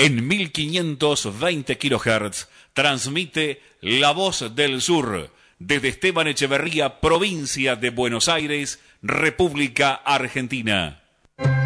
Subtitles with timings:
[0.00, 5.28] En 1520 kHz transmite La Voz del Sur
[5.58, 11.02] desde Esteban Echeverría, provincia de Buenos Aires, República Argentina.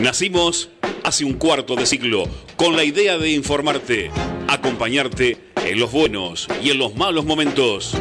[0.00, 0.70] Nacimos
[1.04, 4.10] hace un cuarto de siglo con la idea de informarte,
[4.48, 7.96] acompañarte en los buenos y en los malos momentos.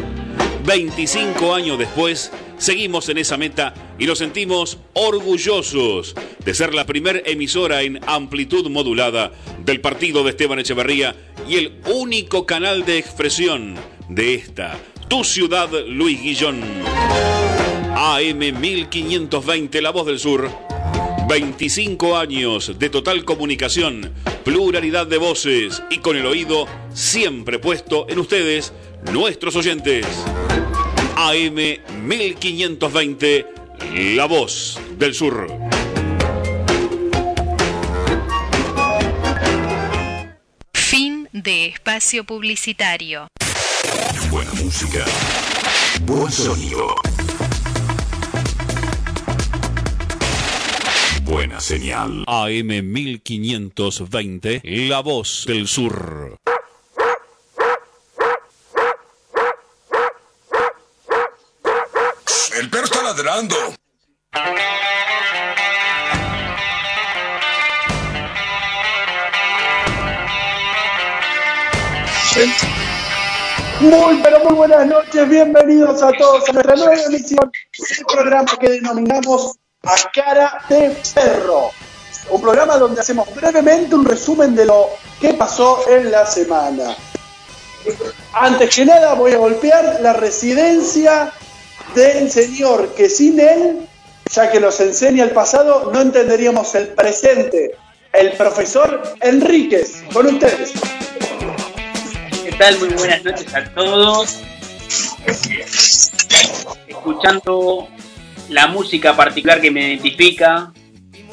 [0.65, 7.23] 25 años después, seguimos en esa meta y nos sentimos orgullosos de ser la primer
[7.27, 9.31] emisora en amplitud modulada
[9.63, 11.15] del partido de Esteban Echeverría
[11.47, 13.75] y el único canal de expresión
[14.09, 16.61] de esta, tu ciudad, Luis Guillón.
[17.95, 20.49] AM 1520, La Voz del Sur
[21.27, 28.19] 25 años de total comunicación, pluralidad de voces y con el oído siempre puesto en
[28.19, 28.73] ustedes,
[29.11, 30.05] nuestros oyentes.
[31.15, 31.55] AM
[32.05, 33.45] 1520,
[34.15, 35.47] La Voz del Sur.
[40.73, 43.27] Fin de espacio publicitario.
[44.29, 45.05] Buena música.
[46.01, 46.95] Buen sonido.
[51.25, 52.25] Buena señal.
[52.27, 56.37] AM 1520, La Voz del Sur.
[62.59, 63.55] El perro está ladrando.
[73.79, 78.69] Muy, pero muy buenas noches, bienvenidos a todos a nuestra nueva emisión del programa que
[78.69, 81.71] denominamos A Cara de Perro.
[82.29, 86.95] Un programa donde hacemos brevemente un resumen de lo que pasó en la semana.
[88.31, 91.33] Antes que nada voy a golpear la residencia
[91.93, 93.85] del señor que sin él,
[94.31, 97.75] ya que nos enseña el pasado, no entenderíamos el presente.
[98.13, 100.71] El profesor Enríquez, con ustedes.
[102.41, 102.79] ¿Qué tal?
[102.79, 104.39] Muy buenas noches a todos.
[106.87, 107.89] Escuchando
[108.49, 110.71] la música particular que me identifica.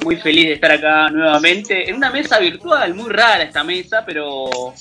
[0.02, 4.72] Muy feliz de estar acá nuevamente en una mesa virtual, muy rara esta mesa, pero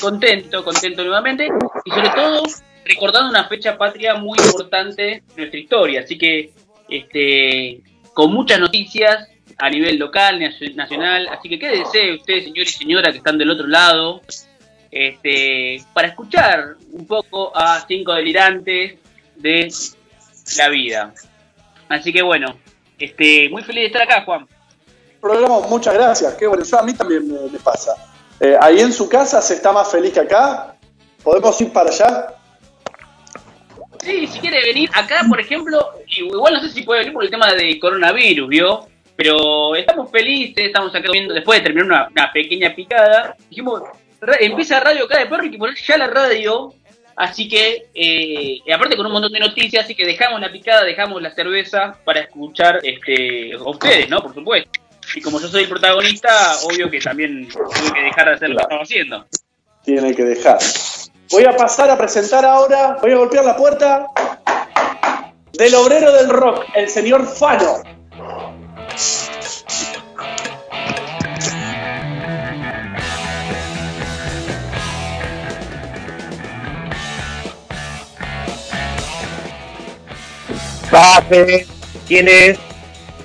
[0.00, 1.48] contento, contento nuevamente.
[1.84, 2.42] Y sobre todo
[2.84, 6.00] recordando una fecha patria muy importante de nuestra historia.
[6.02, 6.52] Así que
[6.88, 7.80] este,
[8.14, 9.28] con muchas noticias
[9.58, 10.40] a nivel local,
[10.74, 11.28] nacional.
[11.28, 14.22] Así que quédense ustedes, señor y señora, que están del otro lado,
[14.90, 18.96] este, para escuchar un poco a cinco delirantes
[19.36, 19.72] de
[20.56, 21.12] la vida.
[21.88, 22.56] Así que bueno,
[22.98, 24.46] este, muy feliz de estar acá, Juan.
[25.20, 26.34] Programa, muchas gracias.
[26.34, 27.92] Qué bueno, yo a mí también me, me pasa.
[28.40, 30.76] Eh, ahí en su casa se está más feliz que acá.
[31.22, 32.34] ¿Podemos ir para allá?
[34.00, 37.30] Sí, si quiere venir acá, por ejemplo, igual no sé si puede venir por el
[37.30, 38.86] tema de coronavirus, ¿vio?
[39.16, 43.82] Pero estamos felices, estamos acá viendo, después de terminar una, una pequeña picada, dijimos,
[44.20, 46.72] ra- empieza Radio Acá de Perro y que poner ya la radio,
[47.18, 50.84] así que, eh, y aparte con un montón de noticias, así que dejamos la picada,
[50.84, 54.22] dejamos la cerveza para escuchar este, a ustedes, ¿no?
[54.22, 54.70] Por supuesto.
[55.14, 56.28] Y como yo soy el protagonista,
[56.64, 59.26] obvio que también tuve que dejar de hacer lo que estaba haciendo.
[59.84, 60.58] Tiene que dejar.
[61.30, 64.06] Voy a pasar a presentar ahora, voy a golpear la puerta
[65.52, 67.82] del obrero del rock, el señor Fano.
[82.06, 82.58] ¿Quién es?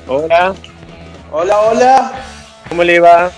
[0.07, 0.53] Hola,
[1.31, 2.11] Hola, hola.
[2.69, 3.31] ¿cómo le va?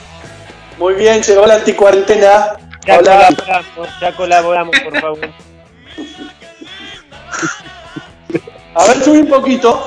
[0.77, 2.57] Muy bien, llegó la anticuarentena.
[2.85, 3.27] Ya Hola.
[3.29, 5.29] colaboramos, ya colaboramos, por favor.
[8.75, 9.85] A ver, subí un poquito.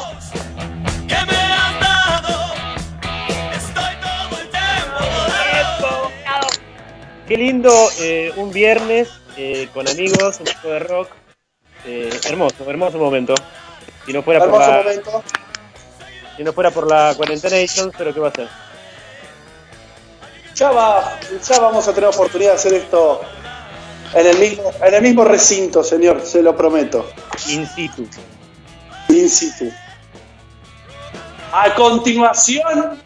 [7.26, 7.70] Qué lindo,
[8.00, 11.10] eh, un viernes eh, con amigos, un poco de rock.
[11.84, 13.34] Eh, hermoso, hermoso momento.
[14.08, 15.22] Si no fuera por la, momento.
[16.34, 17.56] si no fuera por la cuarentena
[17.98, 18.48] pero ¿qué va a ser?
[20.54, 23.20] Ya va, ya vamos a tener oportunidad de hacer esto
[24.14, 27.06] en el mismo, en el mismo recinto, señor, se lo prometo.
[27.48, 28.08] In situ.
[29.10, 29.70] In situ.
[31.52, 33.02] A continuación,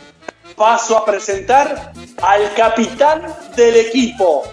[0.54, 3.26] paso a presentar al capitán
[3.56, 4.44] del equipo,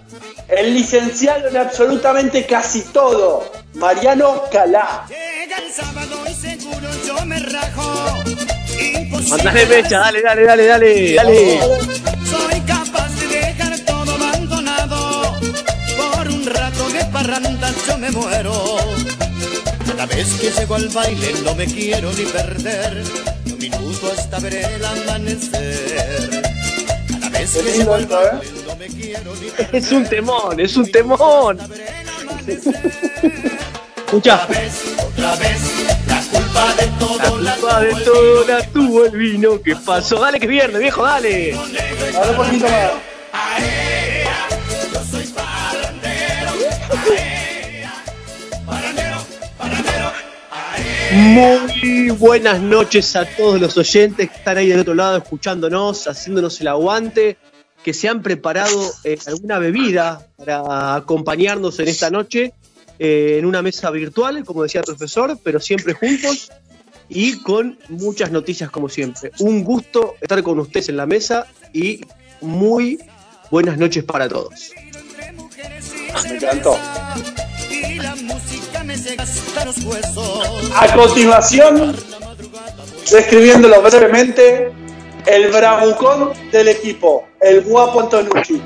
[0.49, 5.05] el licenciado en absolutamente casi todo, Mariano Calá.
[9.29, 11.59] Mandale fecha, dale, dale, dale, dale, dale.
[12.25, 15.37] Soy capaz de dejar todo abandonado.
[15.97, 18.77] Por un rato de parranda yo me muero.
[19.85, 23.03] Cada vez que llego al baile no me quiero ni perder.
[23.45, 26.48] Un minuto hasta ver el amanecer.
[27.39, 27.45] Que.
[29.77, 31.59] Es un temón, es un temón.
[34.06, 34.41] Escucha.
[34.44, 35.62] Otra vez,
[36.07, 40.19] la culpa de todo La culpa de todo la tuvo el vino que pasó.
[40.19, 41.56] Dale que es viernes, viejo, dale.
[42.15, 42.91] Ahora un poquito más.
[51.11, 56.61] Muy buenas noches a todos los oyentes que están ahí del otro lado escuchándonos, haciéndonos
[56.61, 57.38] el aguante,
[57.83, 62.53] que se han preparado eh, alguna bebida para acompañarnos en esta noche
[63.00, 66.51] eh, en una mesa virtual, como decía el profesor, pero siempre juntos
[67.07, 69.31] y con muchas noticias como siempre.
[69.39, 72.01] Un gusto estar con ustedes en la mesa y
[72.41, 73.00] muy
[73.50, 74.71] buenas noches para todos.
[76.23, 76.77] Me encantó.
[80.75, 81.95] A continuación,
[83.12, 84.71] describiéndolo brevemente,
[85.27, 88.59] el bravucón del equipo, el guapo Antonucci.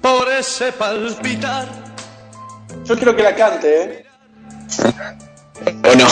[0.00, 1.68] Por ese palpitar.
[2.84, 4.01] Yo quiero que la cante, ¿eh?
[5.82, 6.06] Bueno,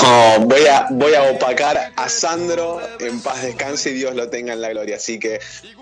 [0.90, 4.96] voy a, opacar a Sandro en paz descanse y Dios lo tenga en la gloria.
[4.96, 5.40] Así que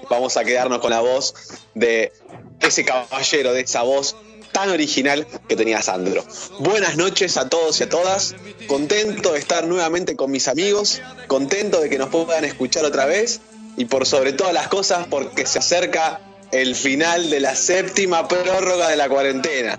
[0.08, 1.34] vamos a quedarnos con la voz
[1.74, 2.12] de
[2.60, 4.16] ese caballero, de esa voz
[4.52, 6.24] tan original que tenía Sandro.
[6.60, 8.34] Buenas noches a todos y a todas.
[8.66, 11.02] Contento de estar nuevamente con mis amigos.
[11.26, 13.40] Contento de que nos puedan escuchar otra vez.
[13.76, 16.20] Y por sobre todas las cosas, porque se acerca
[16.50, 19.78] el final de la séptima prórroga de la cuarentena.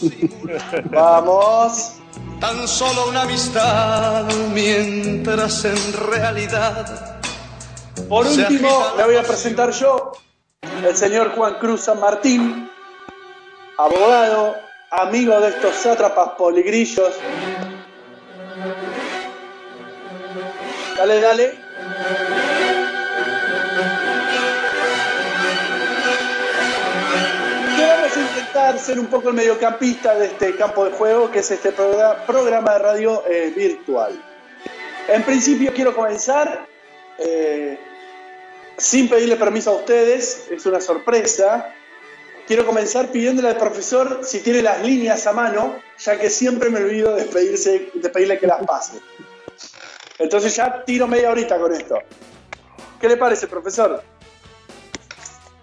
[0.90, 2.01] Vamos.
[2.42, 7.20] Tan solo una amistad, mientras en realidad.
[8.08, 10.10] Por último, le voy a presentar yo,
[10.84, 12.68] el señor Juan Cruz San Martín,
[13.78, 14.56] abogado,
[14.90, 17.14] amigo de estos sátrapas poligrillos.
[20.96, 21.71] Dale, dale.
[28.78, 32.72] Ser un poco el mediocampista de este campo de juego, que es este progra- programa
[32.74, 34.22] de radio eh, virtual.
[35.08, 36.66] En principio quiero comenzar
[37.18, 37.78] eh,
[38.76, 41.74] sin pedirle permiso a ustedes, es una sorpresa.
[42.46, 46.80] Quiero comenzar pidiéndole al profesor si tiene las líneas a mano, ya que siempre me
[46.80, 48.98] olvido de, pedirse, de pedirle que las pase.
[50.18, 51.98] Entonces ya tiro media horita con esto.
[53.00, 54.02] ¿Qué le parece, profesor?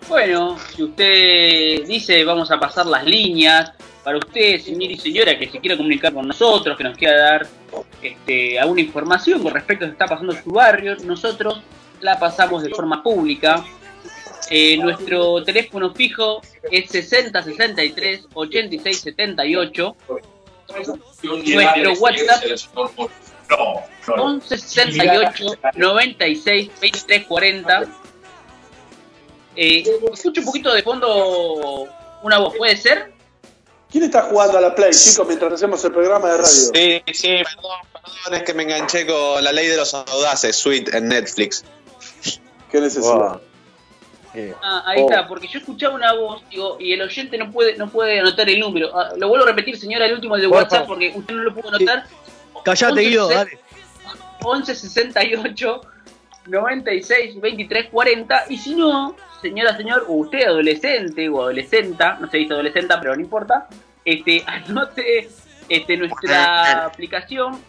[0.09, 3.71] Bueno, si usted dice vamos a pasar las líneas,
[4.03, 7.47] para usted, señor y señora, que se quiera comunicar con nosotros, que nos quiera dar
[8.01, 11.61] este, alguna información con respecto a lo que está pasando en su barrio, nosotros
[12.01, 13.63] la pasamos de forma pública.
[14.49, 19.95] Eh, nuestro teléfono fijo es 6063 86 78.
[21.23, 22.43] Nuestro WhatsApp
[24.07, 27.87] 11 68 96 23 40.
[29.61, 31.85] Eh, escucho un poquito de fondo
[32.23, 33.11] una voz, ¿puede ser?
[33.91, 36.45] ¿Quién está jugando a la Play, chicos, mientras hacemos el programa de radio?
[36.47, 40.93] Sí, sí, perdón, perdón, es que me enganché con la ley de los audaces, Sweet,
[40.93, 41.65] en Netflix.
[42.71, 43.15] ¿Qué necesidad?
[43.15, 43.41] Wow.
[44.61, 45.09] Ah, ahí Oh.
[45.09, 48.47] está, porque yo escuchaba una voz digo, y el oyente no puede no puede anotar
[48.47, 48.97] el número.
[48.97, 50.87] Ah, lo vuelvo a repetir, señora, el último de Por WhatsApp, favor.
[50.87, 52.05] porque usted no lo pudo anotar.
[52.63, 53.59] Callate, Guido, dale.
[54.43, 55.81] 11 68
[56.45, 58.45] 96 23 40.
[58.49, 63.15] Y si no, señora, señor, o usted adolescente o adolescenta, no se dice adolescenta, pero
[63.15, 63.67] no importa,
[64.05, 65.29] este, anote
[65.67, 67.59] este, nuestra aplicación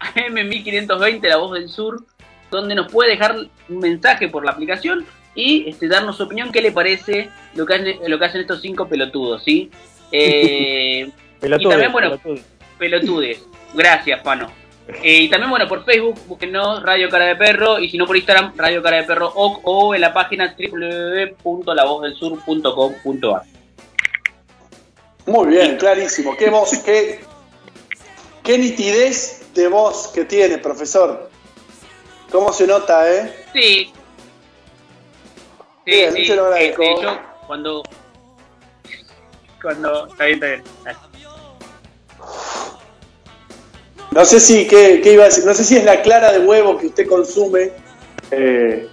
[0.00, 2.04] AM1520, La Voz del Sur,
[2.50, 3.36] donde nos puede dejar
[3.68, 7.74] un mensaje por la aplicación y este, darnos su opinión, qué le parece lo que
[7.74, 9.70] hacen, lo que hacen estos cinco pelotudos, ¿sí?
[10.10, 12.18] Eh, Pelotudo, y también, bueno,
[12.78, 13.46] pelotudes.
[13.74, 14.50] Gracias, Pano.
[14.88, 17.78] Eh, y también, bueno, por Facebook, búsquenos Radio Cara de Perro.
[17.78, 23.42] Y si no, por Instagram, Radio Cara de Perro o, o en la página www.lavozdelsur.com.ar.
[25.26, 26.34] Muy bien, clarísimo.
[26.36, 27.20] Qué voz, qué,
[28.42, 31.28] qué nitidez de voz que tiene, profesor.
[32.30, 33.44] ¿Cómo se nota, eh?
[33.52, 33.92] Sí.
[35.84, 36.24] Sí, Bien, sí.
[36.28, 36.82] lo agradezco.
[36.82, 37.82] Este, yo cuando.
[39.60, 40.06] Cuando.
[40.06, 40.62] Está bien, está bien.
[44.10, 45.44] No sé si, ¿qué, qué iba a decir?
[45.44, 47.72] No sé si es la clara de huevo que usted consume
[48.30, 48.88] eh,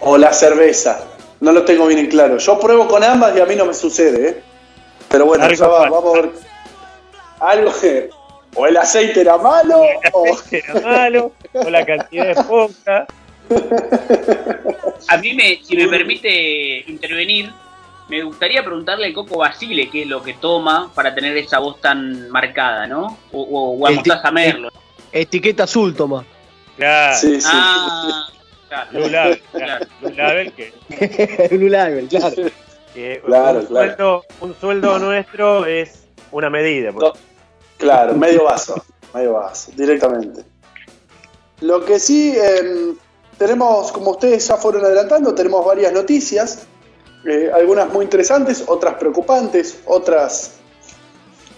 [0.00, 1.06] o la cerveza.
[1.40, 2.36] No lo tengo bien en claro.
[2.36, 4.42] Yo pruebo con ambas y a mí no me sucede, ¿eh?
[5.08, 6.30] Pero bueno, ya va- vamos a ver.
[7.40, 8.10] Algo que.
[8.54, 9.80] O el aceite era malo,
[10.12, 10.24] o.
[10.50, 13.06] Era malo, o la cantidad de poca.
[15.08, 17.50] A mí, me, si me permite intervenir,
[18.10, 21.80] me gustaría preguntarle al Coco Basile qué es lo que toma para tener esa voz
[21.80, 23.18] tan marcada, ¿no?
[23.32, 24.68] O, o, o a Mostaza Merlo.
[25.12, 26.24] Etiqueta azul, toma.
[26.76, 27.48] Claro, Sí, sí.
[27.50, 28.26] Ah,
[28.68, 28.90] claro.
[28.92, 32.36] Blue Label, claro, Blue Label, que, Blue Label, claro.
[32.94, 33.86] que Claro, un, claro.
[33.86, 36.92] Sueldo, un sueldo nuestro es una medida.
[36.92, 37.04] pues.
[37.04, 37.12] No,
[37.78, 40.42] Claro, medio vaso, medio vaso, directamente.
[41.60, 42.94] Lo que sí, em,
[43.38, 46.66] tenemos, como ustedes ya fueron adelantando, tenemos varias noticias,
[47.24, 50.58] eh, algunas muy interesantes, otras preocupantes, otras,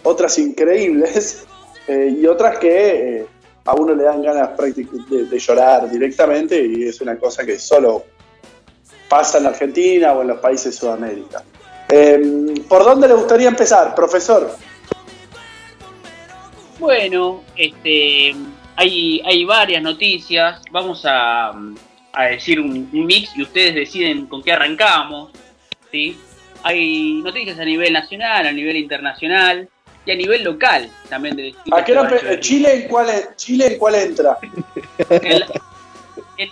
[0.02, 1.46] otras increíbles,
[1.86, 3.26] eh, y otras que eh,
[3.64, 8.04] a uno le dan ganas de, de llorar directamente, y es una cosa que solo
[9.08, 11.44] pasa en Argentina o en los países de Sudamérica.
[11.88, 14.56] Em, ¿Por dónde le gustaría empezar, profesor?
[16.80, 18.34] Bueno, este,
[18.74, 20.60] hay, hay varias noticias.
[20.72, 21.52] Vamos a,
[22.12, 25.30] a decir un mix y ustedes deciden con qué arrancamos.
[25.92, 26.18] ¿Sí?
[26.64, 29.68] Hay noticias a nivel nacional, a nivel internacional
[30.06, 31.36] y a nivel local también.
[31.36, 34.38] De ¿A qué empe- ¿Chile en cuál, Chile en cuál entra?
[35.22, 35.44] El-
[36.38, 36.50] el-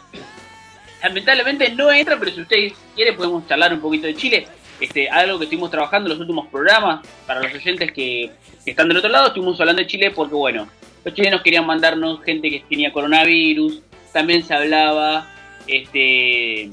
[1.03, 4.47] lamentablemente no entra, pero si ustedes quieren podemos charlar un poquito de Chile.
[4.81, 8.31] Este, algo que estuvimos trabajando en los últimos programas, para los oyentes que,
[8.65, 10.69] que están del otro lado, estuvimos hablando de Chile porque, bueno,
[11.05, 15.29] los chilenos querían mandarnos gente que tenía coronavirus, también se hablaba
[15.67, 16.71] este,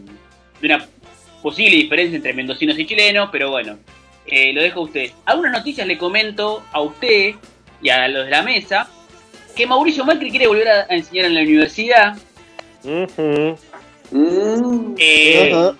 [0.61, 0.87] de una
[1.47, 3.77] posible diferencia entre mendocinos y chilenos, pero bueno,
[4.25, 5.13] eh, lo dejo a ustedes.
[5.23, 7.35] Algunas noticias le comento a usted
[7.81, 8.89] y a los de la mesa,
[9.55, 12.17] que Mauricio Macri quiere volver a, enseñar en la universidad.
[12.83, 13.05] Mm,
[14.99, 15.71] Eh,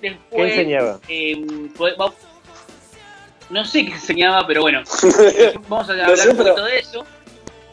[0.00, 1.00] después, ¿Qué enseñaba?
[1.08, 1.44] eh,
[1.76, 1.94] pues,
[3.50, 4.82] no sé qué enseñaba, pero bueno,
[5.68, 7.04] vamos a No hablar sé, un poquito pero- de eso.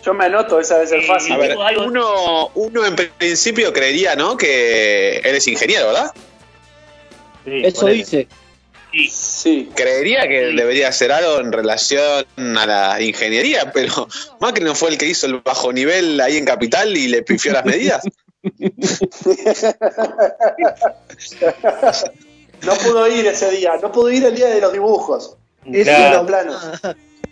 [0.08, 1.34] Yo me anoto, esa debe ser fácil.
[1.34, 4.38] A ver, uno, uno en principio creería, ¿no?
[4.38, 6.12] Que él es ingeniero, ¿verdad?
[7.44, 8.28] Sí, Eso dice.
[8.94, 9.70] Sí, Sí.
[9.76, 10.56] Creería que Sí.
[10.56, 14.08] debería hacer algo en relación a la ingeniería, pero
[14.40, 17.52] Macri no fue el que hizo el bajo nivel ahí en Capital y le pifió
[17.52, 18.02] las medidas.
[22.64, 25.36] No pudo ir ese día, no pudo ir el día de los dibujos.
[25.72, 26.18] Es Claro.
[26.20, 26.56] Los planos.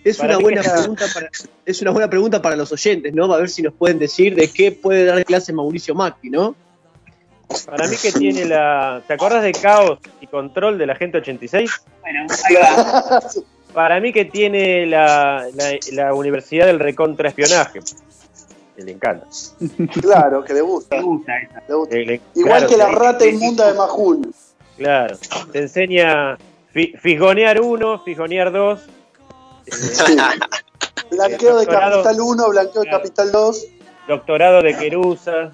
[0.06, 1.30] Es una buena pregunta para,
[1.66, 3.26] es una buena pregunta para los oyentes, ¿no?
[3.34, 6.56] A ver si nos pueden decir de qué puede dar clase Mauricio Macri, ¿no?
[7.66, 9.02] Para mí que tiene la...
[9.08, 11.70] ¿Te acordás de Caos y Control de la Gente 86?
[12.02, 13.20] bueno, ahí va.
[13.74, 17.82] Para mí que tiene la, la, la Universidad del Recontraespionaje.
[18.76, 19.26] Que le encanta.
[20.02, 20.98] Claro, que le gusta.
[20.98, 21.64] Me gusta esa.
[21.68, 21.96] le gusta.
[21.96, 24.34] Que le- Igual claro, que la rata inmunda de Majul.
[24.78, 25.18] Claro.
[25.52, 26.38] Te enseña
[26.74, 28.82] fi- fisgonear uno, fisgonear dos.
[29.72, 30.16] Sí.
[31.12, 31.66] Blanqueo de.
[31.66, 32.90] Capital 1, blanqueo de.
[32.90, 33.66] Capital 2.
[34.08, 35.52] Doctorado de Querusa.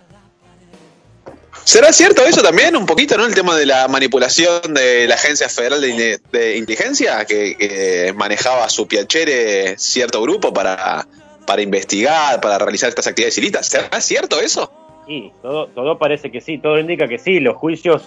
[1.63, 2.75] ¿Será cierto eso también?
[2.75, 3.25] Un poquito, ¿no?
[3.25, 8.87] El tema de la manipulación de la Agencia Federal de, Inteligencia, que, que manejaba su
[8.87, 11.07] piacere cierto grupo para,
[11.45, 13.67] para investigar, para realizar estas actividades ilícitas.
[13.67, 14.71] ¿Será cierto eso?
[15.05, 18.03] Sí, todo, todo parece que sí, todo indica que sí, los juicios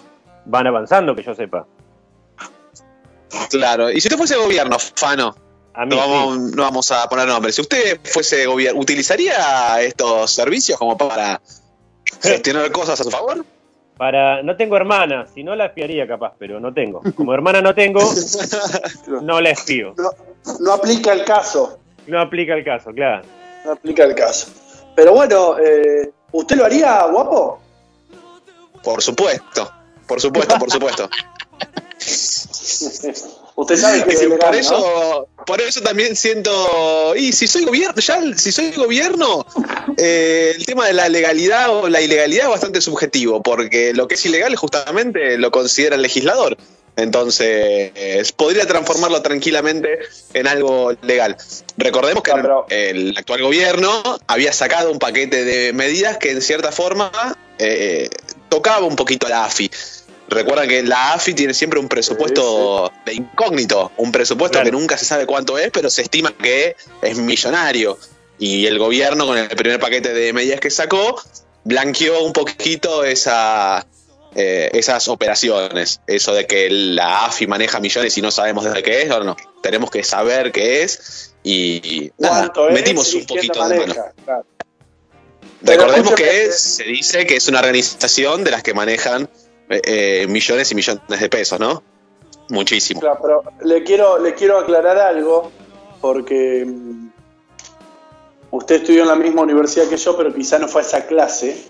[0.46, 1.66] van avanzando, que yo sepa.
[3.50, 3.90] Claro.
[3.90, 5.34] Y si usted fuese gobierno, Fano,
[5.74, 6.08] A mí no sí.
[6.08, 7.56] vamos, no vamos a poner nombres.
[7.56, 11.40] Si usted fuese gobierno, ¿utilizaría estos servicios como para
[12.22, 13.44] gestionar cosas a su favor?
[13.96, 17.02] Para, no tengo hermana, si no la espiaría capaz, pero no tengo.
[17.14, 18.00] Como hermana no tengo,
[19.22, 19.94] no la espío.
[19.96, 20.10] No,
[20.60, 21.78] no aplica el caso.
[22.06, 23.24] No aplica el caso, claro.
[23.64, 24.48] No aplica el caso.
[24.94, 27.60] Pero bueno, eh, ¿usted lo haría, guapo?
[28.82, 29.72] Por supuesto,
[30.06, 31.08] por supuesto, por supuesto.
[33.56, 34.58] Usted sabe que es ilegal, por ¿no?
[34.58, 39.46] eso, por eso también siento, y si soy gobierno, ya si soy gobierno,
[39.96, 44.14] eh, el tema de la legalidad o la ilegalidad es bastante subjetivo, porque lo que
[44.14, 46.56] es ilegal justamente lo considera el legislador.
[46.96, 49.98] Entonces, podría transformarlo tranquilamente
[50.32, 51.36] en algo legal.
[51.76, 53.90] Recordemos que No, el actual gobierno
[54.28, 57.10] había sacado un paquete de medidas que en cierta forma
[57.58, 58.10] eh,
[58.48, 59.70] tocaba un poquito a la AFI.
[60.28, 64.64] Recuerdan que la AFI tiene siempre un presupuesto de incógnito, un presupuesto Claro.
[64.66, 67.98] que nunca se sabe cuánto es, pero se estima que es millonario.
[68.38, 71.20] Y el gobierno, con el primer paquete de medidas que sacó,
[71.64, 73.86] blanqueó un poquito esa,
[74.34, 76.00] eh, esas operaciones.
[76.06, 79.36] Eso de que la AFI maneja millones y no sabemos de qué es, no, no.
[79.62, 83.94] Tenemos que saber qué es y nada, ¿Cuánto es metimos y un poquito de mano.
[84.24, 84.44] Claro.
[85.62, 89.28] Recordemos que es- se dice que es una organización de las que manejan
[89.68, 91.82] eh, eh, millones y millones de pesos, ¿no?
[92.50, 93.00] Muchísimo.
[93.00, 95.50] Claro, pero le quiero, le quiero aclarar algo,
[96.00, 97.08] porque mm,
[98.50, 101.64] usted estudió en la misma universidad que yo, pero quizá no fue a esa clase.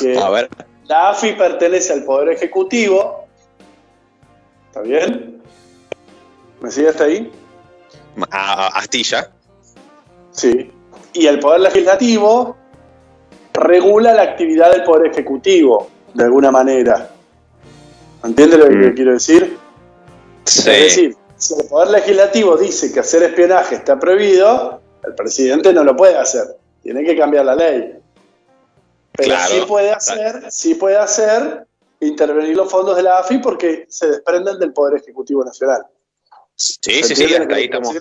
[0.00, 0.48] Que A ver,
[0.86, 3.26] la AFI pertenece al Poder Ejecutivo.
[4.66, 5.40] ¿Está bien?
[6.60, 7.30] ¿Me sigue hasta ahí?
[8.30, 9.30] a, a Astilla.
[10.30, 10.70] Sí.
[11.12, 12.56] Y el Poder Legislativo
[13.52, 17.10] regula la actividad del Poder Ejecutivo, de alguna manera.
[18.22, 18.94] ¿Entiende lo que Mm.
[18.94, 19.58] quiero decir?
[20.46, 25.84] Es decir, si el Poder Legislativo dice que hacer espionaje está prohibido, el presidente no
[25.84, 26.56] lo puede hacer.
[26.82, 27.98] Tiene que cambiar la ley.
[29.12, 29.54] Pero Claro.
[29.54, 31.66] sí puede hacer, sí puede hacer
[32.00, 35.82] intervenir los fondos de la AFI porque se desprenden del Poder Ejecutivo Nacional.
[36.56, 37.94] Sí, ¿Se sí, sí, hasta ahí, estamos,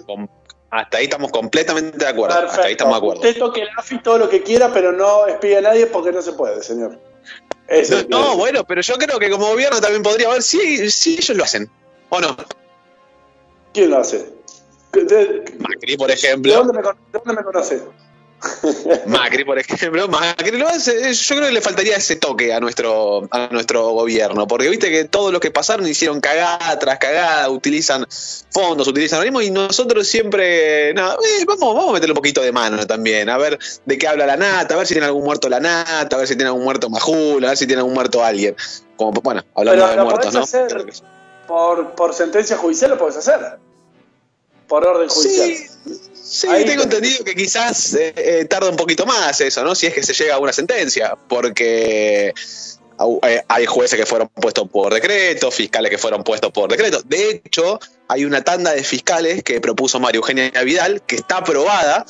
[0.69, 2.35] hasta ahí estamos completamente de acuerdo.
[2.35, 2.71] Hasta ahí Perfecto.
[2.71, 3.21] estamos de acuerdo.
[3.21, 6.21] Usted toque la AFI todo lo que quiera, pero no espíe a nadie porque no
[6.21, 6.99] se puede, señor.
[7.73, 11.35] Eso No, bueno, pero yo creo que como gobierno también podría haber, sí, sí, ellos
[11.37, 11.69] lo hacen.
[12.09, 12.35] ¿O no?
[13.73, 14.25] ¿Quién lo hace?
[14.91, 16.53] ¿De, de- Macri, por de ejemplo.
[16.53, 17.81] dónde, me, de dónde me conoce?
[19.05, 21.13] Macri, por ejemplo, Macri lo hace.
[21.13, 25.05] Yo creo que le faltaría ese toque a nuestro, a nuestro gobierno, porque viste que
[25.05, 28.05] todo lo que pasaron hicieron cagada tras cagada, utilizan
[28.51, 32.51] fondos, utilizan organismos y nosotros siempre, nada, eh, vamos, vamos a meterle un poquito de
[32.51, 35.49] mano también, a ver de qué habla la nata, a ver si tiene algún muerto
[35.49, 38.23] la nata, a ver si tiene algún muerto Majul, a ver si tiene algún muerto
[38.23, 38.55] alguien.
[38.95, 40.41] Como, bueno, hablando Pero de lo muertos, ¿no?
[40.41, 40.85] hacer.
[41.47, 43.57] Por, por sentencia judicial lo puedes hacer.
[44.67, 45.47] Por orden judicial.
[45.47, 49.75] Sí, sí, Ahí tengo entendido que quizás eh, eh, tarda un poquito más eso, ¿no?
[49.75, 52.33] Si es que se llega a una sentencia, porque
[53.23, 57.01] eh, hay jueces que fueron puestos por decreto, fiscales que fueron puestos por decreto.
[57.05, 62.05] De hecho, hay una tanda de fiscales que propuso María Eugenia Vidal que está aprobada,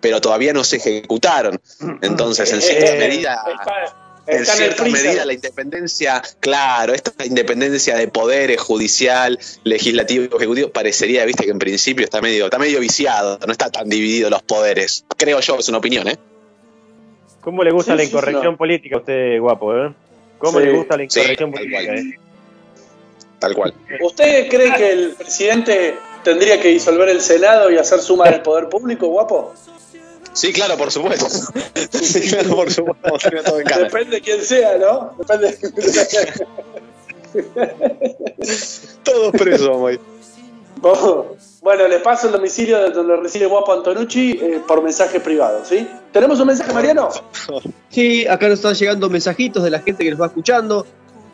[0.00, 1.60] pero todavía no se ejecutaron.
[2.02, 3.42] Entonces, en cierta Eh, medida...
[4.26, 11.44] En cierta medida la independencia, claro, esta independencia de poderes judicial, legislativo, ejecutivo, parecería, viste,
[11.44, 15.04] que en principio está medio, está medio viciado, no está tan dividido los poderes.
[15.16, 16.16] Creo yo, es una opinión, ¿eh?
[17.40, 18.56] ¿Cómo le gusta Sí, la sí, incorrección no.
[18.56, 19.92] política a usted, guapo, eh?
[20.38, 21.98] ¿Cómo Sí, le gusta la incorrección política, cual.
[21.98, 22.18] eh?
[23.40, 23.74] Tal cual.
[24.00, 28.68] ¿Usted cree que el presidente tendría que disolver el Senado y hacer suma del poder
[28.68, 29.52] público, guapo?
[30.32, 31.26] Sí, claro, por supuesto.
[32.02, 33.08] Sí, claro, por supuesto.
[33.44, 33.66] todo en.
[33.66, 35.14] Depende de quién sea, ¿no?
[35.18, 35.56] Depende.
[39.04, 40.00] Todos presos, ir.
[41.62, 45.88] bueno, les paso el domicilio de donde reside guapo Antonucci eh, por mensaje privado, ¿sí?
[46.12, 47.08] ¿Tenemos un mensaje, Mariano?
[47.88, 50.86] Sí, acá nos están llegando mensajitos de la gente que nos va escuchando.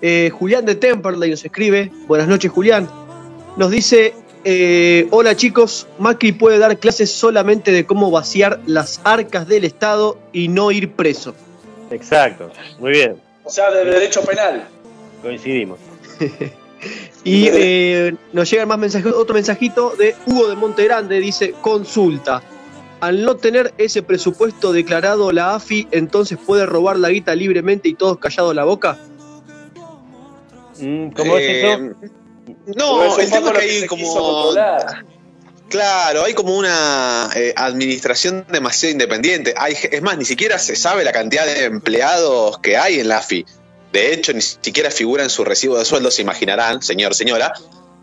[0.03, 1.91] Eh, Julián de Temperley nos escribe.
[2.07, 2.89] Buenas noches, Julián.
[3.57, 9.47] Nos dice: eh, Hola chicos, Macri puede dar clases solamente de cómo vaciar las arcas
[9.49, 11.35] del Estado y no ir preso.
[11.91, 14.67] Exacto, muy bien, O sea, de derecho penal.
[15.23, 15.79] coincidimos.
[17.25, 22.41] Y eh, nos llega más mensaje, otro mensajito de Hugo de Montegrande, dice, consulta.
[23.01, 27.95] Al no tener ese presupuesto declarado la AFI, entonces puede robar la guita libremente y
[27.95, 28.97] todos callados la boca.
[30.81, 32.13] Mm, ¿Cómo es Eh, eso?
[32.77, 34.55] No, el tema es que hay como.
[35.69, 39.55] Claro, hay como una eh, administración demasiado independiente.
[39.57, 43.19] Hay, es más, ni siquiera se sabe la cantidad de empleados que hay en la
[43.19, 43.45] AFI.
[43.93, 46.11] De hecho, ni siquiera figura en su recibo de sueldo.
[46.11, 47.53] Se imaginarán, señor, señora,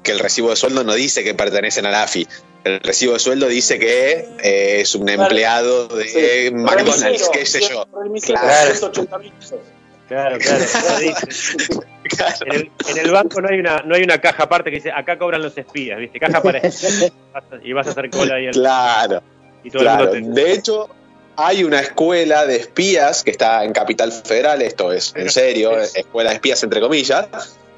[0.04, 2.28] que el recibo de sueldo no dice que pertenecen a la AFI.
[2.66, 6.52] El recibo de sueldo dice que eh, es un empleado de Sí.
[6.54, 7.88] McDonald's, Remisero, qué sé yo.
[8.00, 8.40] remisero,
[10.08, 10.38] Claro.
[10.40, 11.56] 180 mil pesos.
[11.68, 12.46] Claro, claro.
[12.46, 14.92] En el, en el banco no hay una no hay una caja aparte que dice
[14.92, 16.20] acá cobran los espías, ¿viste?
[16.20, 16.62] Caja para
[17.64, 19.24] y vas a hacer cola ahí al- Claro.
[19.64, 20.90] y todo Claro, el mundo te- de hecho,
[21.38, 26.30] hay una escuela de espías que está en Capital Federal, esto es en serio, escuela
[26.30, 27.26] de espías entre comillas,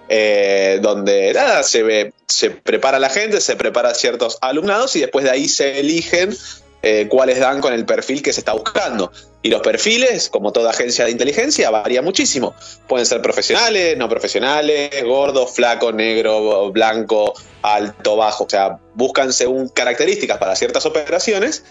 [0.09, 5.23] eh, donde nada, se ve, se prepara la gente, se prepara ciertos alumnados y después
[5.25, 6.35] de ahí se eligen
[6.81, 9.11] eh, cuáles dan con el perfil que se está buscando.
[9.41, 12.53] Y los perfiles, como toda agencia de inteligencia, varía muchísimo.
[12.87, 18.43] Pueden ser profesionales, no profesionales, gordo, flaco, negro, blanco, alto, bajo.
[18.45, 21.63] O sea, buscan según características para ciertas operaciones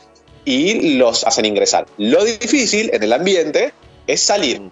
[0.44, 1.86] y los hacen ingresar.
[1.98, 3.72] Lo difícil en el ambiente
[4.06, 4.70] es salir.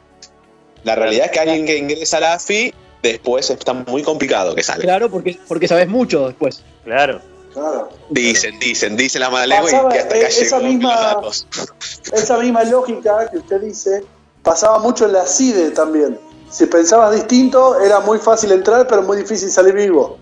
[0.85, 4.63] La realidad es que alguien que ingresa a la AFI después está muy complicado que
[4.63, 4.83] salga.
[4.83, 6.63] Claro, porque, porque sabes mucho después.
[6.85, 7.21] Claro.
[7.55, 7.89] Claro.
[8.11, 11.47] Dicen, dicen, dicen la mala lengua y que hasta eh, acá esa misma- los datos.
[12.13, 14.05] Esa misma lógica que usted dice
[14.43, 16.19] pasaba mucho en la CIDE también.
[16.51, 20.19] Si pensabas distinto, era muy fácil entrar, pero muy difícil salir vivo.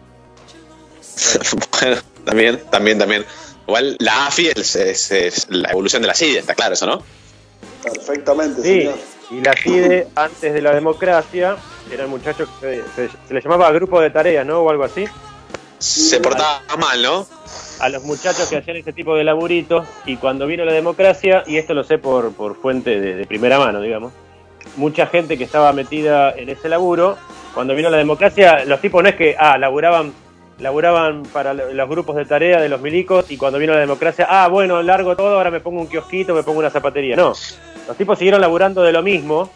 [1.80, 3.24] bueno, también, también, también.
[3.66, 7.02] Igual la AFI es, es- es la evolución de la CIDE, está claro eso, ¿no?
[7.82, 8.94] Perfectamente, Sí, señor.
[9.30, 11.56] y la CIDE, antes de la democracia,
[11.90, 14.60] eran muchachos que se, se les llamaba grupo de tareas, ¿no?
[14.60, 15.04] O algo así.
[15.82, 17.26] Se portaba mal, ¿no?
[17.80, 21.56] A los muchachos que hacían ese tipo de laburitos, y cuando vino la democracia, y
[21.56, 24.12] esto lo sé por, por fuente de, de primera mano, digamos,
[24.76, 27.16] mucha gente que estaba metida en ese laburo,
[27.54, 30.12] cuando vino la democracia, los tipos no es que, ah, laburaban
[30.58, 34.26] laburaban para lo- los grupos de tarea de los milicos y cuando vino la democracia,
[34.30, 37.16] ah, bueno, largo todo, ahora me pongo un kiosquito, me pongo una zapatería.
[37.16, 37.32] No,
[37.88, 39.50] los tipos siguieron laburando de lo mismo,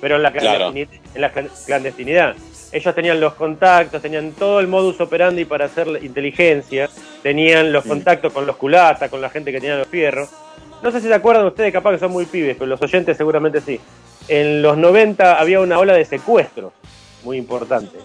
[0.00, 0.72] pero en la, Claro.
[0.72, 2.36] en la clan- clandestinidad.
[2.72, 6.88] Ellos tenían los contactos, tenían todo el modus operandi para hacer inteligencia,
[7.22, 10.30] tenían los contactos con los culatas, con la gente que tenía los fierros.
[10.82, 13.60] No sé si se acuerdan ustedes, capaz que son muy pibes, pero los oyentes seguramente
[13.60, 13.78] sí.
[14.26, 16.72] En los 90 había una ola de secuestros,
[17.24, 17.98] muy importante.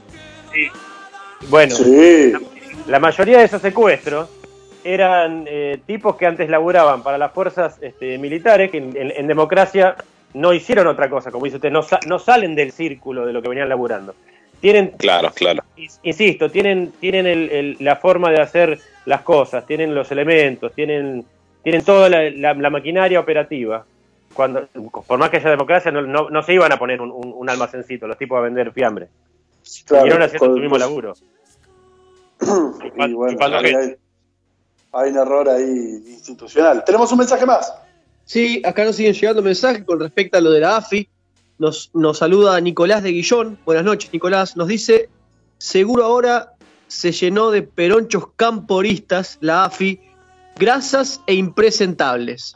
[1.50, 2.34] Bueno, Sí.
[2.88, 4.30] la mayoría de esos secuestros
[4.84, 9.28] eran eh, tipos que antes laburaban para las fuerzas este, militares, que en, en- en
[9.28, 9.96] democracia
[10.34, 13.42] no hicieron otra cosa, como dice usted, no, sa- no salen del círculo de lo
[13.42, 14.14] que venían laburando.
[14.62, 15.63] Tienen, Claro, claro.
[16.04, 21.24] insisto, tienen, tienen el- el- la forma de hacer las cosas, tienen los elementos, tienen,
[21.63, 23.86] tienen toda la, la- la maquinaria operativa.
[24.34, 24.67] Cuando,
[25.08, 27.50] por más que haya democracia, no, no- no se iban a poner un, un- un
[27.50, 29.08] almacencito los tipos a vender fiambre.
[29.86, 31.13] Claro, Siguieron haciendo su mismo laburo.
[32.41, 33.78] Y bueno, Chupando hay, gente.
[33.84, 33.96] hay-
[35.04, 36.84] hay un error ahí institucional.
[36.86, 37.74] Tenemos un mensaje más.
[38.26, 41.08] Sí, acá nos siguen llegando mensajes con respecto a lo de la AFI.
[41.60, 43.58] Nos, nos saluda Nicolás de Guillón.
[43.65, 44.56] Buenas noches, Nicolás.
[44.56, 45.10] Nos dice,
[45.58, 46.54] seguro ahora
[46.88, 50.00] se llenó de peronchos camporistas la AFI,
[50.56, 52.56] grasas e impresentables.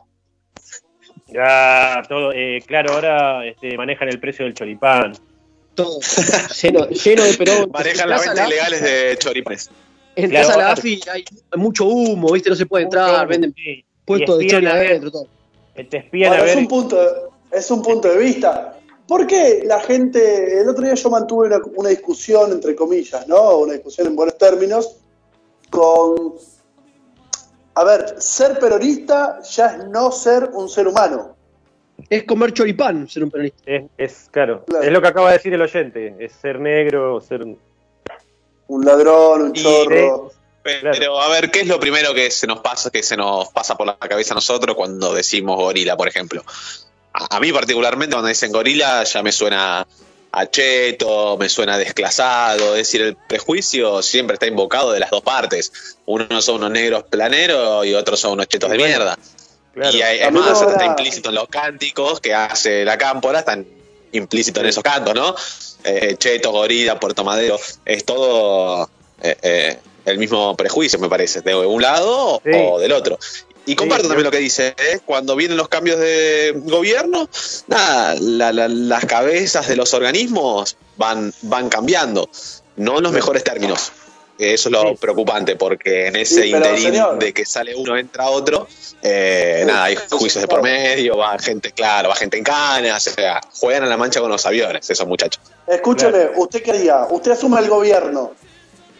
[1.39, 5.13] Ah, todo, eh, claro, ahora este, manejan el precio del choripán.
[5.73, 5.99] Todo
[6.61, 7.69] lleno, lleno de peronchos.
[7.71, 9.69] Manejan En las casa ventas la- ilegales de choripanes.
[10.13, 11.23] Entras Claro, a la AFI hay
[11.55, 12.49] mucho humo, ¿viste?
[12.49, 15.27] No se puede entrar, venden Sí, puestos de chori adentro, todo.
[15.73, 17.07] Te espían Bueno, a es un punto de,
[17.57, 18.77] es un punto de vista.
[19.11, 23.57] ¿Por qué la gente, el otro día yo mantuve una, una discusión, entre comillas, ¿no?
[23.57, 24.95] Una discusión en buenos términos,
[25.69, 26.35] con,
[27.75, 31.35] a ver, ser peronista ya es no ser un ser humano.
[32.09, 33.61] Es comer choripán ser un peronista.
[33.65, 34.85] Es, es- claro, Claro.
[34.85, 37.43] es lo que acaba de decir el oyente, es ser negro, ser
[38.67, 40.31] Un ladrón, un Y- chorro.
[40.63, 41.19] Pero, Claro.
[41.19, 43.87] a ver, ¿qué es lo primero que se nos pasa, que se nos pasa por
[43.87, 46.43] la cabeza a nosotros cuando decimos gorila, por ejemplo?
[47.13, 49.85] A, a mí particularmente cuando dicen gorila ya me suena
[50.33, 55.21] a cheto, me suena desclasado, es decir, el prejuicio siempre está invocado de las dos
[55.21, 55.97] partes.
[56.05, 59.17] Unos son unos negros planeros y otros son unos chetos de mierda.
[59.73, 59.95] claro.
[59.97, 63.65] Y además ahora- está implícito en los cánticos que hace la cámpora, están
[64.13, 65.35] implícitos en esos cantos, ¿no?
[65.83, 68.89] Eh, Cheto, Gorila, Puerto Madero, es todo
[69.21, 72.51] eh, eh, el mismo prejuicio, me parece, de un lado Sí.
[72.53, 73.17] o del otro.
[73.65, 74.99] Y comparto Sí, también lo que dice, ¿eh?
[75.05, 77.29] cuando vienen los cambios de gobierno,
[77.67, 82.27] nada, la- la- las cabezas de los organismos van, van cambiando,
[82.77, 83.91] no en los mejores términos.
[84.39, 84.95] Eso es lo Sí.
[84.99, 87.19] preocupante, porque en ese Sí, interín señor.
[87.19, 88.67] de que sale uno, entra otro,
[89.03, 90.61] eh, nada, hay juicios de claro.
[90.61, 94.19] por medio, va gente, claro, va gente en canas, o sea, juegan a la mancha
[94.19, 95.39] con los aviones, esos muchachos.
[95.67, 97.05] Escúcheme, ¿usted qué haría?
[97.11, 98.31] ¿Usted asume el gobierno?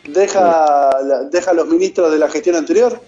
[0.04, 3.02] ¿Deja, la- ¿Deja a los ministros de la gestión anterior?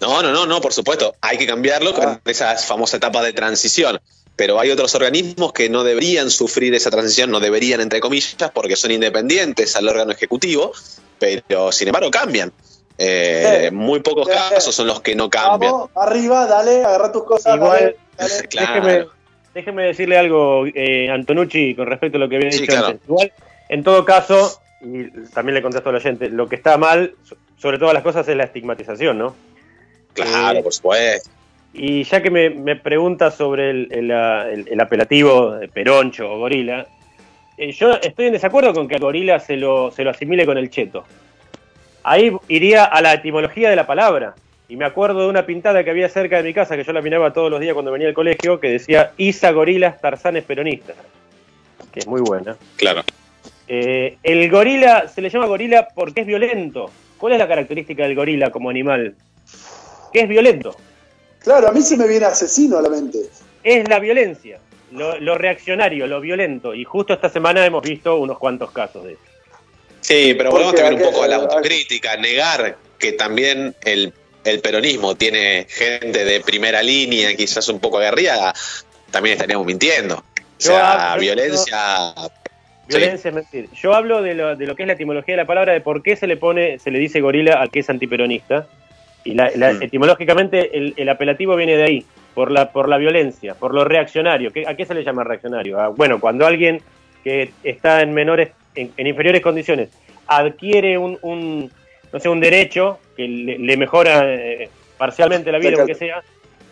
[0.00, 1.94] No, no, no, no, por supuesto, hay que cambiarlo Ah.
[1.94, 4.00] con esa famosa etapa de transición.
[4.34, 8.76] Pero hay otros organismos que no deberían sufrir esa transición, no deberían, entre comillas, porque
[8.76, 10.72] son independientes al órgano ejecutivo,
[11.18, 12.50] pero sin embargo cambian.
[12.98, 15.72] Eh, Eh, muy pocos eh, casos son los que no cambian.
[15.72, 17.56] Vamos, arriba, dale, agarra tus cosas.
[17.56, 18.48] Igual- dale, dale.
[18.48, 18.74] Claro.
[18.86, 19.06] Déjeme,
[19.54, 22.86] déjeme decirle algo, eh, Antonucci, con respecto a lo que había Sí, dicho claro.
[22.88, 23.06] antes.
[23.08, 23.32] Igual,
[23.68, 25.04] en todo caso, y
[25.34, 28.36] también le contesto al oyente, lo que está mal, so- sobre todas las cosas, es
[28.36, 29.36] la estigmatización, ¿no?
[30.14, 31.30] Claro, Eh, por supuesto.
[31.74, 36.38] Y ya que me, me pregunta sobre el, el, el- el apelativo de peroncho o
[36.38, 36.86] gorila,
[37.56, 40.58] eh, yo estoy en desacuerdo con que al gorila se lo, se lo asimile con
[40.58, 41.04] el cheto.
[42.04, 44.34] Ahí iría a la etimología de la palabra.
[44.68, 47.02] Y me acuerdo de una pintada que había cerca de mi casa, que yo la
[47.02, 50.96] miraba todos los días cuando venía al colegio, que decía Isa Gorilas Tarzanes Peronistas.
[51.92, 52.56] Que es muy buena.
[52.76, 53.02] Claro.
[53.68, 56.90] Eh, el gorila se le llama gorila porque es violento.
[57.18, 59.14] ¿Cuál es la característica del gorila como animal?
[60.12, 60.76] Que es violento.
[61.40, 63.18] Claro, a mí se me viene asesino a la mente.
[63.64, 64.58] Es la violencia,
[64.92, 66.74] lo, lo reaccionario, lo violento.
[66.74, 69.22] Y justo esta semana hemos visto unos cuantos casos de eso.
[70.00, 74.12] Sí, pero volvemos Porque también un poco a la autocrítica, negar que también el,
[74.44, 78.52] el peronismo tiene gente de primera línea, quizás un poco aguerrida,
[79.10, 80.16] también estaríamos mintiendo.
[80.16, 80.24] O
[80.58, 82.14] sea, hablo- violencia.
[82.88, 83.68] Violencia es mentir.
[83.80, 86.02] Yo hablo de lo, de lo que es la etimología de la palabra, de por
[86.02, 88.66] qué se le pone, se le dice gorila al que es antiperonista.
[89.24, 89.82] Y la, la- Mm.
[89.82, 92.04] etimológicamente el, el apelativo viene de ahí,
[92.34, 94.52] por la, por la violencia, por lo reaccionario.
[94.52, 95.78] ¿Qué- ¿A qué se le llama reaccionario?
[95.78, 96.80] A- bueno, cuando alguien
[97.22, 99.90] que está en menores, en, en inferiores condiciones,
[100.26, 101.70] adquiere un, un,
[102.12, 105.82] no sé, un derecho que le, le mejora eh, parcialmente la vida, Claro.
[105.82, 106.22] aunque sea,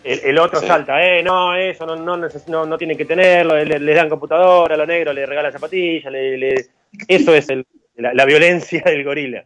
[0.02, 0.66] el, el otro Sí.
[0.66, 4.74] salta, eh, no, eso no, no, no, no tienen que tenerlo, le, le dan computadora,
[4.74, 6.66] a los negros le regalan zapatillas, le, le-
[7.06, 9.44] eso es el- la, la violencia del gorila.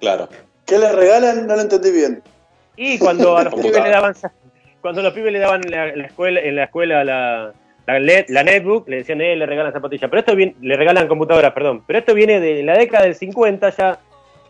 [0.00, 0.28] Claro.
[0.66, 1.46] ¿Qué le regalan?
[1.46, 2.22] No lo entendí bien.
[2.76, 4.14] Y cuando a los pibes le daban,
[4.80, 7.52] cuando los pibes le daban la, la escuela, en la escuela la,
[7.86, 11.08] la, net- la netbook, le decían, eh, le regalan zapatillas, pero esto viene, le regalan
[11.08, 13.98] computadoras, perdón, pero esto viene de la década del 50 ya.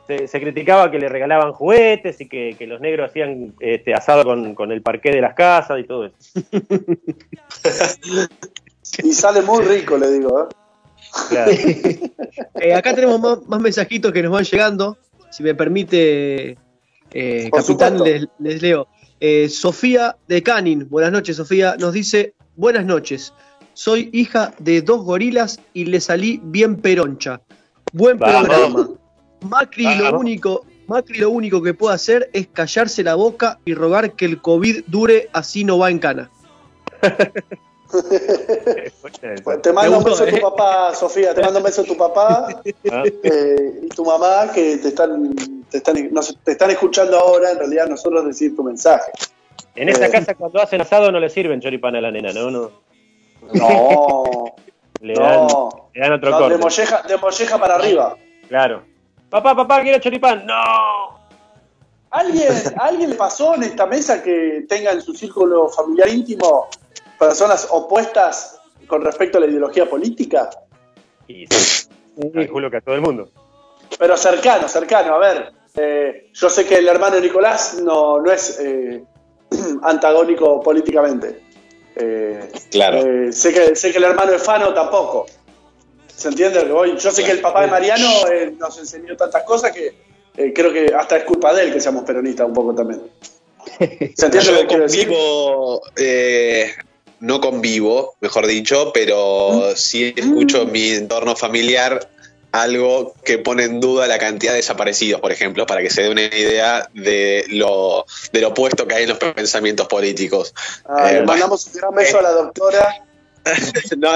[0.07, 4.22] Se, se criticaba que le regalaban juguetes y que, que los negros hacían este, asado
[4.22, 6.16] con, con el parqué de las casas y todo eso.
[9.02, 10.42] Y sale muy rico, le digo.
[10.42, 10.55] ¿eh?
[11.29, 11.52] Claro.
[12.61, 14.96] Eh, acá tenemos más, más mensajitos que nos van llegando.
[15.37, 16.57] Si me permite,
[17.12, 18.88] eh, capitán, les, les leo.
[19.20, 23.35] Eh, Sofía de Canin, buenas noches, Sofía, nos dice: Buenas noches,
[23.75, 27.42] soy hija de dos gorilas y le salí bien peroncha.
[27.92, 28.46] Buen Vamos.
[28.49, 28.88] programa.
[29.42, 30.64] Macri lo único.
[30.87, 34.85] Macri lo único que puede hacer es callarse la boca y rogar que el COVID
[34.87, 36.31] dure, así no va en cana.
[39.44, 40.40] Pues te mando un beso a tu ¿eh?
[40.40, 41.35] papá, Sofía.
[41.35, 42.49] Te mando un beso a tu papá
[42.90, 45.35] Ah, eh, y tu mamá que te están,
[45.70, 47.53] te, están, nos- te están escuchando ahora.
[47.53, 49.11] En realidad, nosotros decir tu mensaje.
[49.75, 50.11] En esa Eh.
[50.11, 52.51] casa cuando hacen asado no le sirven choripán a la nena, ¿no?
[52.51, 52.70] no
[53.53, 54.55] No,
[55.01, 55.88] le, dan, no.
[55.94, 56.55] le dan otro no, corte.
[56.55, 58.16] de, molleja, de molleja para arriba.
[58.49, 58.83] Claro.
[59.31, 60.46] Papá, papá, quiero choripán.
[60.46, 61.16] ¡No!
[62.11, 66.68] ¿Alguien, ¿A alguien le pasó en esta mesa que tenga en su círculo familiar íntimo
[67.18, 70.50] personas opuestas con respecto a la ideología política?
[71.29, 71.88] Y sí,
[72.33, 73.29] calculo que a todo el mundo.
[73.98, 75.14] Pero cercano, cercano.
[75.14, 79.02] A ver, eh, yo sé que el hermano Nicolás no, no es eh,
[79.83, 81.42] antagónico políticamente.
[81.96, 82.98] Eh, Claro.
[82.98, 85.26] eh, sé, que, sé que el hermano de Fano tampoco.
[86.14, 86.96] ¿Se entiende lo que voy?
[86.98, 89.94] Yo sé que el papá de Mariano eh, nos enseñó tantas cosas que
[90.37, 93.02] eh, creo que hasta es culpa de él que seamos peronistas un poco también.
[93.79, 95.09] ¿Se entiende lo que quiero decir?
[97.20, 102.09] No convivo, mejor dicho, pero sí escucho en mi entorno familiar
[102.52, 106.11] algo que pone en duda la cantidad de desaparecidos, por ejemplo, para que se dé
[106.11, 110.55] una idea de lo, de lo opuesto que hay en los pensamientos políticos.
[110.88, 113.02] Ah, Eh, le mandamos un gran beso a la doctora.
[113.98, 114.12] No,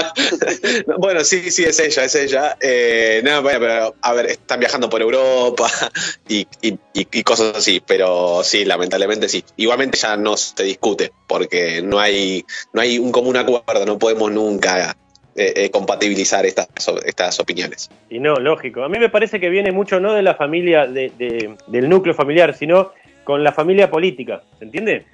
[0.87, 2.57] no, bueno, sí, sí, es ella, es ella.
[2.61, 5.69] Eh, no, pero a ver, están viajando por Europa
[6.27, 6.45] y,
[7.23, 9.43] cosas así, pero sí, lamentablemente sí.
[9.57, 14.31] Igualmente ya no se discute, porque no hay, no hay un común acuerdo, no podemos
[14.31, 14.95] nunca
[15.35, 16.67] eh, eh, compatibilizar estas,
[17.05, 17.89] estas opiniones.
[18.09, 18.83] Y no, lógico.
[18.83, 22.55] A mí me parece que viene mucho no de la familia, de- del núcleo familiar,
[22.55, 22.91] sino
[23.23, 24.43] con la familia política.
[24.59, 25.05] ¿Se entiende?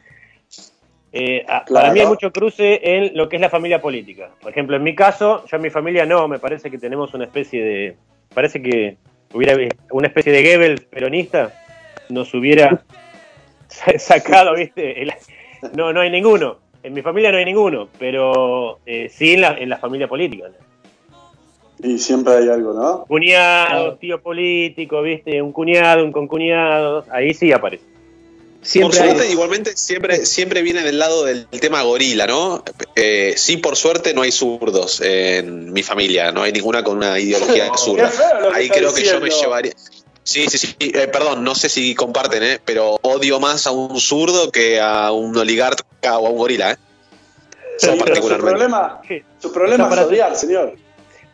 [1.20, 1.66] Eh, Claro.
[1.74, 4.30] Para mí hay mucho cruce en lo que es la familia política.
[4.42, 7.24] Por ejemplo, en mi caso, yo en mi familia no, me parece que tenemos una
[7.26, 7.96] especie de.
[8.34, 8.98] Parece que
[9.34, 9.56] hubiera
[9.92, 11.54] una especie de Goebbels peronista,
[12.10, 12.84] nos hubiera
[13.68, 15.02] sa- sacado, ¿viste?
[15.02, 15.14] El-
[15.76, 16.60] no, no hay ninguno.
[16.84, 20.46] En mi familia no hay ninguno, pero eh, sí en la, en la familia política.
[20.50, 21.88] ¿no?
[21.90, 23.06] Y siempre hay algo, ¿no?
[23.06, 25.42] Cuñado, tío político, ¿viste?
[25.42, 27.84] Un cuñado, un concuñado, ahí sí aparece.
[28.62, 32.64] Siempre por hay- suerte, igualmente, siempre, siempre viene del lado del tema gorila, ¿no?
[32.96, 37.18] Eh, sí, por suerte no hay zurdos en mi familia, no hay ninguna con una
[37.20, 38.12] ideología zurda.
[38.54, 39.74] Ahí creo que yo me llevaría.
[40.24, 42.60] Sí, sí, sí, eh, perdón, no sé si comparten, ¿eh?
[42.66, 45.86] pero odio más a un zurdo que a un oligarca
[46.20, 46.78] o a un gorila, ¿eh?
[47.78, 48.50] Sí, Yo su particularmente.
[48.52, 49.22] problema, Sí.
[49.40, 50.76] su problema es para- odiar, señor.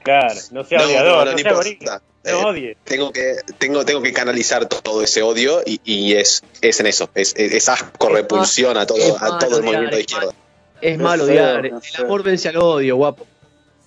[0.03, 2.77] Claro, no sea No, odiador, no, no, no, sea gorila, Eh, odie.
[2.83, 6.87] Tengo que, tengo, tengo que canalizar to- todo ese odio y, y es, es en
[6.87, 10.07] eso, es, es- es asco, Es repulsión a todo, a todo el movimiento de es
[10.11, 10.33] izquierda.
[10.81, 11.65] Es malo odiar.
[11.65, 13.25] El amor vence al odio, guapo.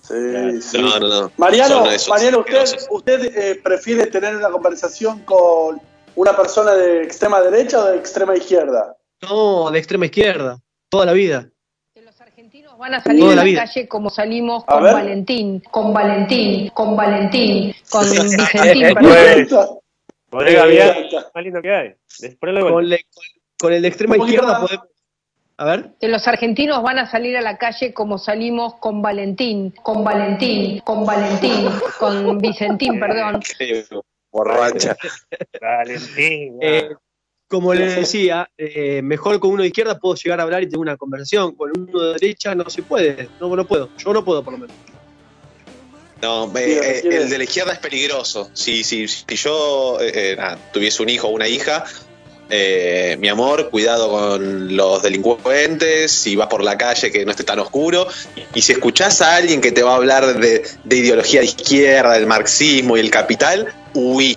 [0.03, 0.79] Sí, sí.
[0.81, 1.33] No, no, no.
[1.37, 5.81] Mariano, Mariano, usted, usted eh, prefiere tener una conversación con
[6.15, 8.97] ¿Una persona de extrema derecha o de extrema izquierda?
[9.21, 11.51] No, de extrema izquierda, toda la vida.
[12.79, 13.65] Van a salir a la vida.
[13.65, 14.83] calle como salimos con.
[14.83, 18.85] Valentín, con Valentín, con Valentín, con Vicentín.
[18.85, 18.97] Eh.
[23.59, 24.87] Con, el de extrema izquierda podemos.
[25.59, 25.93] A ver.
[25.99, 30.81] Que los argentinos van a salir a la calle como salimos con Valentín, con Valentín,
[30.81, 33.41] con Valentín, con Vicentín, perdón.
[34.31, 34.95] Borracha.
[35.61, 36.59] Valentín.
[36.61, 36.91] Eh,
[37.49, 40.79] como les decía, eh, mejor con uno de izquierda puedo llegar a hablar y tener
[40.81, 41.55] una conversación.
[41.55, 43.29] Con uno de derecha no se puede.
[43.41, 43.91] No, no puedo.
[43.99, 44.77] Yo no puedo, por lo menos.
[46.23, 48.51] No, eh, eh, el de la izquierda es peligroso.
[48.55, 51.85] Si, si, si yo eh, eh, nada, tuviese un hijo o una hija,
[52.49, 57.45] eh, mi amor, cuidado con los delincuentes, si vas por la calle que no esté
[57.45, 58.09] tan oscuro.
[58.55, 62.15] Y si escuchás a alguien que te va a hablar de, de ideología de izquierda,
[62.15, 64.37] del marxismo y el capital, uy.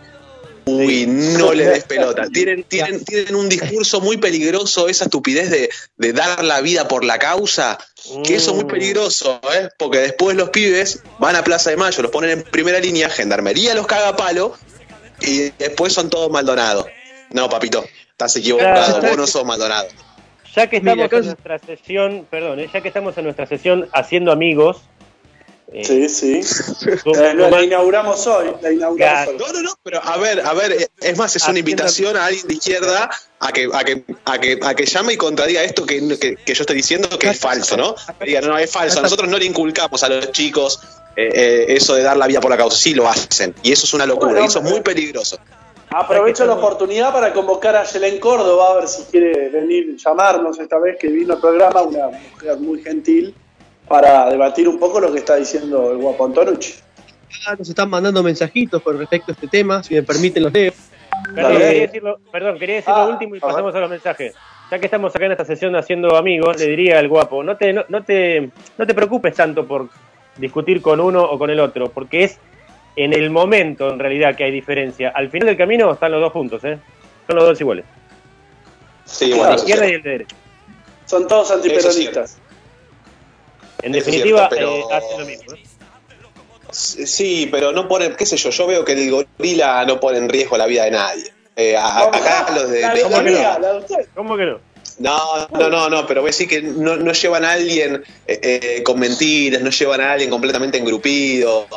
[0.78, 2.28] Uy, no le des pelota.
[2.34, 7.04] Tienen, tienen, tienen un discurso muy peligroso, esa estupidez de, de dar la vida por
[7.04, 7.78] la causa,
[8.24, 9.70] que eso es muy peligroso, ¿eh?
[9.78, 13.76] porque después los pibes van a Plaza de Mayo, los ponen en primera línea, Gendarmería
[13.76, 14.56] los caga a palo,
[15.22, 16.86] y después son todos Maldonados.
[17.32, 19.88] No, papito, estás equivocado, vos no sos Maldonado.
[20.56, 23.46] Ya que Mira, estamos acá en nuestra sesión, perdón, eh, ya que estamos en nuestra
[23.46, 24.82] sesión haciendo amigos,
[25.72, 26.10] eh, Sí,
[26.42, 26.42] sí.
[27.04, 28.52] tú- Eh, tú la man- inauguramos hoy.
[28.62, 29.38] La inauguramos hoy.
[29.38, 32.26] No, no, no, pero a ver, a ver, eh, es más, es una invitación a
[32.26, 35.86] alguien de izquierda a que, a que, a que, a que llame y contradiga esto
[35.86, 37.96] que, que, que yo estoy diciendo que es falso, ¿no?
[38.26, 39.02] Diga, no, no, es falso.
[39.02, 40.80] Nosotros no le inculcamos a los chicos
[41.16, 42.78] eh, eh, eso de dar la vida por la causa.
[42.78, 43.54] Sí lo hacen.
[43.64, 44.32] Y eso es una locura.
[44.32, 45.38] Bueno, y eso es muy peligroso.
[45.92, 50.78] Aprovecho la oportunidad para convocar a Yelén Córdoba a ver si quiere venir llamarnos esta
[50.78, 53.34] vez que vino al programa, una mujer muy gentil,
[53.90, 56.76] para debatir un poco lo que está diciendo el guapo Antonucci.
[57.48, 59.84] Ah, Nos están mandando mensajitos con respecto a este tema.
[59.84, 60.72] Si me permiten, los leo.
[61.36, 64.36] Perdón, quería decir lo, perdón, quería decir Ah, lo último y pasamos a los mensajes.
[64.72, 67.74] Ya que estamos acá en esta sesión haciendo amigos, le diría al guapo, no te,
[67.74, 69.90] no, no te, no te preocupes tanto por
[70.38, 72.38] discutir con uno o con el otro, porque es
[72.96, 75.10] en el momento en realidad que hay diferencia.
[75.10, 76.78] Al final del camino están los dos juntos, ¿eh?
[77.26, 77.86] Son los dos iguales.
[79.06, 80.36] Sí, bueno, eso izquierda y el de derecha.
[81.06, 82.38] Son todos antiperonistas.
[83.82, 85.54] En es definitiva, cierto, pero- eh, hacen lo mismo.
[85.54, 85.64] ¿eh?
[86.72, 90.30] Sí, pero no ponen, qué sé yo, yo veo que el gorila no pone en
[90.30, 91.34] riesgo la vida de nadie.
[91.56, 92.82] Eh, a- acá los de...
[92.82, 92.94] la.
[93.04, 93.18] ¿Cómo
[94.38, 94.60] que no?
[95.00, 98.40] No, no, no, no, pero voy a decir que no, no llevan a alguien eh,
[98.78, 101.68] eh, con mentiras, no llevan a alguien completamente engrupido.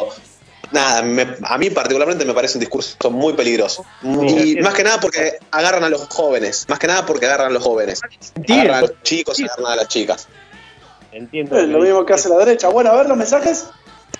[0.72, 3.84] Nada, me- a mí particularmente me parece un discurso muy peligroso.
[4.02, 7.50] Y más que nada porque agarran a los jóvenes, más que nada porque agarran a
[7.50, 8.00] los jóvenes.
[8.48, 10.28] Agarran a los chicos, agarran a las chicas.
[11.12, 11.56] Entiendo.
[11.58, 12.68] Es lo mismo que hace la derecha.
[12.68, 13.66] Bueno, a ver los mensajes.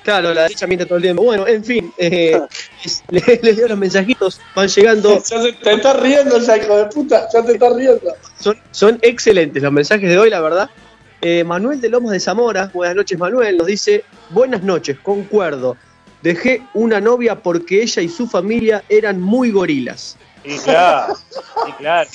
[0.02, 1.22] Claro, la derecha miente todo el tiempo.
[1.22, 2.38] Bueno, en fin, eh,
[3.10, 4.40] les, les leo los mensajitos.
[4.54, 5.14] Van llegando.
[5.18, 7.28] Ya se- te estás riendo ya, hijo de puta.
[7.32, 8.12] Ya te estás riendo.
[8.38, 10.70] Son, son excelentes los mensajes de hoy, la verdad.
[11.20, 15.76] Eh, Manuel de Lomas de Zamora, buenas noches Manuel, nos dice, buenas noches, concuerdo.
[16.20, 20.16] Dejé una novia porque ella y su familia eran muy gorilas.
[20.44, 21.14] Sí, claro,
[21.64, 22.10] sí, claro.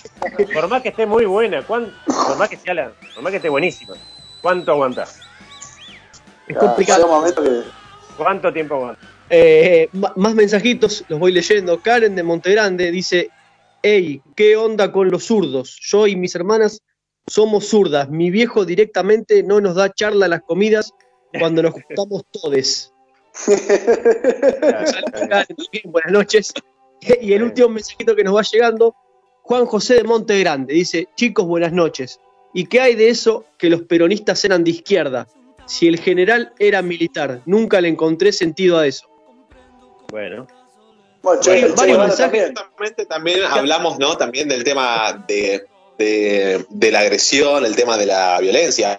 [0.53, 3.37] Por más que esté muy buena, ¿cuán- por más que sea la, por más que
[3.37, 3.93] esté buenísima,
[4.47, 5.19] ¿cuánto aguantás?
[6.47, 7.05] Es complicado.
[7.35, 7.63] Que-
[8.15, 9.05] ¿Cuánto tiempo aguantás?
[9.29, 11.81] Eh, más mensajitos, los voy leyendo.
[11.81, 13.29] Karen de Montegrande dice,
[13.83, 15.77] hey, ¿qué onda con los zurdos?
[15.81, 16.81] Yo y mis hermanas
[17.27, 18.09] somos zurdas.
[18.09, 20.93] Mi viejo directamente no nos da charla a las comidas
[21.37, 22.93] cuando nos juntamos todes.
[23.33, 26.53] Saludos, Karen, también, buenas noches.
[27.21, 28.95] Y el último mensajito que nos va llegando,
[29.41, 32.21] Juan José de Montegrande, dice, chicos, buenas noches.
[32.57, 35.27] ¿Y qué hay de eso que los peronistas eran de izquierda?
[35.67, 39.07] Si el general era militar, nunca le encontré sentido a eso.
[40.09, 40.47] Bueno,
[41.21, 41.41] Bueno,
[41.75, 42.17] varios mensajes.
[42.17, 42.55] también.
[42.55, 44.17] Justamente también hablamos, ¿no?
[44.17, 45.67] También del tema de,
[45.99, 48.97] de, de la agresión, el tema de la violencia.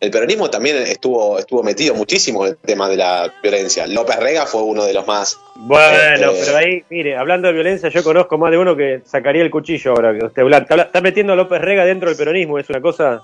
[0.00, 3.86] El peronismo también estuvo, estuvo metido muchísimo en el tema de la violencia.
[3.86, 5.38] López Rega fue uno de los más.
[5.56, 9.42] bueno, Eh, pero ahí, mire, hablando de violencia, yo conozco más de uno que sacaría
[9.42, 10.58] el cuchillo ahora que usted habla.
[10.58, 13.22] Está, metiendo a López Rega dentro del peronismo, es una cosa.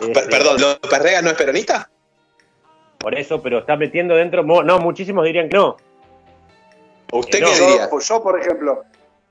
[0.00, 1.88] Per- este, perdón, ¿López Rega no es peronista?
[2.98, 4.42] Por eso, pero está metiendo dentro.
[4.42, 5.76] No, muchísimos dirían que no.
[7.12, 7.88] ¿Usted No, qué diría?
[8.00, 8.82] yo, por ejemplo,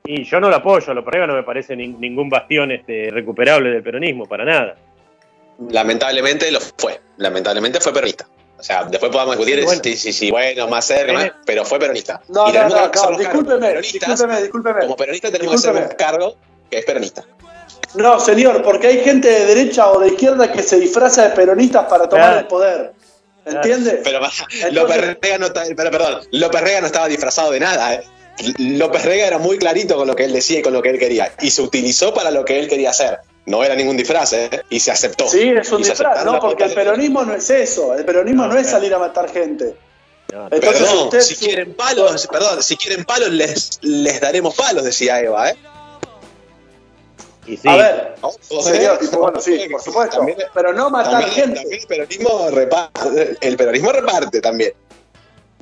[0.06, 3.70] Y yo no lo apoyo, López Rega no me parece nin- ningún bastión este, recuperable
[3.70, 4.78] del peronismo, para nada.
[5.70, 7.00] Lamentablemente lo fue.
[7.18, 8.28] Lamentablemente fue peronista.
[8.58, 9.82] O sea, después podamos discutir Bueno.
[9.84, 12.22] si, si, si, bueno, más cerca, más- pero fue peronista.
[12.30, 14.80] No, y no, no, no, discúlpeme, discúlpeme, discúlpeme.
[14.82, 15.86] Como peronistas tenemos que Discúlpeme.
[15.86, 16.36] hacernos cargo
[16.70, 17.26] que es peronista.
[17.96, 21.86] No, señor, porque hay gente de derecha o de izquierda que se disfraza de peronistas
[21.90, 22.40] para tomar Claro.
[22.40, 22.94] el poder.
[23.46, 24.00] ¿Entiende?
[24.04, 27.96] Pero Entonces- López Rega no está- pero, perdón, López Rega no estaba disfrazado de nada,
[27.96, 28.04] ¿eh?
[28.58, 30.98] López Rega era muy clarito con lo que él decía y con lo que él
[31.00, 31.34] quería.
[31.42, 33.20] Y se utilizó para lo que él quería hacer.
[33.46, 34.50] No era ningún disfraz, ¿eh?
[34.70, 35.28] Y se aceptó.
[35.28, 36.40] Sí, es un disfraz, ¿no?
[36.40, 37.94] Porque el peronismo no es eso.
[37.94, 39.76] El peronismo no, es salir a matar gente.
[40.32, 45.20] Entonces Perdón, usted- si quieren palos, perdón, si quieren palos les, les daremos palos, decía
[45.20, 45.56] Eva, ¿eh?
[47.46, 48.16] Y sí, A ver,
[48.62, 49.08] señor, ¿eh?
[49.18, 50.18] bueno, sí, por supuesto.
[50.18, 51.60] También- pero no matar También, gente.
[51.60, 54.74] también el peronismo reparte, el peronismo reparte también.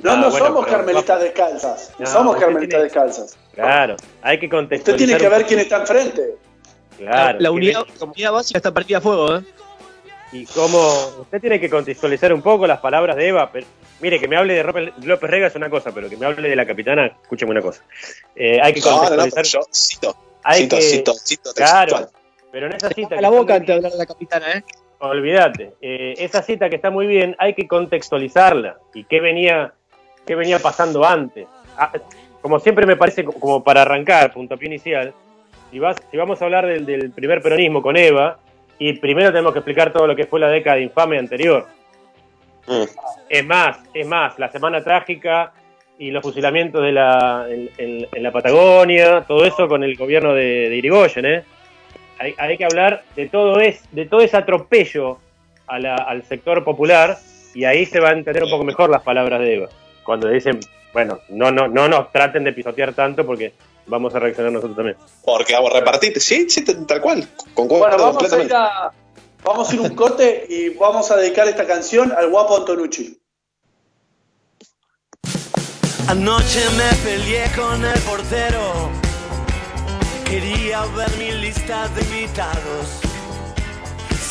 [0.03, 1.91] No, Ah, no bueno, somos carmelitas descalzas.
[1.99, 3.37] No, somos usted carmelitas tiene- descalzas.
[3.53, 4.97] claro, hay que Usted contextualizar.
[5.07, 6.35] tiene que ver quién está enfrente.
[7.05, 9.41] Claro, la, unidad, la unidad básica está partida a fuego, ¿eh?
[10.33, 10.79] Y cómo
[11.19, 13.49] usted tiene que contextualizar un poco las palabras de Eva.
[13.51, 13.67] Pero,
[13.99, 16.55] mire, que me hable de López Rega es una cosa, pero que me hable de
[16.55, 17.83] la capitana, escúcheme una cosa.
[18.35, 19.43] Eh, hay que No, no, no, contextualizar.
[19.45, 22.09] yo cito, hay cito, que, cito, cito claro,
[22.51, 23.17] pero en esa cita.
[23.17, 24.63] A la boca antes de hablar de la capitana, ¿eh?
[24.99, 29.73] Olvídate, eh, esa cita que está muy bien, hay que contextualizarla y qué venía,
[30.25, 31.47] qué venía pasando antes.
[31.77, 31.91] Ah,
[32.41, 35.13] como siempre me parece, co- como para arrancar, puntapié inicial,
[35.71, 38.37] si, vas, si vamos a hablar del, del primer peronismo con Eva,
[38.77, 41.67] y primero tenemos que explicar todo lo que fue la década infame anterior.
[42.67, 42.83] Mm.
[43.29, 45.53] Es más, es más, la semana trágica
[45.97, 50.33] y los fusilamientos de la, en, en- en la Patagonia, todo eso con el gobierno
[50.33, 51.43] de, de Irigoyen, ¿eh?
[52.19, 55.17] Hay, hay que hablar de todo, es, de todo ese atropello
[55.67, 57.17] a la- al sector popular
[57.53, 59.69] y ahí se va a entender un poco mejor las palabras de Eva.
[60.03, 60.59] Cuando dicen,
[60.93, 63.53] bueno, no, no, no nos traten de pisotear tanto porque
[63.91, 64.97] vamos a reaccionar nosotros también.
[65.23, 68.55] Porque vamos a repartir, sí, sí, tal cual, concuerdo Bueno, vamos a ir completamente.
[68.55, 68.91] a,
[69.43, 73.19] vamos a ir un corte y vamos a dedicar esta canción al guapo Antonucci.
[76.07, 78.89] Anoche me peleé con el portero.
[80.25, 83.01] Quería ver mi lista de invitados.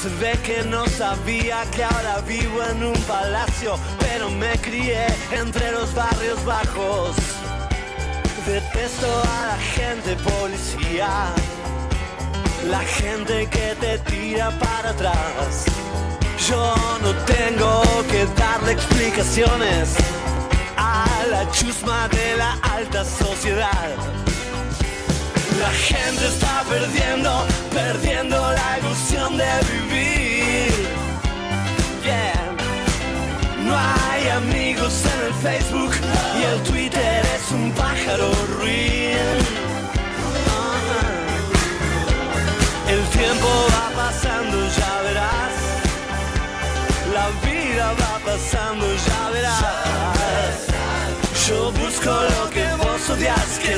[0.00, 5.72] Se ve que no sabía que ahora vivo en un palacio, pero me crié entre
[5.72, 7.39] los barrios bajos.
[8.46, 11.26] Detesto a la gente policía,
[12.70, 15.66] la gente que te tira para atrás.
[16.48, 19.94] Yo no tengo que darle explicaciones
[20.76, 23.90] a la chusma de la alta sociedad.
[25.60, 29.19] La gente está perdiendo, perdiendo la ilusión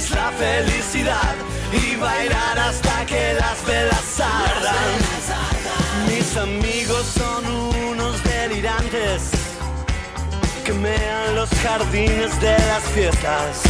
[0.03, 1.35] es la felicidad,
[1.73, 4.99] y bailar hasta que las velas ardan.
[6.09, 7.47] Mis amigos son
[7.91, 9.31] unos delirantes
[10.65, 13.63] que mean los jardines de las fiestas.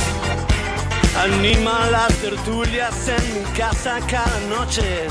[1.19, 5.09] Animan las tertulias en mi casa cada noche,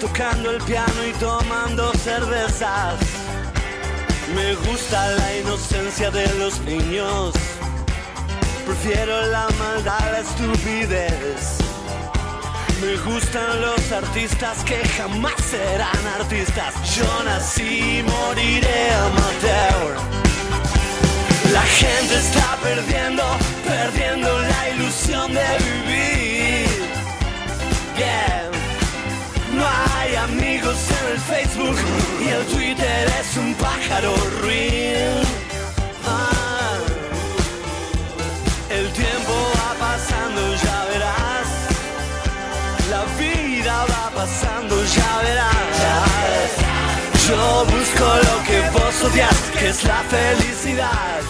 [0.00, 2.94] tocando el piano y tomando cervezas.
[4.34, 7.34] Me gusta la inocencia de los niños.
[8.66, 11.58] Prefiero la maldad a la estupidez.
[12.80, 16.74] Me gustan los artistas que jamás serán artistas.
[16.96, 19.96] Yo nací y moriré amateur.
[21.52, 23.22] La gente está perdiendo,
[23.66, 26.68] perdiendo la ilusión de vivir.
[27.96, 28.50] Yeah.
[29.52, 31.76] No hay amigos en el Facebook
[32.20, 35.43] y el Twitter es un pájaro ruin.
[49.64, 51.20] Es la felicidad.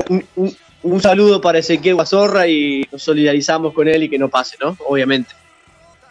[0.09, 4.29] Un, un- un saludo para Ezequiel Guasorra y nos solidarizamos con él y que no
[4.29, 4.77] pase, ¿no?
[4.87, 5.35] Obviamente.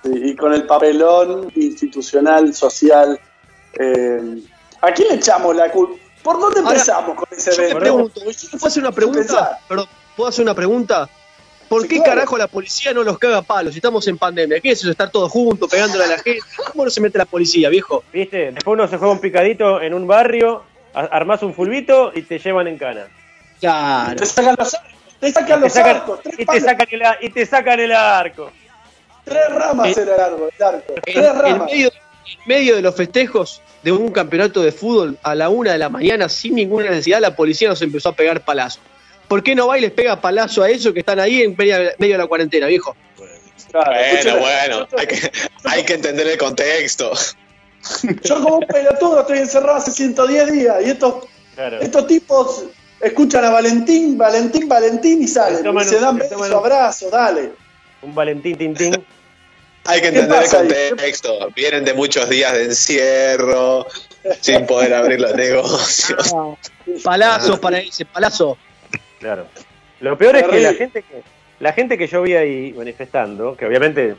[0.03, 3.17] Sí, y con el papelón institucional, social.
[3.79, 4.41] eh,
[4.81, 5.95] ¿A quién le echamos la culpa?
[6.21, 8.11] ¿Por dónde Ahora, empezamos con ese Yo te evento?
[8.51, 9.59] ¿puedo hacer una pregunta?
[9.69, 11.09] Perdón, ¿puedo hacer una pregunta?
[11.69, 12.11] ¿Por Sí, qué claro.
[12.11, 14.59] carajo la policía no los caga a palos si estamos en pandemia?
[14.59, 14.91] ¿Qué es eso?
[14.91, 16.39] Estar todos juntos, pegándole a la gente.
[16.71, 18.03] ¿Cómo no se mete la policía, viejo?
[18.13, 18.51] ¿Viste?
[18.51, 20.63] Después uno se juega un picadito en un barrio,
[20.93, 23.07] armás un fulbito y te llevan en cana.
[23.59, 24.15] Claro.
[24.15, 26.63] Te sacan los arcos, te sacan Y te los sacan, arcos, tres, y te palos,
[26.63, 28.51] sacan el, y te sacan el arco.
[29.23, 31.71] tres ramas Eh, era el arco, el arco, En, tres en ramas.
[31.71, 35.79] medio, en medio de los festejos de un campeonato de fútbol a la una de
[35.79, 38.79] la mañana, sin ninguna necesidad, la policía nos empezó a pegar palazo.
[39.27, 41.77] ¿Por qué no va y les pega palazo a esos que están ahí en medio,
[41.97, 42.95] medio de la cuarentena, viejo?
[43.71, 44.87] Claro, Bueno, bueno.
[44.97, 45.31] Hay que,
[45.65, 47.11] hay que entender el contexto.
[48.23, 51.79] Yo como un pelotudo estoy encerrado hace 110 días y estos, Claro.
[51.81, 52.65] estos tipos
[53.01, 55.65] escuchan a Valentín, Valentín, Valentín y salen.
[55.77, 57.51] Y se dan besos, abrazos, dale.
[58.01, 58.93] Un Valentín Tintín.
[59.87, 60.87] Hay que ¿Qué entender el ahí?
[60.89, 61.49] contexto.
[61.55, 63.85] Vienen de muchos días de encierro,
[64.41, 66.33] sin poder abrir los negocios.
[67.03, 68.57] Palazo para ese, palazo.
[69.25, 69.47] Claro.
[70.01, 71.21] Lo peor es que la gente que
[71.59, 74.13] la gente que yo vi ahí manifestando, que obviamente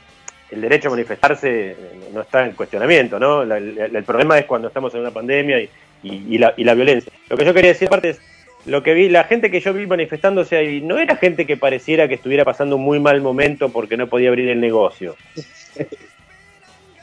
[0.51, 1.77] el derecho a manifestarse eh,
[2.13, 3.45] no está en cuestionamiento, ¿no?
[3.45, 5.71] La- el, el problema es cuando estamos en una pandemia y,
[6.03, 7.13] y- y la, y la violencia.
[7.29, 8.21] Lo que yo quería decir aparte es,
[8.65, 12.09] lo que vi, la gente que yo vi manifestándose ahí, no era gente que pareciera
[12.09, 15.15] que estuviera pasando un muy mal momento porque no podía abrir el negocio.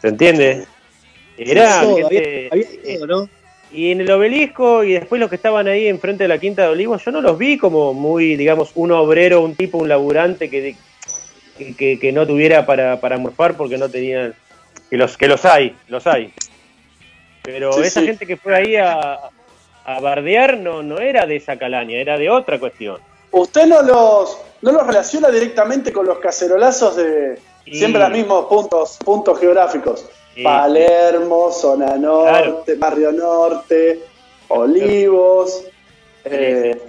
[0.02, 0.66] ¿Se entiende?
[1.38, 3.30] Era gente- había, había ¿no?
[3.74, 6.68] Y en el obelisco y después los que estaban ahí enfrente de la Quinta de
[6.70, 10.76] Olivos, yo no los vi como muy, digamos, un obrero, un tipo, un laburante que,
[11.78, 14.34] que, que- no tuviera para, para morfar porque no tenían...
[14.90, 16.32] Que los, que los hay, los hay.
[17.44, 18.06] Pero Sí, esa sí.
[18.08, 19.20] gente que fue ahí a,
[19.86, 22.98] a bardear no, no era de esa calaña, era de otra cuestión.
[23.32, 28.46] ¿Usted no los, no los relaciona directamente con los cacerolazos de Y- siempre los mismos
[28.46, 30.08] puntos, puntos geográficos?
[30.36, 30.44] Sí.
[30.44, 34.02] Palermo, zona norte, barrio norte,
[34.48, 35.64] Olivos.
[36.26, 36.82] eh,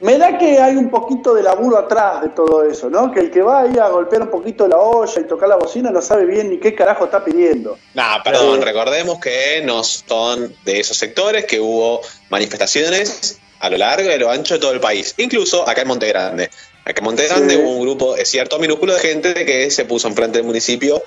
[0.00, 3.10] me da que hay un poquito de laburo atrás de todo eso, ¿no?
[3.10, 5.90] Que el que va ahí a golpear un poquito la olla y tocar la bocina
[5.90, 7.78] no sabe bien ni qué carajo está pidiendo.
[7.94, 8.64] Nah, perdón, Eh.
[8.64, 14.18] recordemos que no son de esos sectores, que hubo manifestaciones a lo largo y a
[14.18, 16.50] lo ancho de todo el país, incluso acá en Monte Grande.
[16.84, 17.60] Acá en Monte Grande Sí.
[17.62, 21.02] hubo un grupo, es cierto, minúsculo de gente que se puso enfrente del municipio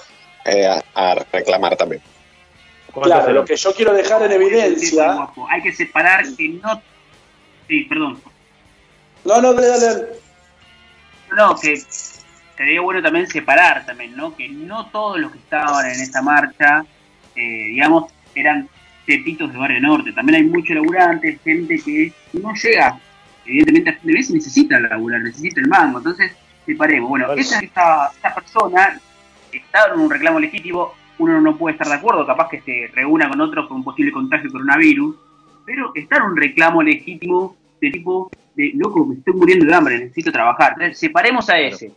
[0.48, 2.02] eh, a, a reclamar también.
[2.92, 5.30] ¿Cuántos Claro, lo que yo quiero dejar en evidencia.
[5.50, 6.82] Hay que separar que no.
[7.68, 8.22] Sí, perdón.
[9.26, 10.08] No, no, dale, dale.
[11.36, 11.76] No, que
[12.58, 14.36] sería bueno también separar también, ¿no?
[14.36, 16.86] Que no todos los que estaban en esta marcha,
[17.36, 18.70] eh, digamos, eran
[19.06, 20.14] tepitos de Barrio Norte.
[20.14, 23.00] También hay muchos laburantes, gente que no llega.
[23.46, 26.00] Evidentemente, a fin de mes necesita laburar, necesita el mango.
[26.00, 26.32] Entonces,
[26.66, 27.10] separemos.
[27.10, 27.42] Bueno, Vale.
[27.42, 29.00] esa, esta, esta persona
[29.52, 33.28] está en un reclamo legítimo, uno no puede estar de acuerdo, capaz que se reúna
[33.30, 35.16] con otros con un posible contagio de coronavirus,
[35.66, 39.98] pero está en un reclamo legítimo de tipo de, loco, me estoy muriendo de hambre,
[40.00, 40.74] necesito trabajar.
[40.74, 41.92] Entonces, separemos a ese,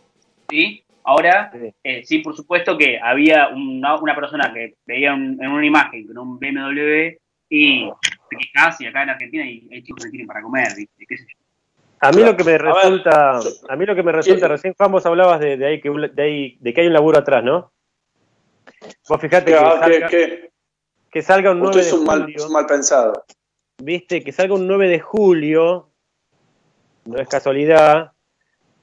[0.49, 0.83] ¿sí?
[1.03, 1.73] Ahora, Sí.
[1.83, 6.05] eh, sí, por supuesto que había una, una persona que veía un- en una imagen
[6.07, 7.17] con un BMW
[7.49, 7.89] y
[8.29, 11.05] quejas y acá en Argentina hay, hay chicos que tienen para comer, ¿viste?
[11.07, 11.40] ¿Qué sé yo?
[12.01, 13.39] A mí lo que me resulta,
[13.69, 16.09] a mí lo que me resulta, recién Juan vos hablabas de, de ahí que un-
[16.13, 17.71] de ahí de que hay un laburo atrás, ¿no?
[19.07, 20.07] Vos fijate que, Que, salga,
[21.11, 23.25] que- salga un 9 usted de es un mal, julio, es un mal pensado.
[23.83, 25.89] viste, que salga un 9 de julio,
[27.05, 28.11] no es casualidad.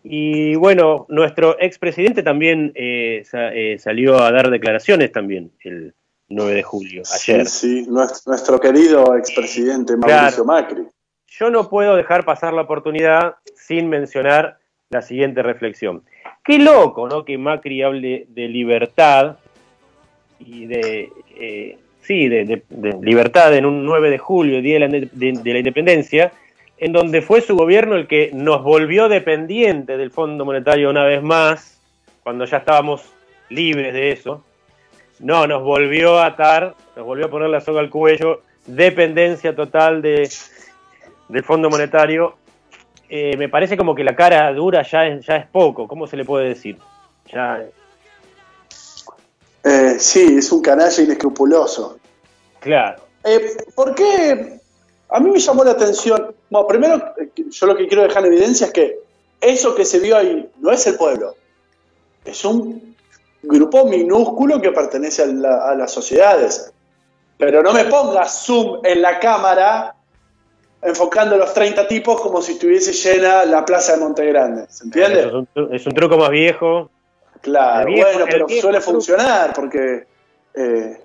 [0.04, 5.92] Y bueno, nuestro expresidente también eh, sa- eh, salió a dar declaraciones también el
[6.28, 7.46] 9 de julio, ayer.
[7.46, 10.86] Sí, sí, nuestro, nuestro querido expresidente Mauricio Macri.
[11.28, 14.58] Yo no puedo dejar pasar la oportunidad sin mencionar
[14.90, 16.02] la siguiente reflexión.
[16.42, 17.24] Qué loco, ¿no?
[17.24, 19.36] Que Macri hable de libertad
[20.38, 22.62] y de, eh, sí, de,
[23.02, 26.32] libertad en un 9 de julio, Día de la, de la Independencia,
[26.78, 31.22] en donde fue su gobierno el que nos volvió dependiente del Fondo Monetario una vez
[31.22, 31.80] más,
[32.22, 33.12] cuando ya estábamos
[33.50, 34.44] libres de eso,
[35.18, 40.00] no, nos volvió a atar, nos volvió a poner la soga al cuello, dependencia total
[40.00, 40.28] de,
[41.28, 42.34] del Fondo Monetario.
[43.08, 46.16] Eh, me parece como que la cara dura ya es, ya es poco, ¿cómo se
[46.16, 46.78] le puede decir?
[47.32, 47.62] Ya,
[49.64, 51.98] Eh, sí, es un canalla inescrupuloso.
[52.60, 53.02] claro.
[53.24, 54.60] Eh, ¿Por qué?
[55.10, 56.34] A mí me llamó la atención.
[56.48, 57.14] Bueno, primero,
[57.50, 58.98] yo lo que quiero dejar en evidencia es que
[59.40, 61.34] eso que se vio ahí no es el pueblo.
[62.24, 62.94] Es un
[63.42, 66.72] grupo minúsculo que pertenece a, la- a las sociedades.
[67.36, 69.94] Pero no me pongas zoom en la cámara
[70.82, 74.66] enfocando los 30 tipos como si estuviese llena la plaza de Montegrande.
[74.68, 75.20] ¿Se entiende?
[75.20, 76.90] Es un, tru- es un truco más viejo.
[77.40, 80.06] Claro, viejo- bueno, pero suele funcionar porque.
[80.54, 81.00] eh,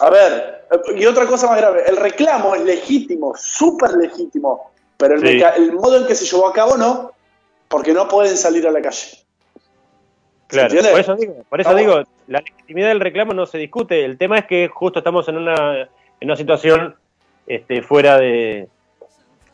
[0.00, 0.66] a ver,
[0.96, 5.26] y otra cosa más grave: el reclamo es legítimo, súper legítimo, pero el, Sí.
[5.34, 7.12] meca- el modo en que se llevó a cabo no,
[7.68, 9.18] porque no pueden salir a la calle.
[10.48, 10.90] Claro, entiende?
[10.92, 14.04] por eso digo, por eso digo, la legitimidad del reclamo no se discute.
[14.04, 15.88] El tema es que justo estamos en una, en
[16.22, 16.96] una situación
[17.46, 18.68] este, fuera de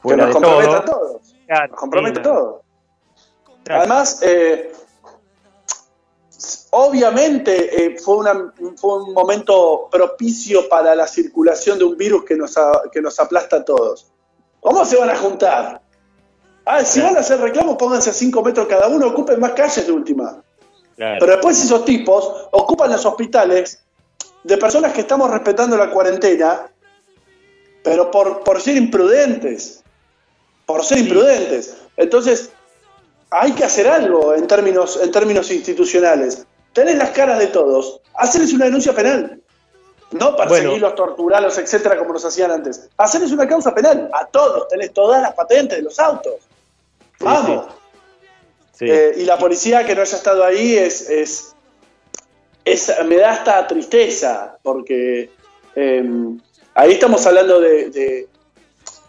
[0.07, 0.77] Que nos de compromete todo.
[0.77, 1.35] a todos.
[1.47, 2.61] Claro, Nos compromete sí, a todos.
[3.69, 4.73] Además, eh,
[6.71, 12.37] obviamente eh, fue, una- fue un momento propicio para la circulación de un virus que
[12.37, 14.07] nos, a- que nos aplasta a todos.
[14.61, 15.81] ¿Cómo se van a juntar?
[16.65, 19.87] Ah, si van a hacer reclamos, pónganse a 5 metros cada uno, ocupen más calles
[19.87, 20.43] de última.
[20.97, 21.17] Claro.
[21.21, 23.81] Pero después esos tipos ocupan los hospitales
[24.43, 26.71] de personas que estamos respetando la cuarentena,
[27.83, 29.84] pero por, por ser imprudentes.
[30.67, 31.77] Por ser imprudentes.
[31.97, 32.51] Entonces,
[33.31, 36.45] hay que hacer algo en términos, en términos institucionales.
[36.73, 39.41] Tenés las caras de todos, hacerles una denuncia penal.
[40.13, 42.89] No perseguirlos, torturarlos, etcétera, como nos hacían antes.
[42.97, 44.69] Hacerles una causa penal a todos.
[44.69, 46.35] Tenés todas las patentes de los autos.
[47.21, 47.67] Vamos.
[48.79, 48.87] Sí.
[48.89, 51.55] Eh, y la policía que no haya estado ahí es, es,
[52.65, 55.31] es- me da hasta tristeza, porque
[55.77, 56.05] eh,
[56.75, 58.29] ahí estamos hablando de, de-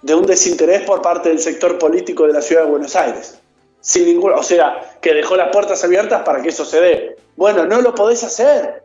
[0.06, 3.40] de un desinterés por parte del sector político de la ciudad de Buenos Aires.
[3.82, 7.18] Sin ningún, o sea, que dejó las puertas abiertas para que eso se dé.
[7.36, 8.84] Bueno, no lo podés hacer.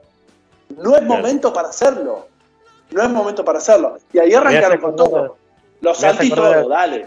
[0.79, 2.27] No es momento para hacerlo.
[2.91, 3.99] No es momento para hacerlo.
[4.15, 5.37] Y ahí arrancaron con todo.
[6.11, 7.07] Anti acordar- todo, dale.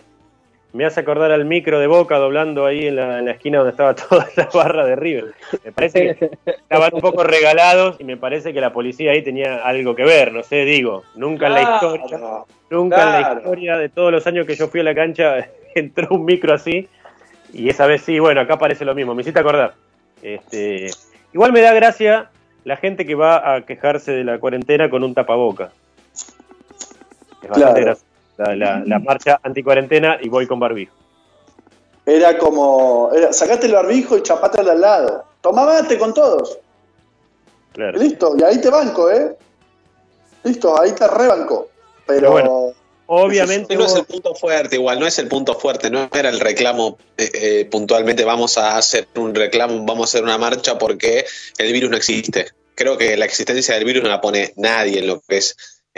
[0.74, 3.72] Me hace acordar al micro de Boca doblando ahí en la, en la esquina donde
[3.72, 5.34] estaba toda la barra de River.
[5.64, 9.58] Me parece que estaban un poco regalados y me parece que la policía ahí tenía
[9.58, 12.20] algo que ver, no sé, digo, nunca en la Claro, historia,
[12.72, 16.08] nunca en la historia de todos los años que yo fui a la cancha entró
[16.12, 16.88] un micro así
[17.54, 19.76] y esa vez sí, bueno, acá parece lo mismo, me hiciste acordar.
[20.24, 20.88] Este,
[21.34, 22.32] igual me da gracia
[22.64, 25.72] la gente que va a quejarse de la cuarentena con un tapaboca.
[27.44, 27.86] Es bastante Claro.
[27.86, 28.06] gracioso.
[28.38, 30.94] La, la- la marcha anticuarentena y voy con barbijo.
[32.06, 35.24] Era como, era, sacate el barbijo y chapate al lado.
[35.42, 36.58] Tomá mate con todos.
[37.74, 37.98] Claro.
[37.98, 39.36] Listo, y ahí te banco, ¿eh?
[40.44, 41.70] Listo, ahí te rebanco.
[42.06, 42.72] Pero, bueno,
[43.06, 46.40] obviamente no es el punto fuerte, igual, no es el punto fuerte, no era el
[46.40, 51.26] reclamo eh, eh, puntualmente, vamos a hacer un reclamo, vamos a hacer una marcha porque
[51.58, 52.48] el virus no existe.
[52.76, 55.56] Creo que la existencia del virus no la pone nadie en lo que es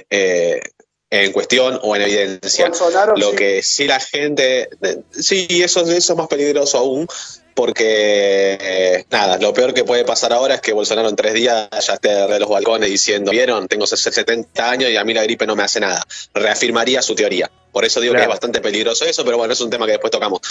[0.10, 0.62] eh,
[1.10, 2.68] en cuestión o en evidencia.
[2.68, 3.36] Bolsonaro Lo sí.
[3.38, 4.70] que sí la gente,
[5.12, 7.08] sí, eso, eso es más peligroso aún,
[7.54, 11.70] porque eh, nada, lo peor que puede pasar ahora es que Bolsonaro en tres días
[11.72, 15.46] ya esté de los balcones diciendo, vieron, tengo 70 años y a mí la gripe
[15.48, 16.04] no me hace nada.
[16.34, 17.50] Reafirmaría su teoría.
[17.72, 20.12] Por eso digo que es bastante peligroso eso, pero bueno, es un tema que después
[20.12, 20.42] tocamos.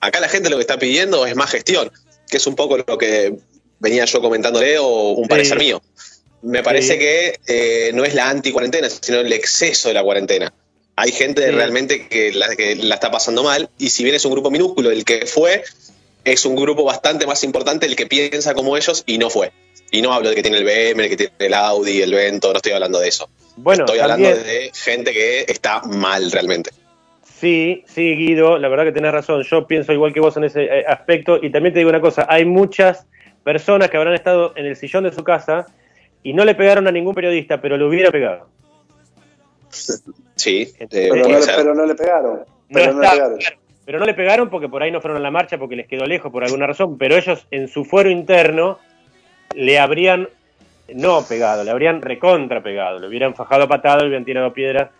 [0.00, 1.92] Acá la gente lo que está pidiendo es más gestión,
[2.28, 3.34] que es un poco lo que
[3.78, 5.28] venía yo comentándole o un Sí.
[5.28, 5.80] parecer mío.
[6.42, 6.98] Me parece Sí.
[6.98, 10.52] que eh, no es la anti-cuarentena, sino el exceso de la cuarentena.
[10.96, 11.50] Hay gente Sí.
[11.50, 14.90] realmente que la, que la está pasando mal, y si bien es un grupo minúsculo
[14.90, 15.62] el que fue,
[16.24, 19.52] es un grupo bastante más importante el que piensa como ellos y no fue.
[19.90, 22.50] Y no hablo de que tiene el BM, el que tiene el Audi, el Vento,
[22.52, 23.28] no estoy hablando de eso.
[23.56, 26.70] Bueno, estoy también- hablando de gente que está mal realmente.
[27.40, 29.42] Sí, sí, Guido, la verdad que tenés razón.
[29.44, 31.38] Yo pienso igual que vos en ese eh, aspecto.
[31.40, 33.06] Y también te digo una cosa: hay muchas
[33.44, 35.66] personas que habrán estado en el sillón de su casa
[36.22, 38.48] y no le pegaron a ningún periodista, pero le hubiera pegado.
[40.36, 42.40] Sí, eh, pero, no le, pero no le pegaron.
[42.72, 43.38] Pero no, está- le pegaron.
[43.84, 46.04] Pero no le pegaron porque por ahí no fueron a la marcha porque les quedó
[46.04, 46.98] lejos por alguna razón.
[46.98, 48.78] Pero ellos en su fuero interno
[49.54, 50.28] le habrían
[50.94, 54.90] no pegado, le habrían recontra pegado, le hubieran fajado a patado, le hubieran tirado piedras.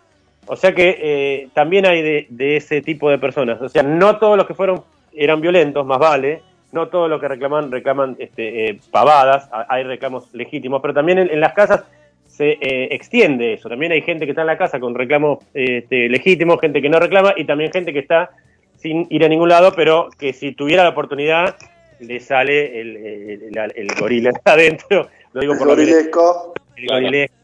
[0.47, 3.61] O sea que eh, también hay de, de ese tipo de personas.
[3.61, 6.41] O sea, no todos los que fueron eran violentos, más vale.
[6.71, 9.49] No todos los que reclaman reclaman este, eh, pavadas.
[9.51, 11.83] Ha- Hay reclamos legítimos, pero también en, en las casas
[12.27, 13.69] se eh, extiende eso.
[13.69, 16.99] También hay gente que está en la casa con reclamos este, legítimos, gente que no
[16.99, 18.29] reclama y también gente que está
[18.77, 21.55] sin ir a ningún lado, pero que si tuviera la oportunidad
[21.99, 25.09] le sale el, el, el- el gorila adentro.
[25.33, 26.53] Lo digo por lo que- Gorilesco.
[26.77, 27.35] el gorilesco.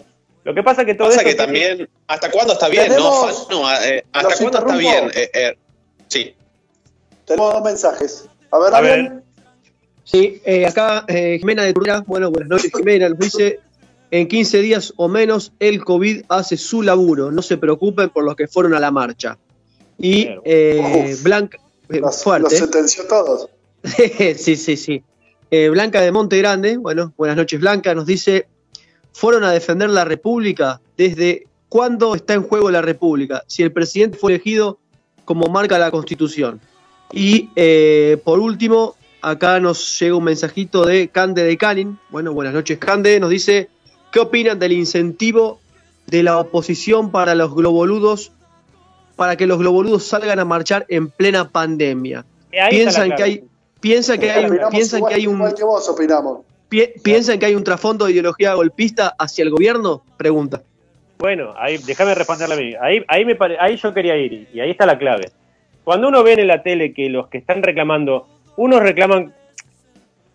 [0.46, 3.12] Lo que pasa que todo Pasa eso que también, ¿hasta cuándo está bien, no?
[3.28, 3.68] Fano?
[3.84, 5.10] Eh, ¿Hasta cuándo está bien?
[5.16, 5.58] Eh, eh,
[6.08, 6.36] sí.
[7.26, 8.30] Tenemos dos mensajes.
[8.56, 9.24] A ver, A Damián.
[10.04, 13.60] Sí, eh, acá eh, Jimena de Turra, bueno, buenas noches Jimena, nos dice,
[14.12, 18.36] en 15 días o menos el COVID hace su laburo, no se preocupen por los
[18.36, 19.38] que fueron a la marcha.
[19.98, 21.24] Y eh, Uf.
[21.24, 21.58] Blanca,
[21.90, 23.50] eh, Los, los fuerte, sentenció todos.
[24.38, 25.04] sí, sí, sí.
[25.52, 28.48] Eh, Blanca de Monte Grande, bueno, buenas noches Blanca, nos dice,
[29.12, 34.18] fueron a defender la República desde cuándo está en juego la República, si el presidente
[34.18, 34.80] fue elegido
[35.26, 36.62] como marca la Constitución.
[37.12, 42.54] Y eh, por último, acá nos llega un mensajito de Cande de Canin, bueno, buenas
[42.54, 43.70] noches Cande, nos dice,
[44.12, 45.60] ¿qué opinan del incentivo
[46.08, 48.32] de la oposición para los globoludos,
[49.16, 52.26] para que los globoludos salgan a marchar en plena pandemia?
[52.52, 53.44] Eh, piensan que hay
[53.80, 56.40] piensan que hay piensan igual, que hay un igual que vos opinamos.
[56.70, 60.64] pi- piensan que hay un trasfondo de ideología golpista hacia el gobierno pregunta
[61.20, 62.74] Bueno, ahí, déjame responderle a mí.
[62.82, 65.32] Ahí, ahí, me pare- ahí yo quería ir, y ahí está la clave.
[65.86, 68.28] Cuando uno ve en la tele que los que están reclamando,
[68.58, 69.34] unos reclaman,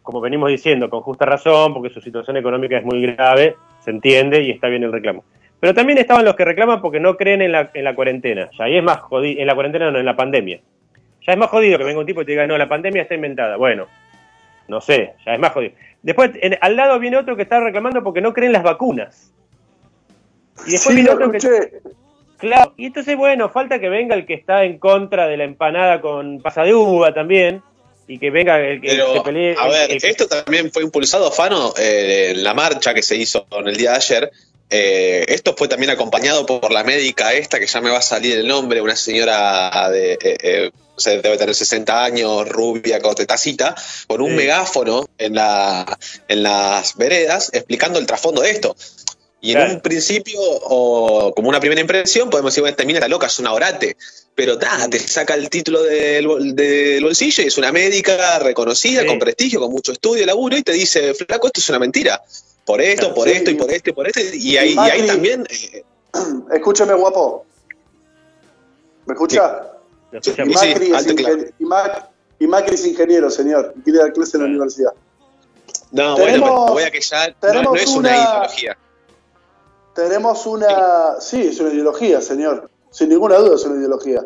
[0.03, 4.41] como venimos diciendo, con justa razón, porque su situación económica es muy grave, se entiende
[4.43, 5.25] y está bien el reclamo.
[5.59, 8.49] Pero también estaban los que reclaman porque no creen en la, en la cuarentena.
[8.59, 10.61] Ya ahí es más jodido, en la cuarentena no, en la pandemia.
[11.27, 13.15] Ya es más jodido que venga un tipo y te diga, no, la pandemia está
[13.15, 13.57] inventada.
[13.57, 13.87] Bueno,
[14.69, 15.75] no sé, ya es más jodido.
[16.03, 19.35] Después, en- al lado viene otro que está reclamando porque no creen las vacunas.
[20.67, 21.73] Y después Sí, viene lo otro que escuché.
[22.41, 26.01] Claro, y entonces, bueno, falta que venga el que está en contra de la empanada
[26.01, 27.63] con pasa de uva también,
[28.09, 29.55] y que venga el que Pero, se pelee.
[29.59, 33.47] a ver, el esto también fue impulsado, Fano, eh, en la marcha que se hizo
[33.53, 34.31] en el día de ayer.
[34.73, 38.39] Eh, esto fue también acompañado por la médica esta, que ya me va a salir
[38.39, 40.71] el nombre, una señora de, eh, eh,
[41.05, 43.75] debe tener 60 años, rubia, cotetacita,
[44.07, 48.77] con un megáfono en, la, en las veredas explicando el trasfondo de esto.
[49.43, 53.09] Y en un principio, o como una primera impresión, podemos decir, bueno, esta mina está
[53.09, 53.97] loca, es una orate.
[54.35, 59.01] Pero ta, te saca el título del, bol- del bolsillo y es una médica reconocida,
[59.03, 59.07] Sí.
[59.07, 62.23] con prestigio, con mucho estudio, laburo, y te dice, flaco, esto es una mentira.
[62.67, 63.35] Por esto, Claro, por sí.
[63.35, 64.21] esto y por esto y por esto.
[64.21, 65.85] Y ahí, y ahí también, eh,
[66.55, 67.47] Escúcheme, guapo.
[69.07, 69.63] ¿Me escucha?
[70.23, 71.37] Sí, Y Macri, es alto y claro.
[71.37, 73.75] ingen- y Mac- y Macri es ingeniero, señor.
[73.79, 74.93] y Quiere dar clase en la universidad.
[75.93, 78.79] no, tenemos- bueno, pero voy a que ya no es una, una- ideología.
[79.95, 81.21] Tenemos una.
[81.21, 82.71] Sí, es una ideología, señor.
[82.91, 84.23] Sin ninguna duda es una ideología.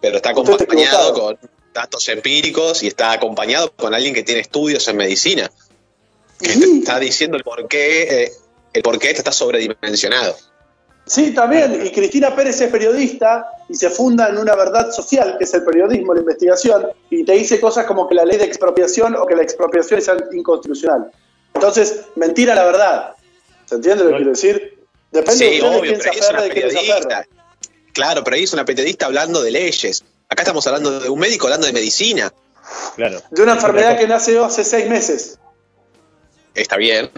[0.00, 1.38] Pero está Usted acompañado con
[1.72, 5.50] datos empíricos y está acompañado con alguien que tiene estudios en medicina.
[6.38, 8.32] Que te está diciendo el por qué, eh,
[8.72, 10.36] el por qué esto está sobredimensionado.
[11.06, 11.84] Sí, también.
[11.84, 15.64] Y Cristina Pérez es periodista y se funda en una verdad social, que es el
[15.64, 19.34] periodismo, la investigación, y te dice cosas como que la ley de expropiación o que
[19.34, 21.10] la expropiación es inconstitucional.
[21.54, 23.14] Entonces, mentira la verdad.
[23.72, 24.16] ¿Se entiende lo que No.
[24.18, 24.78] quiero decir?
[25.12, 27.26] Depende Sí, de ustedes obvio, quién pero aferra quién se aferra.
[27.94, 30.04] Claro, pero ahí es una periodista hablando de leyes.
[30.28, 32.30] Acá estamos hablando de un médico hablando de medicina.
[32.96, 33.22] Claro.
[33.30, 35.38] De una enfermedad que nace hace seis meses,
[36.54, 37.10] Está bien.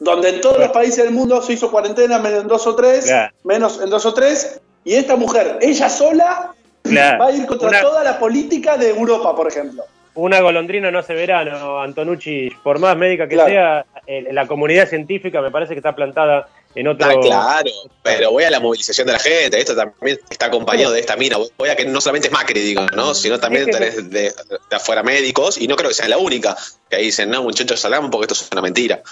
[0.00, 3.04] donde en todos los países del mundo se hizo cuarentena menos en dos o tres,
[3.04, 3.32] Claro.
[3.44, 7.18] menos en dos o tres, y esta mujer, ella sola, Claro.
[7.22, 9.84] va a ir contra Una- toda la política de Europa, por ejemplo.
[10.14, 13.48] Una golondrina no hace verano, Antonucci, por más médica que Claro.
[13.50, 17.10] sea, la comunidad científica me parece que está plantada en otro...
[17.10, 17.70] Está claro,
[18.02, 19.58] pero voy a la movilización de la gente.
[19.58, 21.36] Esto también está acompañado de esta mina.
[21.58, 23.14] Voy a que no solamente es Macri, digo, ¿no?
[23.14, 24.32] Sino también tenés de,
[24.70, 26.56] de afuera médicos, y no creo que sea la única,
[26.88, 29.02] que ahí dicen, no, muchachos, salgamos porque esto es una mentira.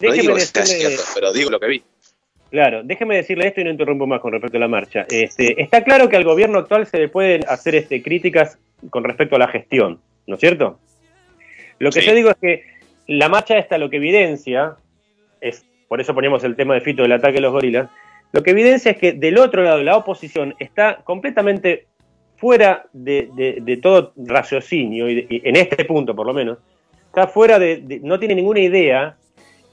[0.00, 1.82] No digo que sea cierto, pero digo lo que vi.
[2.50, 5.06] Claro, déjeme decirle esto y no interrumpo más con respecto a la marcha.
[5.08, 8.58] Este, está claro que al gobierno actual se le pueden hacer este, críticas
[8.90, 10.78] con respecto a la gestión, ¿no es cierto?
[11.78, 12.06] Lo que Sí.
[12.06, 12.71] yo digo es que
[13.06, 14.76] la marcha esta lo que evidencia,
[15.40, 17.88] es por eso poníamos el tema de Fito del ataque de los gorilas,
[18.32, 21.86] lo que evidencia es que del otro lado la oposición está completamente
[22.36, 26.58] fuera de, de- de todo raciocinio, y, de- y en este punto por lo menos,
[27.06, 29.16] está fuera de, no tiene ninguna idea,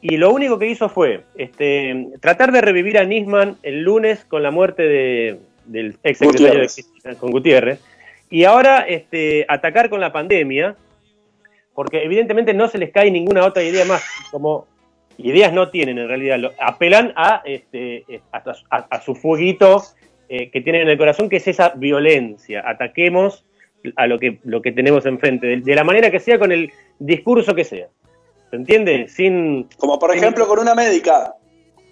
[0.02, 4.44] y lo único que hizo fue este, tratar de revivir a Nisman el lunes con
[4.44, 6.68] la muerte de- del ex secretario de.
[6.68, 7.80] Cristina, con Gutiérrez,
[8.30, 10.76] y ahora este, atacar con la pandemia,
[11.74, 14.68] porque evidentemente no se les cae ninguna otra idea más, como
[15.18, 19.84] ideas no tienen en realidad, apelan a, este, a, a- a su fueguito
[20.30, 23.46] eh, que tienen en el corazón, que es esa violencia, ataquemos
[23.96, 26.72] a lo que, lo que tenemos enfrente, de, de la manera que sea, con el
[27.00, 27.88] discurso que sea.
[28.50, 29.08] ¿Se entiende?
[29.08, 29.68] Sin.
[29.78, 31.36] Como por ejemplo con una médica.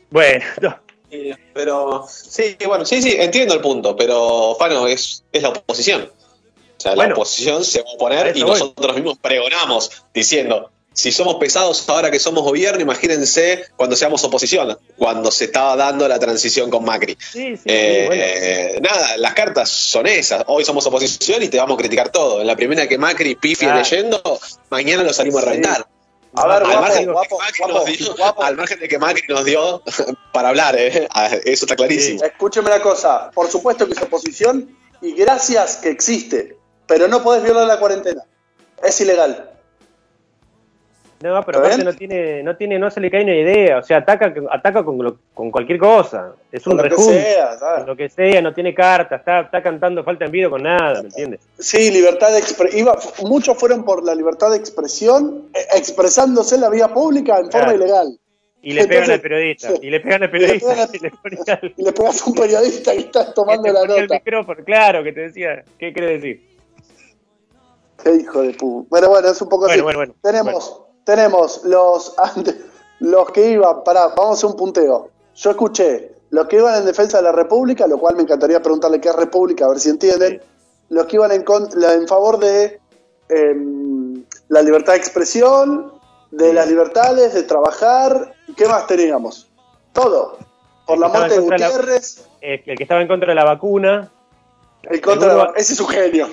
[0.09, 0.77] Bueno, no.
[1.09, 6.09] Sí, Pero, sí, bueno, sí, sí, entiendo el punto, pero, Fano, es, es la oposición.
[6.77, 7.09] O sea, Bueno.
[7.09, 8.51] la oposición se va a oponer y voy.
[8.51, 14.77] nosotros mismos pregonamos diciendo, si somos pesados ahora que somos gobierno, imagínense cuando seamos oposición,
[14.97, 17.15] cuando se estaba dando la transición con Macri.
[17.19, 18.23] Sí, sí, Eh, sí, bueno.
[18.25, 20.43] eh, nada, las cartas son esas.
[20.47, 22.41] Hoy somos oposición y te vamos a criticar todo.
[22.41, 23.79] En la primera que Macri pifie Claro.
[23.79, 24.39] leyendo,
[24.71, 25.49] mañana lo salimos a Sí.
[25.49, 25.85] reventar.
[26.33, 28.43] A ver, al, guapo, margen de guapo, que Macri guapo, nos dio, guapo.
[28.43, 29.81] al margen de que Macri nos dio
[30.33, 31.07] para hablar, ¿eh?
[31.11, 32.23] Ah, eso está clarísimo.
[32.23, 36.56] Escúcheme una cosa, por supuesto que es oposición y gracias que existe,
[36.87, 38.23] pero no podés violar la cuarentena.
[38.83, 39.51] Es ilegal.
[41.19, 43.83] No, pero ¿Está aparte no tiene, no tiene, no se le cae una idea, o
[43.83, 47.57] sea, ataca, ataca con, lo- con cualquier cosa, es un Con lo que rejunte, sea,
[47.57, 47.87] ¿sabes?
[47.87, 51.07] lo que sea, no tiene carta, está, está cantando falta en envido con nada, ¿me
[51.07, 51.39] entiendes?
[51.57, 52.87] Sí, libertad de expresión.
[53.23, 57.73] Muchos fueron por la libertad de expresión, eh, expresándose en la vía pública en forma
[57.73, 58.19] ilegal.
[58.61, 59.75] Y le pegan al periodista, sí.
[59.81, 62.35] y le pegan al periodista, pegan y le ponen al- Y le pegas a un
[62.35, 64.13] periodista que está tomando que te la el nota.
[64.13, 66.56] micrófono, claro, que te decía, ¿qué quiere decir?
[68.03, 68.85] Qué hijo de pu.
[68.89, 69.81] Bueno, bueno, es un poco así.
[69.81, 72.15] Bueno, tenemos, tenemos los,
[72.99, 75.09] los que iban, pará, vamos a hacer un punteo.
[75.35, 78.99] Yo escuché los que iban en defensa de la República, lo cual me encantaría preguntarle
[79.01, 80.41] qué es República, a ver si entienden.
[80.89, 82.79] Los que iban en, en favor de
[83.29, 85.91] em, la libertad de expresión,
[86.31, 88.33] de las libertades, de trabajar.
[88.55, 89.47] ¿Qué más teníamos?
[89.93, 90.37] Todo.
[90.85, 94.11] Por la muerte de la- Gutiérrez, el que estaba en contra de la vacuna,
[94.83, 96.27] el contra ese es un genio.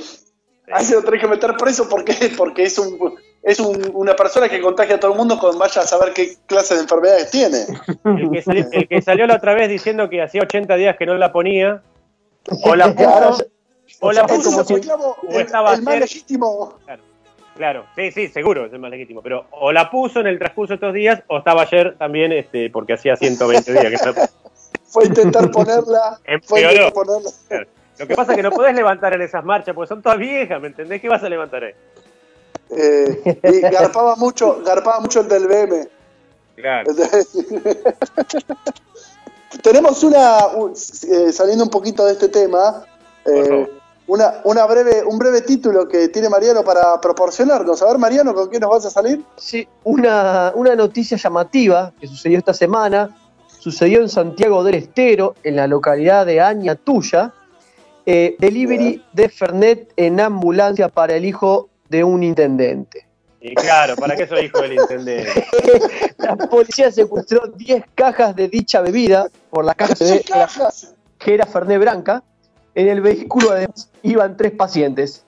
[0.73, 4.49] A ese lo tenés que meter preso porque, porque es un es un- una persona
[4.49, 7.59] que contagia a todo el mundo con vaya a saber qué clase de enfermedades tiene.
[8.05, 11.05] el que, salió, el que salió la otra vez diciendo que hacía 80 días que
[11.05, 11.83] no la ponía,
[12.63, 13.31] o la Claro.
[13.33, 13.47] puso,
[14.01, 14.65] o la puso,
[15.29, 16.79] o estaba el más legítimo.
[17.55, 19.21] Claro, sí, sí, seguro, es el más legítimo.
[19.23, 22.71] Pero o la puso en el transcurso de estos días, o estaba ayer también, este,
[22.71, 24.27] porque hacía 120 días que no-
[24.87, 26.19] Fue intentar ponerla.
[26.45, 27.31] fue intentar ponerla.
[27.49, 27.67] Claro.
[27.99, 30.61] Lo que pasa es que no podés levantar en esas marchas, porque son todas viejas,
[30.61, 31.01] ¿me entendés?
[31.01, 31.73] ¿Qué vas a levantar ahí?
[32.71, 35.89] Eh, y garpaba mucho, garpaba mucho el del BM.
[36.57, 36.93] Claro.
[39.63, 42.85] Tenemos una, un- eh, saliendo un poquito de este tema,
[43.25, 43.69] eh,
[44.07, 47.81] una, una breve, un breve título que tiene Mariano para proporcionarnos.
[47.83, 49.23] A ver, Mariano, ¿con qué nos vas a salir?
[49.37, 53.17] Sí, una, una noticia llamativa que sucedió esta semana,
[53.59, 57.33] sucedió en Santiago del Estero, en la localidad de Añatuya,
[58.07, 63.07] eh, delivery de Fernet en ambulancia para el hijo de un intendente.
[63.41, 65.47] Y claro, ¿para qué soy hijo del intendente?
[66.19, 70.49] La policía secuestró 10 cajas de dicha bebida, por las cajas se ve que era-
[71.19, 72.23] que era Fernet Branca.
[72.75, 75.25] En el vehículo además iban tres pacientes.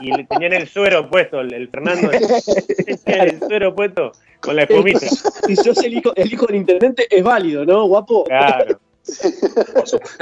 [0.00, 2.10] Y le tenían el suero puesto, el, el Fernando.
[3.06, 5.00] El suero puesto con la espumita.
[5.46, 8.24] Si sos el hijo, el hijo del intendente, es válido, ¿no, guapo?
[8.24, 8.78] Claro.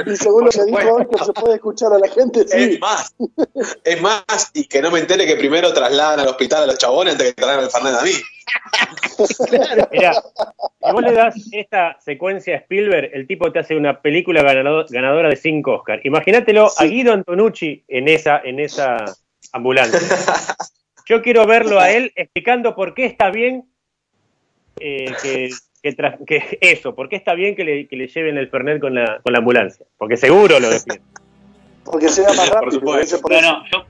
[0.05, 2.77] Y según lo que dijo se puede escuchar a la gente, Es sí.
[2.79, 3.13] más,
[3.83, 7.13] es más, y que no me entere que primero trasladan al hospital a los chabones
[7.13, 8.11] antes que trasladen al Fernández a mí.
[9.91, 14.41] Mirá, si vos le das esta secuencia a Spielberg, el tipo te hace una película
[14.43, 16.05] ganado- ganadora de 5 Oscars.
[16.05, 18.97] Imagínatelo a Guido Antonucci en esa, en esa
[19.51, 19.99] ambulancia.
[21.07, 23.69] Yo quiero verlo a él explicando por qué está bien
[24.79, 25.49] eh, que,
[25.95, 29.19] que, eso, por qué está bien que le, que le lleven el Fernet con la,
[29.23, 29.85] con la ambulancia.
[29.97, 31.01] Porque seguro lo defiende.
[31.85, 32.71] Porque llega más rápido.
[32.71, 33.21] supuesto.
[33.21, 33.51] por No, eso.
[33.51, 33.85] no, yo,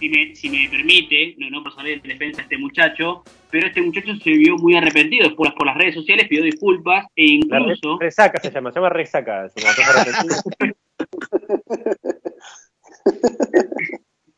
[0.00, 3.66] si me, si me permite, no, no por salir de defensa de este muchacho, pero
[3.66, 7.58] este muchacho se vio muy arrepentido después por las redes sociales, pidió disculpas e La
[7.58, 9.44] incluso resaca se llama, se llama resaca.
[9.44, 10.42] arrepentida.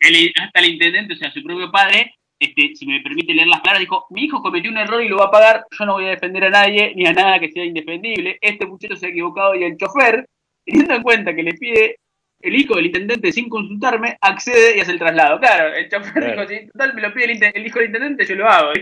[0.01, 3.61] el- hasta el intendente, o sea, su propio padre, este, si me permite leer las
[3.61, 6.07] palabras, dijo, mi hijo cometió un error y lo va a pagar, yo no voy
[6.07, 9.55] a defender a nadie ni a nada que sea indefendible, este muchacho se ha equivocado
[9.55, 10.27] y el chofer,
[10.65, 12.01] teniendo en cuenta que le pide
[12.41, 15.39] el hijo del intendente sin consultarme, accede y hace el traslado.
[15.39, 16.47] Claro, el chofer Claro.
[16.47, 18.73] dijo, si total me lo pide el, el hijo del intendente, yo lo hago.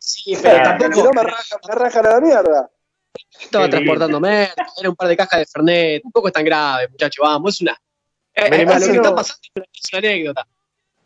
[0.00, 2.70] Sí, pero Porque si no me rajan, me rajan a la mierda.
[3.40, 6.88] Estaba Qué transportando merda, era un par de cajas de Fernet, tampoco es tan grave,
[6.88, 7.76] muchacho, vamos, es una...
[8.34, 10.46] eh, Me eh, lo que está pasando es una anécdota.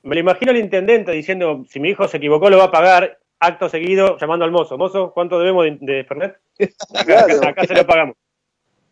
[0.04, 3.18] Me lo imagino al intendente diciendo, si mi hijo se equivocó, lo va a pagar.
[3.40, 4.78] Acto seguido, llamando al mozo.
[4.78, 6.38] Mozo, ¿cuánto debemos de, de Fernet?
[6.94, 7.36] Acá, Claro.
[7.38, 8.16] acá- acá se lo pagamos.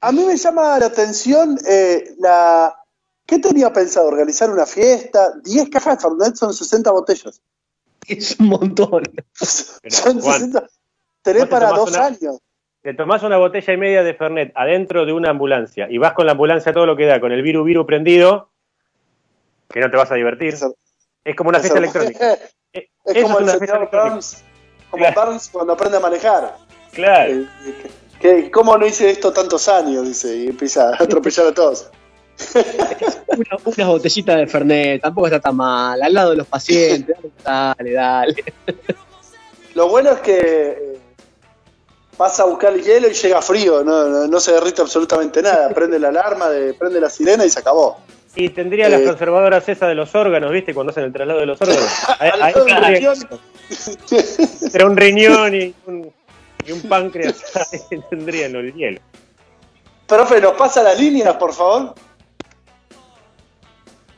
[0.00, 2.74] A mí me llama la atención eh, la.
[3.24, 4.08] ¿Qué tenía pensado?
[4.08, 5.32] ¿Organizar una fiesta?
[5.44, 7.40] 10 cajas de Fernet son 60 botellas.
[8.08, 9.04] Es un montón.
[9.32, 10.66] son Juan, 60.
[11.22, 12.38] Tenés te para dos una- años.
[12.82, 16.26] Te tomás una botella y media de Fernet adentro de una ambulancia y vas con
[16.26, 18.50] la ambulancia a todo lo que da, con el viru viru prendido,
[19.70, 20.48] que no te vas a divertir.
[20.54, 20.74] Eso-
[21.24, 22.38] Es como una fiesta electrónica.
[22.74, 23.90] Eh, Es como es el una señor.
[23.92, 24.42] Burns,
[24.90, 25.26] como Claro.
[25.26, 26.56] Burns cuando aprende a manejar.
[26.92, 27.30] Claro.
[27.30, 27.46] Eh,
[28.18, 30.06] que, ¿Cómo no hice esto tantos años?
[30.06, 31.90] Dice, y empieza a atropellar a todos.
[33.26, 37.14] Una, unas botellitas de Fernet, tampoco está tan mal, al lado de los pacientes,
[37.44, 38.42] dale, dale.
[39.74, 40.98] Lo bueno es que eh,
[42.16, 45.68] pasa a buscar el hielo y llega frío, no, no, no se derrite absolutamente nada.
[45.70, 47.98] Prende la alarma, de, prende la sirena y se acabó.
[48.35, 49.05] Y tendría las Eh.
[49.05, 50.72] conservadoras esas de los órganos, ¿viste?
[50.72, 51.85] Cuando hacen el traslado de los órganos.
[52.55, 53.16] Tendría- riñón.
[54.72, 56.12] Era un riñón y un,
[56.66, 57.43] y un páncreas.
[57.91, 59.01] Ahí tendrían el hielo.
[60.07, 61.95] Profe, ¿nos pasa las líneas, por favor?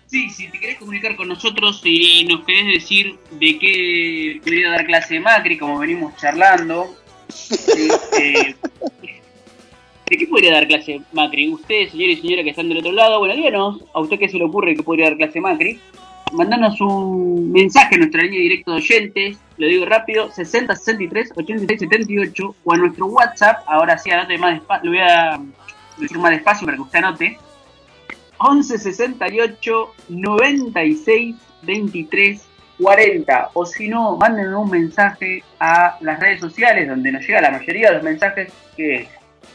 [0.06, 4.86] Sí, si te querés comunicar con nosotros y nos querés decir de qué podría dar
[4.86, 6.94] clase Macri, como venimos charlando,
[8.18, 8.54] eh,
[10.08, 11.52] ¿de qué podría dar clase Macri?
[11.52, 14.38] Usted, señor y señora que están del otro lado, bueno, díganos, a usted qué se
[14.38, 15.80] le ocurre que podría dar clase Macri.
[16.32, 21.80] Mandanos un mensaje a nuestra línea directa de oyentes, lo digo rápido, 60 63 86
[21.80, 25.40] 78 o a nuestro WhatsApp, ahora sí, anote más despacio, lo voy a
[25.98, 27.38] decir más despacio para que usted anote,
[28.38, 32.48] 11 68 96 23
[32.80, 37.52] 40 o si no manden un mensaje a las redes sociales donde nos llega la
[37.52, 39.08] mayoría de los mensajes que es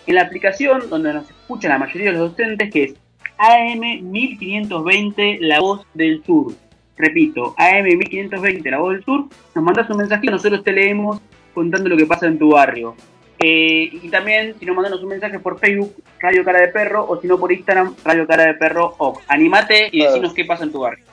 [0.07, 2.93] en la aplicación donde nos escuchan la mayoría de los docentes que es
[3.37, 3.79] AM
[4.11, 6.53] 1520 La Voz del Sur
[6.97, 9.25] repito AM 1520 La Voz del Sur
[9.55, 11.21] nos mandas un mensaje y nosotros te leemos
[11.53, 12.95] contando lo que pasa en tu barrio
[13.41, 17.21] eh, y también, si nos mandanos un mensaje por Facebook, Radio Cara de Perro, o
[17.21, 19.21] si no por Instagram, Radio Cara de Perro OC.
[19.29, 21.05] Animate y decinos qué pasa en tu barrio.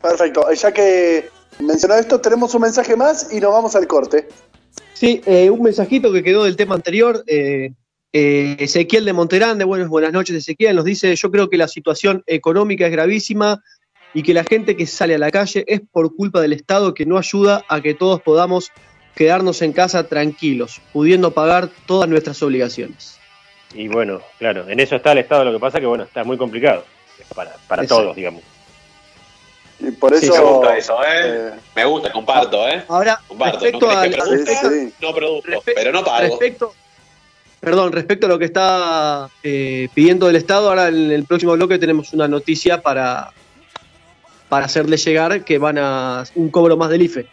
[0.00, 0.50] Perfecto.
[0.50, 1.28] Eh, Ya que
[1.60, 4.26] mencionó esto, tenemos un mensaje más y nos vamos al corte.
[4.94, 7.22] Sí, eh, un mensajito que quedó del tema anterior.
[7.28, 7.70] eh,
[8.12, 12.22] eh, Ezequiel de Monterande, buenas, buenas noches Ezequiel, nos dice, yo creo que la situación
[12.26, 13.62] económica es gravísima
[14.14, 17.06] y que la gente que sale a la calle es por culpa del Estado que
[17.06, 18.70] no ayuda a que todos podamos
[19.14, 23.18] quedarnos en casa tranquilos, pudiendo pagar todas nuestras obligaciones.
[23.74, 25.44] Y bueno, claro, en eso está el Estado.
[25.44, 26.84] Lo que pasa que, bueno, está muy complicado
[27.34, 28.42] para, para todos, digamos.
[29.80, 30.34] Y por Sí, eso.
[30.34, 31.06] Me gusta eso, ¿eh?
[31.24, 32.84] eh, Me gusta, comparto, ¿eh?
[32.88, 33.58] Ahora, Comparto.
[33.60, 34.94] respecto no al, que sí, sí.
[35.00, 36.20] no produzco, pero no pago.
[36.28, 36.74] Respecto,
[37.62, 41.78] perdón, respecto a lo que está eh, pidiendo el Estado, ahora en el próximo bloque
[41.78, 43.30] tenemos una noticia para,
[44.48, 47.24] para hacerle llegar que van a un cobro más del IFE.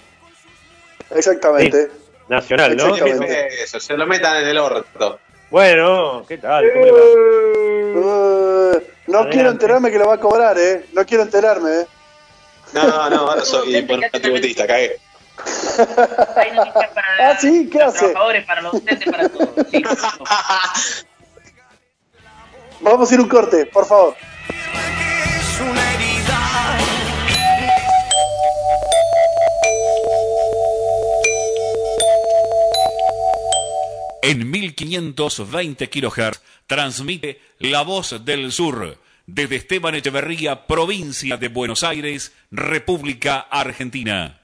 [1.16, 1.90] Exactamente.
[2.28, 2.94] Nacional, ¿no?
[2.96, 3.64] Exactamente.
[3.64, 5.20] Eso, se lo metan en el orto.
[5.50, 6.64] Bueno, ¿qué tal?
[6.74, 7.00] ¿Cómo le va?
[7.00, 9.30] Eh, no Adelante.
[9.32, 10.86] quiero enterarme que lo va a cobrar, ¿eh?
[10.94, 11.86] No quiero enterarme, ¿eh?
[12.74, 13.84] No, no, ahora soy
[14.22, 15.00] tributista, cagué.
[16.36, 18.00] Hay noticias para Ah, sí, ¿qué los hace?
[18.00, 19.50] trabajadores, para los docentes, para todos.
[19.72, 19.84] Sí,
[22.82, 24.16] Vamos a ir un corte, por favor.
[34.22, 42.34] En 1520 kHz transmite La Voz del Sur desde Esteban Echeverría, provincia de Buenos Aires,
[42.52, 44.39] República Argentina.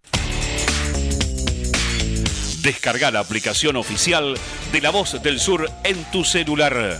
[2.62, 4.38] Descarga la aplicación oficial
[4.72, 7.00] de La Voz del Sur en tu celular.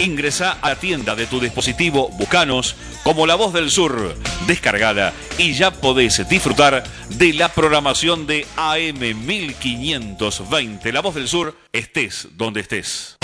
[0.00, 4.16] Ingresa a la tienda de tu dispositivo Bucanos como La Voz del Sur.
[4.46, 10.92] Descargala y ya podés disfrutar de la programación de AM 1520.
[10.92, 13.19] La Voz del Sur, estés donde estés.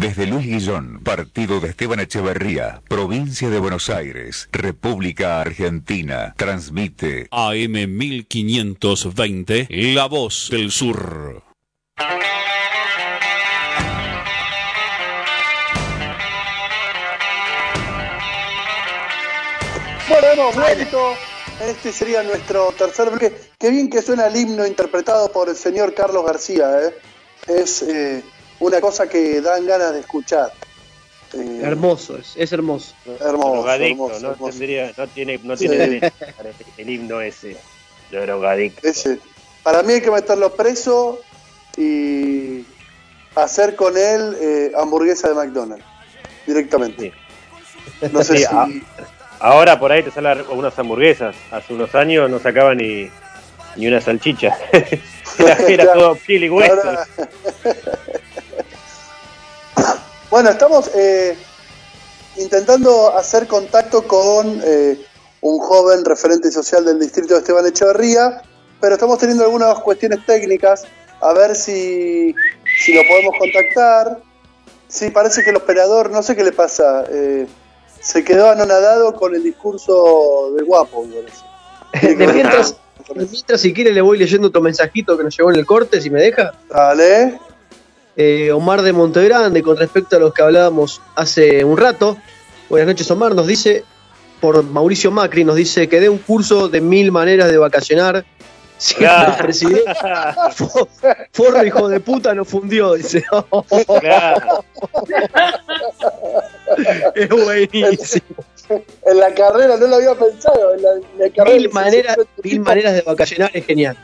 [0.00, 7.72] Desde Luis Guillón, partido de Esteban Echeverría, provincia de Buenos Aires, República Argentina, transmite AM
[7.98, 11.42] 1520, La Voz del Sur.
[20.08, 21.12] Bueno, hemos vuelto.
[21.68, 23.34] Este sería nuestro tercer bloque.
[23.58, 26.70] Qué bien que suena el himno interpretado por el señor Carlos García.
[26.86, 26.94] ¿eh?
[27.48, 28.24] Es eh,
[28.60, 30.52] una cosa que dan ganas de escuchar.
[31.32, 32.94] Eh, Hermoso, es, es hermoso.
[33.20, 34.50] Hermoso, drogadicto, hermoso, no, hermoso.
[34.50, 35.68] tendría- no tiene, no Sí.
[35.68, 37.56] tiene derecho para el, himno ese.
[38.10, 38.86] drogadicto.
[38.88, 39.18] Ese.
[39.62, 41.20] Para mí hay que meterlo preso
[41.76, 42.64] y
[43.36, 45.84] hacer con él eh, hamburguesa de McDonald's.
[46.46, 47.12] Directamente.
[48.12, 48.44] No sé Sí, si.
[48.46, 48.66] a-
[49.38, 51.36] ahora por ahí te salen unas hamburguesas.
[51.52, 53.08] Hace unos años no sacaba ni,
[53.76, 54.58] ni una salchicha.
[55.68, 56.74] era, todo piel y hueso.
[56.82, 57.06] Ahora-
[60.30, 61.36] Bueno, estamos eh,
[62.36, 64.96] intentando hacer contacto con eh,
[65.40, 68.40] un joven referente social del distrito de Esteban Echeverría,
[68.80, 70.84] pero estamos teniendo algunas cuestiones técnicas,
[71.20, 72.32] a ver si,
[72.84, 74.22] si lo podemos contactar.
[74.86, 77.48] Sí, parece que el operador, no sé qué le pasa, eh,
[78.00, 81.44] se quedó anonadado con el discurso de guapo, me parece.
[82.16, 82.76] De mientras,
[83.16, 86.08] mientras, si quiere, le voy leyendo otro mensajito que nos llegó en el corte, si
[86.08, 86.52] me deja.
[86.68, 87.40] Dale.
[88.22, 92.18] Eh, Omar de Montegrande, con respecto a los que hablábamos hace un rato.
[92.68, 93.34] Buenas noches, Omar.
[93.34, 93.82] Nos dice,
[94.42, 98.26] por Mauricio Macri, nos dice que dé un curso de mil maneras de vacacionar.
[98.76, 99.84] Siempre presidente.
[100.54, 100.86] Fo-
[101.32, 103.24] Forro, hijo de puta, nos fundió, dice.
[104.00, 104.64] Claro.
[107.14, 108.26] es buenísimo.
[109.06, 110.74] En la carrera no lo había pensado.
[110.74, 113.96] En la, en la carrera Mil maneras, mil maneras de vacacionar es genial.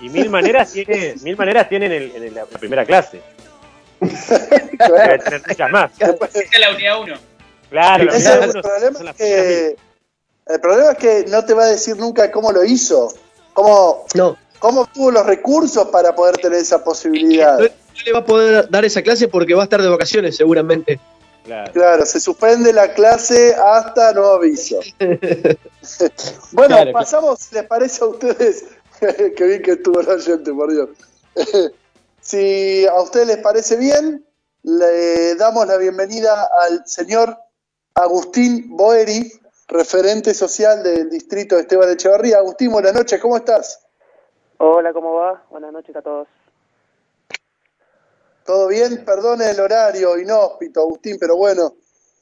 [0.00, 3.20] Y mil maneras tiene, mil maneras tiene en, el- en la primera clase.
[4.78, 5.22] Claro.
[5.48, 5.90] Muchas más.
[5.98, 7.14] Esa es la unidad 1.
[7.70, 9.76] Claro, la unidad el problema es que
[10.46, 13.12] el problema es que no te va a decir nunca cómo lo hizo,
[13.54, 17.58] cómo, No, cómo tuvo los recursos para poder tener esa posibilidad.
[17.58, 17.70] no, no
[18.04, 21.00] le va a poder dar esa clase porque va a estar de vacaciones, seguramente.
[21.44, 21.72] Claro.
[21.72, 24.80] Claro, se suspende la clase hasta nuevo aviso.
[26.52, 28.64] bueno, Claro, pasamos, si les parece a ustedes,
[29.36, 30.90] que bien que estuvo el oyente, por Dios.
[32.20, 34.24] si a ustedes les parece bien,
[34.62, 37.36] le damos la bienvenida al señor
[37.94, 39.30] Agustín Boeri,
[39.68, 42.38] referente social del distrito de Esteban Echeverría.
[42.38, 43.80] Agustín, buenas noches, ¿cómo estás?
[44.58, 45.44] Hola, ¿cómo va?
[45.50, 46.28] Buenas noches a todos.
[48.44, 49.04] ¿Todo bien?
[49.04, 51.76] Perdone el horario inhóspito, Agustín, pero bueno,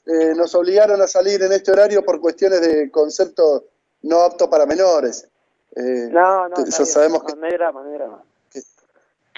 [0.06, 3.66] eh, nos obligaron a salir en este horario por cuestiones de concepto
[4.02, 5.28] no apto para menores.
[5.76, 6.86] Eh, No, no, que bien.
[6.86, 8.22] sabemos No, que, no hay drama, no hay drama.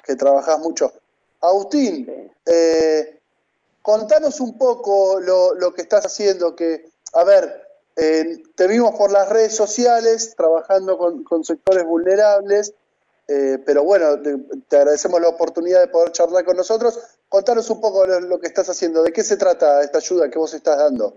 [0.04, 0.92] que trabajás mucho.
[1.40, 3.20] Agustín, eh,
[3.82, 7.62] contanos un poco lo, lo que estás haciendo, que, a ver,
[7.96, 12.74] eh, te vimos por las redes sociales trabajando con, con sectores vulnerables,
[13.28, 14.36] eh, pero bueno, te,
[14.68, 16.98] te agradecemos la oportunidad de poder charlar con nosotros.
[17.28, 20.38] Contanos un poco lo, lo que estás haciendo, de qué se trata esta ayuda que
[20.38, 21.14] vos estás dando.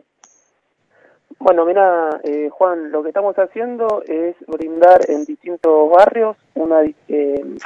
[1.40, 7.58] Bueno, mira, eh, Juan, lo que estamos haciendo es brindar en distintos barrios una, eh,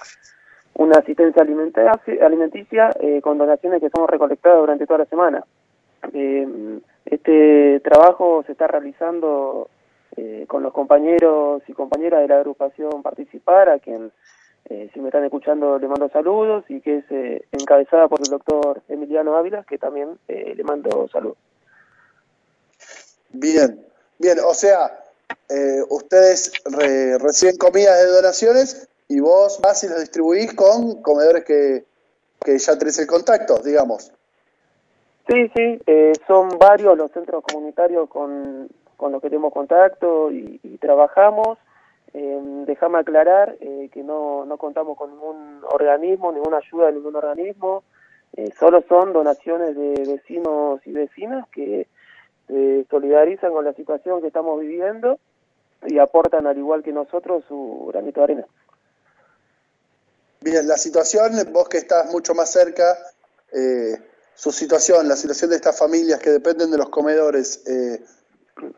[0.76, 5.44] una asistencia alimentaria, alimenticia eh, con donaciones que somos recolectadas durante toda la semana.
[6.14, 9.70] Eh, este trabajo se está realizando
[10.18, 14.12] eh, con los compañeros y compañeras de la agrupación Participar, a quien,
[14.94, 19.36] si me están escuchando, le mando saludos y que es encabezada por el doctor Emiliano
[19.36, 21.38] Ávila, que también le mando saludos.
[23.34, 23.86] Bien,
[24.20, 25.04] bien, o sea,
[25.50, 31.44] eh, ustedes re- reciben comidas de donaciones y vos vas y los distribuís con comedores
[31.46, 31.86] que,
[32.44, 34.12] que ya tenés el contacto, digamos.
[35.28, 38.68] Sí, sí, eh, son varios los centros comunitarios con,
[38.98, 41.58] con los que tenemos contacto y, y trabajamos.
[42.14, 47.16] Eh, déjame aclarar eh, que no, no contamos con ningún organismo, ninguna ayuda de ningún
[47.16, 47.84] organismo.
[48.36, 51.88] Eh, solo son donaciones de vecinos y vecinas que
[52.52, 55.20] se solidarizan con la situación que estamos viviendo
[55.88, 58.46] y aportan al igual que nosotros su granito de arena.
[60.42, 62.98] Bien, la situación, vos que estás mucho más cerca,
[63.54, 63.98] eh,
[64.34, 68.04] su situación, la situación de estas familias que dependen de los comedores, eh,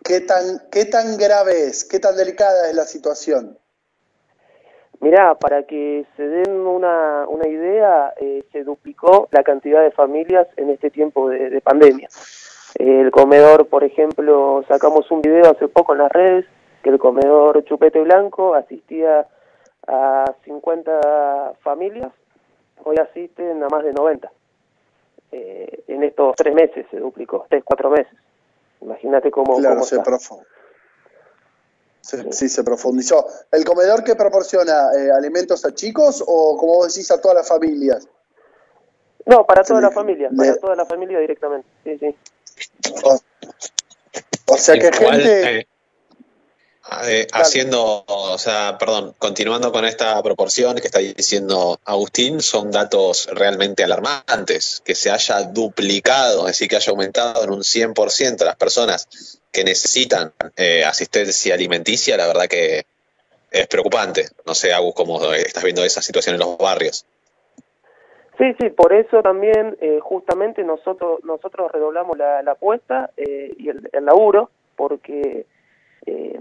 [0.03, 1.83] ¿qué, tan, ¿qué tan grave es?
[1.83, 3.57] ¿Qué tan delicada es la situación?
[4.99, 10.47] Mirá, para que se den una, una idea, eh, se duplicó la cantidad de familias
[10.57, 12.07] en este tiempo de, de pandemia.
[12.75, 16.45] El comedor, por ejemplo, sacamos un video hace poco en las redes,
[16.81, 19.27] que el comedor Chupete Blanco asistía
[19.87, 22.11] a 50 familias,
[22.83, 24.31] hoy asisten a más de 90.
[25.31, 28.13] Eh, en estos tres meses se duplicó, tres, cuatro meses.
[28.81, 30.11] Imagínate cómo, Claro, cómo se está.
[30.11, 30.43] profu-
[32.01, 33.25] se- sí, se profundizó.
[33.51, 37.47] ¿El comedor que proporciona eh, alimentos a chicos o, como vos decís, a todas las
[37.47, 38.07] familias?
[39.25, 41.67] No, para toda le- la familia, le- para toda la familia directamente.
[41.85, 42.15] Sí, sí.
[44.45, 45.59] O sea que gente...
[45.59, 45.67] eh,
[47.05, 53.27] eh, haciendo, o sea, perdón, continuando con esta proporción que está diciendo Agustín, son datos
[53.31, 54.81] realmente alarmantes.
[54.83, 59.07] Que se haya duplicado, es decir, que haya aumentado en un 100% las personas
[59.51, 62.85] que necesitan eh, asistencia alimenticia, la verdad que
[63.49, 64.29] es preocupante.
[64.45, 67.05] No sé, Agus, cómo estás viendo esa situación en los barrios.
[68.37, 73.69] Sí, sí, por eso también eh, justamente nosotros nosotros redoblamos la, la apuesta eh, y
[73.69, 75.45] el, el laburo, porque
[76.07, 76.39] eh,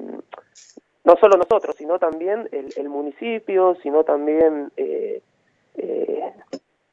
[1.05, 5.21] no solo nosotros, sino también el, el municipio, sino también eh,
[5.77, 6.33] eh,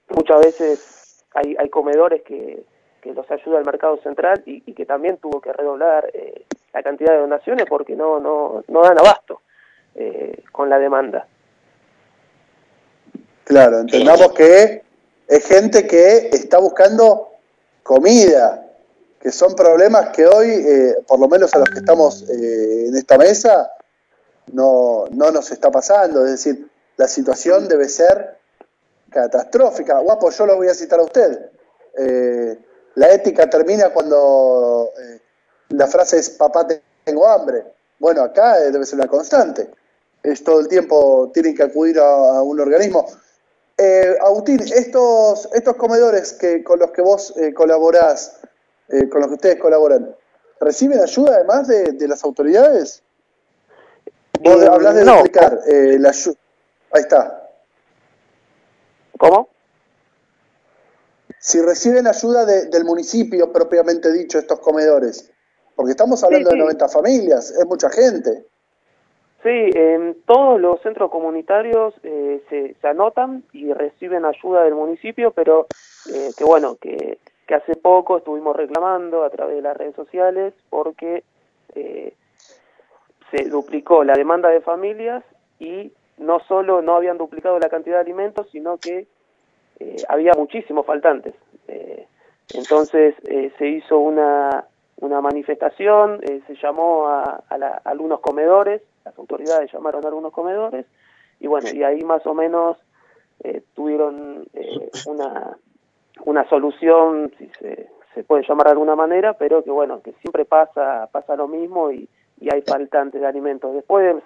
[0.10, 2.64] muchas veces hay, hay comedores que,
[3.02, 6.84] que los ayuda el mercado central y, y que también tuvo que redoblar eh, la
[6.84, 9.42] cantidad de donaciones porque no no no dan abasto
[9.96, 11.26] eh, con la demanda.
[13.46, 14.84] Claro, entendamos que
[15.30, 17.30] es gente que está buscando
[17.84, 18.66] comida,
[19.22, 22.98] que son problemas que hoy, eh, por lo menos a los que estamos eh, en
[22.98, 23.72] esta mesa,
[24.52, 26.26] no, no nos está pasando.
[26.26, 28.40] Es decir, la situación debe ser
[29.10, 30.00] catastrófica.
[30.00, 31.52] Guapo, yo lo voy a citar a usted.
[31.98, 32.58] Eh,
[32.96, 35.22] la ética termina cuando eh,
[35.70, 36.68] la frase es papá
[37.04, 37.66] tengo hambre.
[38.00, 39.70] Bueno, acá eh, debe ser una constante.
[40.24, 43.06] Es todo el tiempo tienen que acudir a, a un organismo.
[43.82, 48.38] Eh, Agustín, estos, estos comedores que con los que vos eh, colaborás,
[48.90, 50.14] eh, con los que ustedes colaboran,
[50.60, 53.02] ¿reciben ayuda además de, de las autoridades?
[54.42, 55.16] Vos Eh, hablás de no.
[55.18, 56.36] duplicar eh, la ayuda.
[56.92, 57.50] Ahí está.
[59.18, 59.48] ¿Cómo?
[61.40, 65.32] Si reciben ayuda de- del municipio propiamente dicho estos comedores,
[65.76, 66.64] porque estamos hablando Sí, de sí.
[66.66, 68.46] 90 familias, es mucha gente.
[69.44, 75.32] Sí, en todos los centros comunitarios eh, se, se anotan y reciben ayuda del municipio,
[75.32, 75.68] pero
[76.14, 80.53] eh, que bueno, que, que hace poco estuvimos reclamando a través de las redes sociales
[80.70, 81.24] porque
[81.74, 82.14] eh,
[83.32, 85.24] se duplicó la demanda de familias
[85.60, 89.07] y no solo no habían duplicado la cantidad de alimentos, sino que
[89.80, 91.34] eh, había muchísimos faltantes.
[91.70, 92.06] Eh,
[92.53, 94.66] entonces eh, se hizo una,
[94.98, 100.32] una manifestación, se llamó a, a la- a algunos comedores, las autoridades llamaron a algunos
[100.32, 100.86] comedores,
[101.40, 102.78] y bueno, y ahí más o menos
[103.44, 105.58] eh, tuvieron eh, una,
[106.26, 110.46] una solución, si se, se puede llamar de alguna manera, pero que bueno, que siempre
[110.46, 112.10] pasa, pasa lo mismo y,
[112.42, 113.74] y hay faltantes de alimentos.
[113.74, 114.18] Después,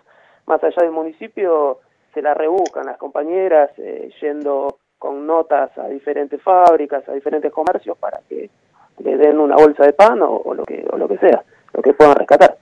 [0.47, 1.79] más allá del municipio,
[2.13, 7.97] se la rebuscan las compañeras eh, yendo con notas a diferentes fábricas, a diferentes comercios
[7.97, 8.49] para que
[8.99, 11.43] le den una bolsa de pan o, o lo que o lo que sea,
[11.73, 12.55] lo que puedan rescatar.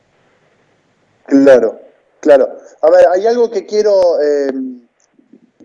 [1.26, 1.80] Claro,
[2.22, 2.58] claro.
[2.82, 4.50] A ver, hay algo que quiero eh,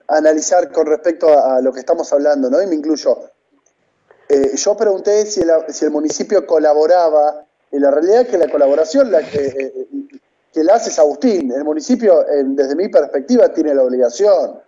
[0.08, 2.60] analizar con respecto a, a lo que estamos hablando, ¿no?
[2.60, 3.30] Y me incluyo.
[4.28, 8.50] Eh, yo pregunté si el, si el municipio colaboraba, y la realidad es que la
[8.50, 9.86] colaboración la que, eh,
[10.52, 11.52] que la hace es Agustín.
[11.52, 14.60] El municipio, desde mi perspectiva, tiene la obligación.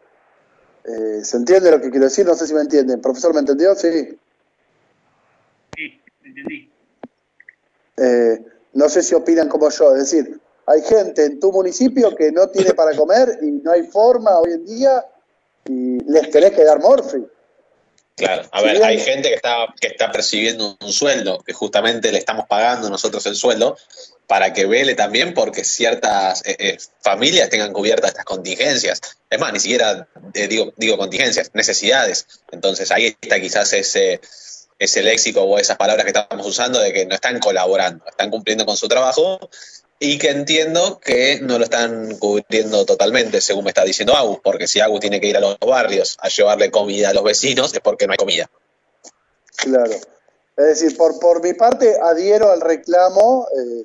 [1.23, 2.25] ¿Se entiende lo que quiero decir?
[2.25, 3.01] No sé si me entienden.
[3.01, 3.75] ¿Profesor me entendió?
[3.75, 4.19] Sí.
[5.77, 6.71] Sí, entendí.
[8.73, 12.49] No sé si opinan como yo, es decir, hay gente en tu municipio que no
[12.49, 15.05] tiene para comer y no hay forma hoy en día
[15.67, 17.25] y les tenés que dar morfi.
[18.17, 22.19] Claro, a ver, hay gente que está, que está percibiendo un sueldo, que justamente le
[22.19, 23.77] estamos pagando nosotros el sueldo,
[24.27, 29.01] para que vele también porque ciertas eh, eh, familias tengan cubiertas estas contingencias.
[29.31, 32.27] Es más, ni siquiera eh, digo, digo contingencias, necesidades.
[32.51, 34.21] Entonces ahí está quizás ese,
[34.79, 38.67] ese léxico o esas palabras que estamos usando de que no están colaborando, están cumpliendo
[38.67, 39.49] con su trabajo
[40.01, 44.69] y que entiendo que no lo están cubriendo totalmente, según me está diciendo Agus, porque
[44.69, 47.81] si Agus tiene que ir a los barrios a llevarle comida a los vecinos es
[47.81, 48.49] porque no hay comida.
[49.57, 49.95] Claro.
[50.57, 53.85] Es decir, por, por mi parte adhiero al reclamo eh,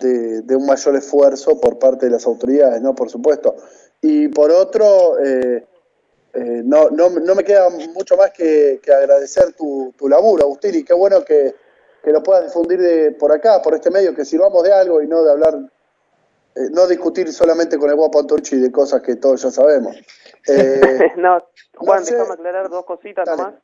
[0.00, 2.94] de, de un mayor esfuerzo por parte de las autoridades, ¿no?
[2.94, 3.56] Por supuesto.
[4.02, 5.64] Y por otro, eh,
[6.34, 10.84] eh, no, no, no me queda mucho más que, agradecer tu, tu laburo, Agustín, y
[10.84, 11.54] qué bueno que,
[12.06, 15.08] que lo puedas difundir de, por acá, por este medio, que sirvamos de algo y
[15.08, 15.54] no de hablar,
[16.54, 19.96] eh, no discutir solamente con el guapo Antorchi de cosas que todos ya sabemos.
[20.48, 21.42] Eh, no,
[21.74, 23.54] Juan, sé- déjame aclarar dos cositas nomás.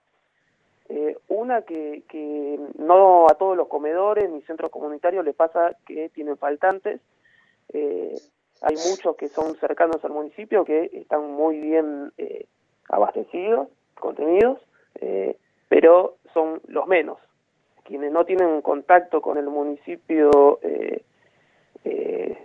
[0.88, 6.08] Eh, una, que, que no a todos los comedores ni centros comunitarios les pasa que
[6.08, 7.00] tienen faltantes.
[7.72, 8.16] Eh,
[8.62, 12.46] hay muchos que son cercanos al municipio que están muy bien eh,
[12.88, 13.68] abastecidos,
[14.00, 14.58] contenidos,
[14.96, 15.36] eh,
[15.68, 17.18] pero son los menos.
[17.84, 21.02] Quienes no tienen contacto con el municipio, eh,
[21.84, 22.38] eh,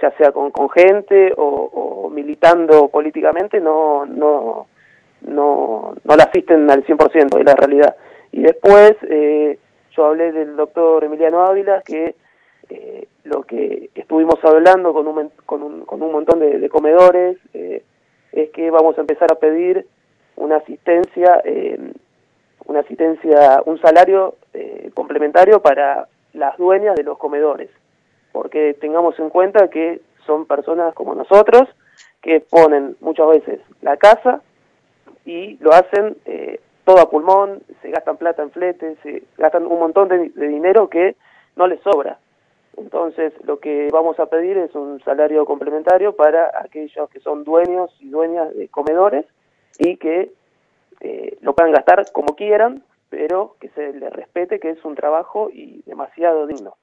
[0.00, 4.66] ya sea con, con gente o, o militando políticamente, no, no,
[5.22, 7.96] no, no la asisten al 100%, es la realidad.
[8.32, 9.58] Y después eh,
[9.96, 12.14] yo hablé del doctor Emiliano Ávila, que
[12.68, 17.36] eh, lo que estuvimos hablando con un, con un, con un montón de, de comedores
[17.52, 17.82] eh,
[18.32, 19.86] es que vamos a empezar a pedir
[20.36, 21.40] una asistencia,
[22.66, 27.70] una asistencia, un salario eh, complementario para las dueñas de los comedores,
[28.32, 31.68] porque tengamos en cuenta que son personas como nosotros
[32.22, 34.40] que ponen muchas veces la casa
[35.24, 39.78] y lo hacen eh, todo a pulmón, se gastan plata en fletes, se gastan un
[39.78, 41.16] montón de, de dinero que
[41.56, 42.18] no les sobra.
[42.76, 47.94] Entonces, lo que vamos a pedir es un salario complementario para aquellos que son dueños
[48.00, 49.26] y dueñas de comedores
[49.78, 50.32] y que
[51.00, 55.50] eh, lo puedan gastar como quieran, pero que se les respete que es un trabajo
[55.50, 56.76] y demasiado digno.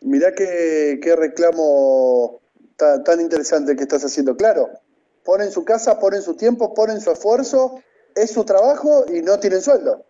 [0.00, 2.40] Mirá qué, qué reclamo
[2.76, 4.36] ta- tan interesante que estás haciendo.
[4.36, 4.68] Claro,
[5.24, 7.80] ponen su casa, ponen su tiempo, ponen su esfuerzo,
[8.14, 10.04] es su trabajo y no tienen sueldo.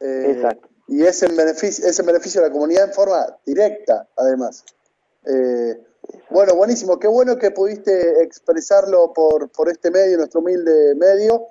[0.00, 0.68] Eh, Exacto.
[0.88, 4.64] Y es en beneficio, es en beneficio de la comunidad en forma directa, además.
[5.24, 5.82] Eh,
[6.30, 6.98] bueno, buenísimo.
[7.00, 11.46] Qué bueno que pudiste expresarlo por, por este medio, nuestro humilde medio.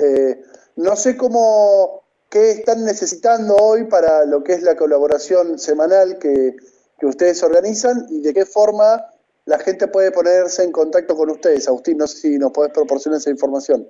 [0.00, 0.42] Eh,
[0.76, 6.56] no sé cómo, qué están necesitando hoy para lo que es la colaboración semanal que,
[6.98, 9.04] que ustedes organizan y de qué forma
[9.46, 11.68] la gente puede ponerse en contacto con ustedes.
[11.68, 13.86] Agustín, no sé si nos podés proporcionar esa información.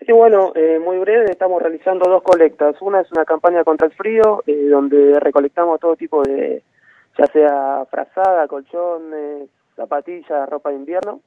[0.00, 2.76] Sí, bueno, eh, muy breve, estamos realizando dos colectas.
[2.80, 6.62] Una es una campaña contra el frío, eh, donde recolectamos todo tipo de,
[7.16, 11.20] ya sea frazada, colchones, zapatillas, ropa de invierno.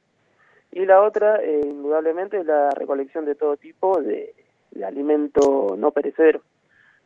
[0.72, 4.36] Y la otra, eh, indudablemente, es la recolección de todo tipo de,
[4.84, 6.42] alimento no perecedero.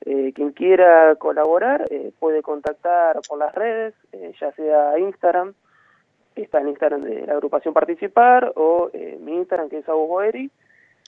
[0.03, 5.53] Eh, quien quiera colaborar eh, puede contactar por las redes, eh, ya sea Instagram,
[6.35, 8.89] está en Instagram de la agrupación Participar, o
[9.19, 10.49] mi Instagram que es Abugoeri,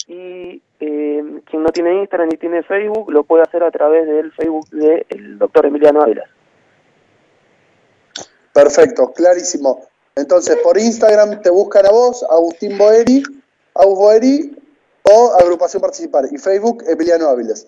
[0.07, 4.68] y quien no tiene Instagram ni tiene Facebook lo puede hacer a través del Facebook
[4.69, 6.26] del doctor Emiliano Ávila.
[8.53, 9.88] Perfecto, clarísimo.
[10.15, 13.23] Entonces, por Instagram te buscan a vos, Agustín Boeri,
[13.73, 14.62] Agus Boeri
[15.03, 16.27] o Agrupación Participar.
[16.31, 17.67] Y Facebook, Emiliano Áviles.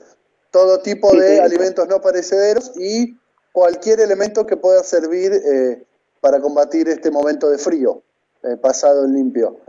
[0.52, 3.18] Todo tipo de alimentos no perecederos y
[3.52, 5.86] cualquier elemento que pueda servir eh,
[6.26, 8.02] para combatir este momento de frío,
[8.42, 9.60] eh, pasado en limpio.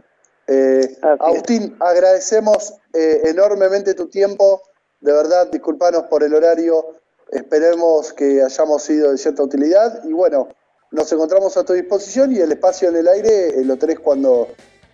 [0.47, 4.63] Eh, Agustín, agradecemos eh, enormemente tu tiempo.
[5.03, 6.95] De verdad, disculpanos por el horario.
[7.31, 10.03] Esperemos que hayamos sido de cierta utilidad.
[10.05, 10.49] Y bueno,
[10.93, 14.49] nos encontramos a tu disposición y el espacio en el aire lo tenés cuando,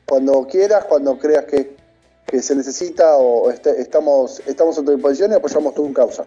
[0.08, 1.76] cuando quieras, cuando creas que,
[2.26, 6.24] que se necesita o este- estamos, estamos a tu disposición y apoyamos tu causa.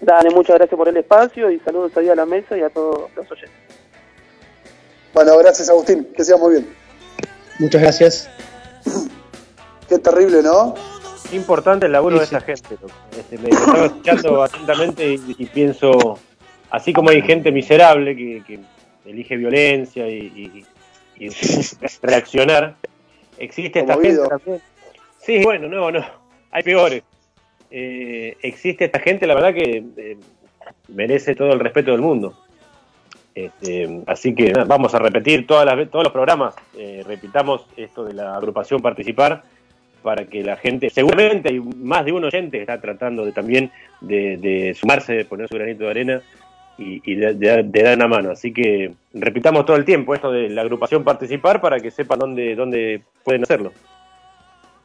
[0.00, 3.10] Dale, muchas gracias por el espacio y saludos ahí a la mesa y a todos
[3.16, 3.50] los oyentes.
[5.14, 6.68] Bueno, gracias Agustín, que sea muy bien.
[7.58, 8.30] Muchas gracias.
[9.88, 10.74] Qué terrible, ¿no?
[11.28, 12.76] Qué importante el laburo de esta gente.
[13.18, 16.18] Este, me, estaba escuchando atentamente y, y pienso,
[16.70, 18.60] así como hay gente miserable que, que
[19.10, 20.64] elige violencia y,
[21.16, 21.28] y- y
[22.02, 22.76] reaccionar,
[23.38, 24.62] existe esta gente también.
[25.28, 26.02] Sí, bueno, no, no,
[26.50, 27.02] hay peores.
[27.70, 30.16] Eh, existe esta gente, la verdad que eh,
[30.88, 32.32] merece todo el respeto del mundo.
[33.34, 38.14] Este, así que vamos a repetir todas las, todos los programas, eh, repitamos esto de
[38.14, 39.42] la agrupación participar
[40.02, 43.70] para que la gente, seguramente hay más de un oyente que está tratando de también
[44.00, 46.22] de, de sumarse, de poner su granito de arena
[46.78, 48.30] y, de- de dar una mano.
[48.30, 52.54] Así que repitamos todo el tiempo esto de la agrupación participar para que sepan dónde,
[52.54, 53.72] dónde pueden hacerlo.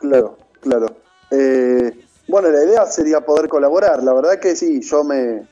[0.03, 0.87] Claro, claro.
[1.31, 1.91] Eh,
[2.27, 4.03] bueno, la idea sería poder colaborar.
[4.03, 5.47] La verdad que sí, yo me,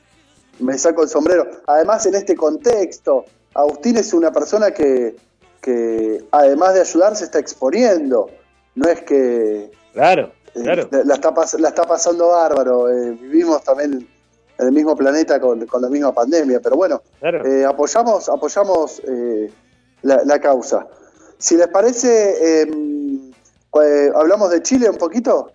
[0.60, 1.46] me saco el sombrero.
[1.66, 3.24] Además, en este contexto,
[3.54, 5.16] Agustín es una persona que,
[5.62, 8.28] que además de ayudar, se está exponiendo.
[8.74, 10.32] No es que, Claro.
[10.54, 10.86] Eh, Claro.
[10.90, 12.90] la, la está, pas- la está pasando bárbaro.
[12.90, 14.06] eh, vivimos también
[14.58, 17.42] en el mismo planeta con, con la misma pandemia, pero bueno, Claro.
[17.46, 19.00] eh, apoyamos, apoyamos
[20.02, 20.86] la, la causa.
[21.38, 22.66] Si les parece, eh,
[24.14, 25.52] hablamos de Chile un poquito.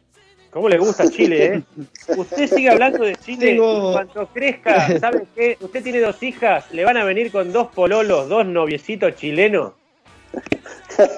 [0.51, 1.63] ¿Cómo le gusta Chile, eh?
[2.17, 5.57] Usted sigue hablando de Chile Tengo- cuando crezca, ¿sabe qué?
[5.61, 9.73] Usted tiene dos hijas, le van a venir con dos pololos, dos noviecitos chilenos.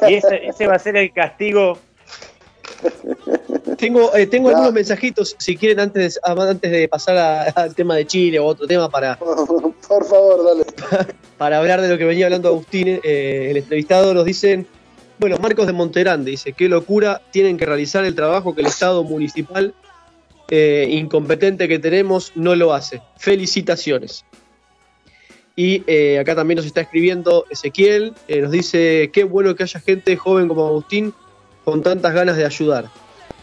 [0.09, 1.77] Y ese, ese va a ser el castigo.
[3.77, 7.95] Tengo, eh, tengo algunos mensajitos, si quieren, antes de, antes de pasar a- al tema
[7.95, 9.17] de Chile o otro tema para,
[9.87, 10.65] Por favor, dale.
[11.37, 14.67] para hablar de lo que venía hablando Agustín, eh, el entrevistado, nos dicen,
[15.19, 19.03] bueno, Marcos de Monterande dice, qué locura, tienen que realizar el trabajo que el Estado
[19.03, 19.73] municipal
[20.49, 23.01] eh, incompetente que tenemos no lo hace.
[23.17, 24.25] Felicitaciones.
[25.55, 29.79] Y eh, acá también nos está escribiendo Ezequiel, eh, nos dice, qué bueno que haya
[29.81, 31.13] gente joven como Agustín
[31.65, 32.89] con tantas ganas de ayudar.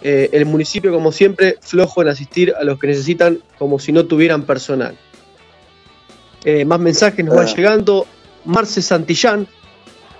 [0.02, 4.42] El municipio, como siempre, flojo en asistir a los que necesitan como si no tuvieran
[4.42, 4.96] personal.
[6.66, 7.54] Más mensajes nos van Ah.
[7.56, 8.06] llegando.
[8.44, 9.48] Marce Santillán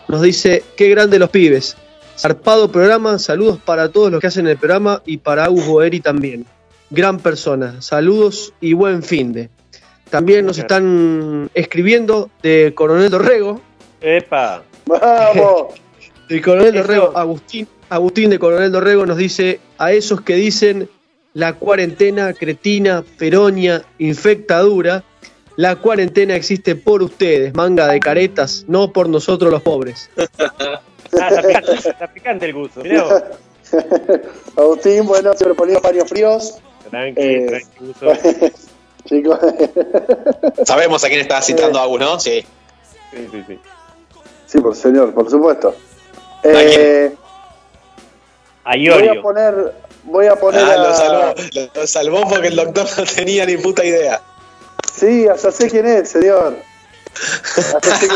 [0.08, 1.76] nos dice, qué grande los pibes.
[2.18, 6.46] Zarpado programa, saludos para todos los que hacen el programa y para Agus Boeri también.
[6.90, 9.50] Gran persona, saludos y buen fin de.
[10.10, 13.60] También nos están escribiendo de Coronel Dorrego,
[14.00, 14.62] ¡Epa!
[14.86, 15.74] Vamos.
[16.28, 16.82] el Coronel Eso.
[16.82, 20.88] Dorrego, Agustín, Agustín de Coronel Dorrego nos dice a esos que dicen
[21.34, 25.04] la cuarentena cretina, peronia, infectadura,
[25.56, 30.10] la cuarentena existe por ustedes, manga de caretas, no por nosotros los pobres.
[31.18, 32.80] Ah, está picante, está picante el gusto.
[32.82, 33.22] Mirá vos.
[34.56, 36.58] Agustín, bueno, siempre poniendo paños fríos.
[36.90, 37.46] Tranqui, Eh.
[37.46, 38.12] tranqui, gusto.
[39.08, 39.38] Chicos,
[40.64, 42.18] Sabemos a quién está citando Agus, ¿no?
[42.20, 42.44] Sí.
[43.12, 43.58] Sí, sí, sí.
[44.46, 45.74] sí, por señor, por supuesto.
[46.42, 47.14] ¿A Eh,
[48.64, 49.72] A voy a poner,
[50.04, 51.34] voy a poner Ah, a- lo salvó,
[51.76, 54.20] lo salvó porque el doctor no tenía ni puta idea.
[54.98, 56.56] Sí, hasta sé quién es, señor.
[57.54, 58.08] Que,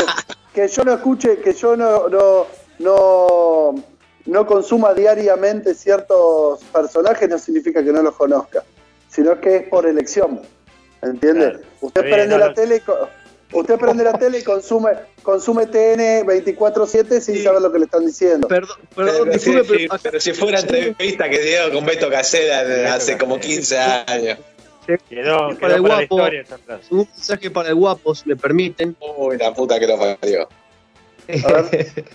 [0.61, 2.47] que yo no escuche, que yo no, no,
[2.79, 3.83] no,
[4.25, 8.63] no consuma diariamente ciertos personajes no significa que no los conozca,
[9.09, 10.41] sino que es por elección.
[11.01, 11.49] ¿Entiende?
[11.51, 11.59] Claro.
[11.81, 12.53] Usted bien, prende no, la no.
[12.53, 14.91] tele y usted prende la tele y consume,
[15.23, 17.43] consume TN 24-7 sin Sí.
[17.43, 18.47] saber lo que le están diciendo.
[18.47, 22.09] Perdón, perdón, Pero, disculpe, si, pero pero si fue una entrevista que dio con Beto
[22.09, 24.37] Casera hace como 15 años.
[24.85, 26.01] Quedó, para quedó el para la guapo.
[26.01, 26.45] historia
[26.89, 28.95] un mensaje para el guapo, si me permiten.
[29.17, 30.49] Uy, la puta que lo parió.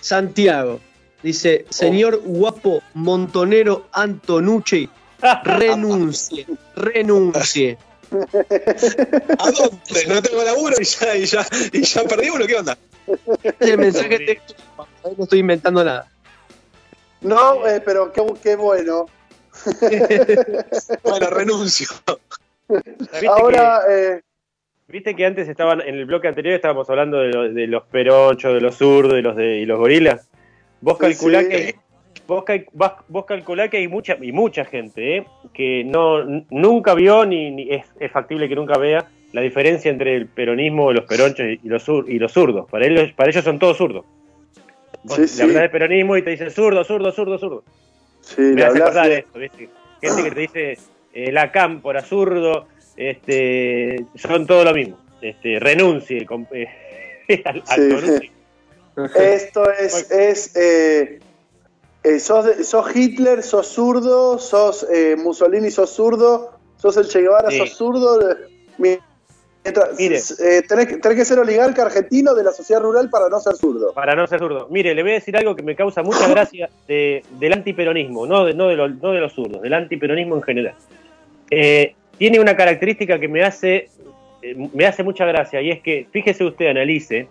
[0.00, 0.80] Santiago
[1.22, 4.88] dice, señor guapo montonero Antonucci,
[5.44, 7.78] renuncie, renuncie.
[9.38, 10.06] ¿A dónde?
[10.08, 12.76] No tengo laburo y ya, y ya, y ya perdí uno, ¿qué onda?
[13.42, 14.54] Este es el mensaje texto,
[15.16, 16.08] no estoy inventando nada.
[17.20, 19.06] No, eh, pero qué, qué bueno.
[21.02, 21.88] Bueno, renuncio.
[22.68, 24.20] ¿Viste Ahora, eh,
[24.88, 28.54] viste que antes estaban, en el bloque anterior estábamos hablando de, lo- de los peronchos,
[28.54, 30.28] de los zurdos y los, de, y los gorilas.
[30.80, 31.48] Vos Sí, calculás sí.
[31.50, 31.74] que
[32.26, 32.66] vos, cal-
[33.08, 33.26] vos
[33.70, 35.26] que hay mucha y mucha gente ¿eh?
[35.52, 40.16] que no nunca vio ni, ni es, es factible que nunca vea la diferencia entre
[40.16, 42.68] el peronismo, los peronchos y, y los zur- y los zurdos.
[42.70, 44.04] Para ellos, para ellos son todos zurdos.
[45.02, 45.42] Vos Sí, le sí.
[45.42, 47.64] hablas de peronismo y te dicen zurdo, zurdo, zurdo, zurdo.
[48.34, 48.78] Sí, Me hace
[49.08, 49.68] de- esto, ¿viste?
[50.00, 50.78] Gente que te dice
[51.12, 52.66] eh, la cámpora, zurdo,
[52.96, 54.98] este, son todo lo mismo.
[55.20, 56.66] Este, renuncie eh,
[57.44, 58.30] al, Sí.
[59.18, 61.20] Esto es, es eh,
[62.02, 67.50] eh, sos, sos Hitler, sos zurdo, sos eh, Mussolini, sos zurdo, sos el Che Guevara,
[67.50, 67.58] Sí.
[67.58, 68.30] sos zurdo.
[68.30, 68.34] eh,
[68.78, 68.98] mi-
[69.98, 70.16] Mire.
[70.16, 73.54] eh, tenés, que- tenés que ser oligarca argentino de la sociedad rural para no ser
[73.56, 73.92] zurdo.
[73.92, 74.68] Para no ser zurdo.
[74.70, 78.44] Mire, le voy a decir algo que me causa mucha gracia de, del antiperonismo, no
[78.46, 80.74] de, no, de lo- no de los zurdos, del antiperonismo en general.
[81.50, 83.88] Eh, tiene una característica que me hace,
[84.42, 87.28] eh, me hace mucha gracia, y es que, fíjese usted, analice,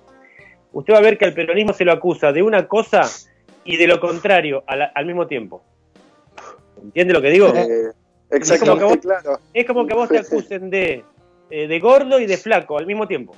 [0.71, 3.03] usted va a ver que al peronismo se lo acusa de una cosa
[3.65, 5.63] y de lo contrario al mismo tiempo.
[6.81, 7.47] ¿Entiende lo que digo?
[7.47, 9.39] Eh, como que exactamente, vos- claro.
[9.53, 11.03] Es como que a vos te acusen de,
[11.49, 13.35] eh, de gordo y de flaco al mismo tiempo.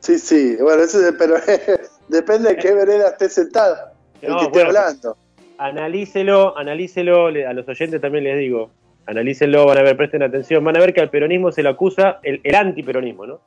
[0.00, 1.34] Sí, sí, bueno, eso de- pero
[2.08, 3.76] depende de qué vereda esté sentado,
[4.22, 5.16] el No, que esté bueno, hablando.
[5.58, 8.70] Analícelo, analícelo, a los oyentes también les digo,
[9.06, 12.20] analícenlo, van a ver, presten atención, van a ver que al peronismo se lo acusa,
[12.22, 13.40] el, el antiperonismo, ¿no?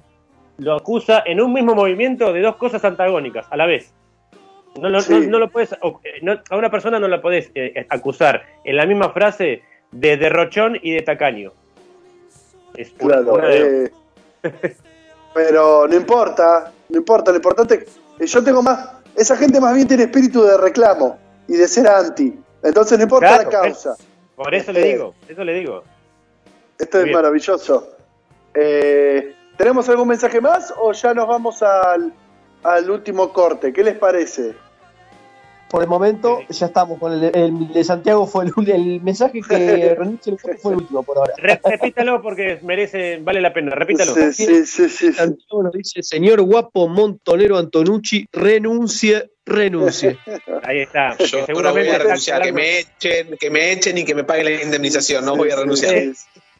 [0.57, 3.93] Lo acusa en un mismo movimiento de dos cosas antagónicas a la vez.
[4.80, 5.13] No, lo- Sí.
[5.13, 5.77] no, no lo puedes, eh,
[6.22, 10.77] no- a una persona no la podés eh, acusar en la misma frase de derrochón
[10.81, 11.53] y de tacaño.
[12.76, 13.91] Es Claro, de- eh,
[15.34, 17.85] pero no importa, no importa, lo importante
[18.19, 21.18] eh, yo tengo más, esa gente más bien tiene espíritu de reclamo
[21.48, 23.95] y de ser anti, entonces no importa Claro, la causa,
[24.35, 25.84] Por eso le digo, eso le digo.
[26.80, 27.15] Esto es Bien.
[27.15, 27.89] maravilloso.
[28.56, 32.11] Eh, ¿Tenemos algún mensaje más o ya nos vamos al,
[32.64, 33.72] al último corte?
[33.72, 34.56] ¿Qué les parece?
[35.72, 39.95] Por el momento ya estamos con el, el de Santiago fue el, el mensaje que
[39.98, 41.34] renunció fue el último por ahora.
[41.38, 44.14] Re- repítalo porque merece, vale la pena, repítalo.
[44.14, 45.14] Sí, sí, sí, sí.
[45.14, 50.18] Santiago nos dice, señor guapo Montonero Antonucci, renuncie, renuncie.
[50.64, 51.18] Ahí está.
[51.19, 54.26] Yo no voy seguramente a renunciar, que me echen, que me echen y que me
[54.26, 55.95] paguen la indemnización, no voy a renunciar.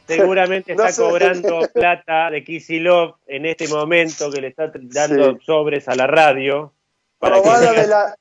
[0.08, 1.02] Seguramente No está sé.
[1.02, 6.74] cobrando plata de Kisilov en este momento que le está dando sobres a la radio.
[7.20, 8.16] Para Robada de la,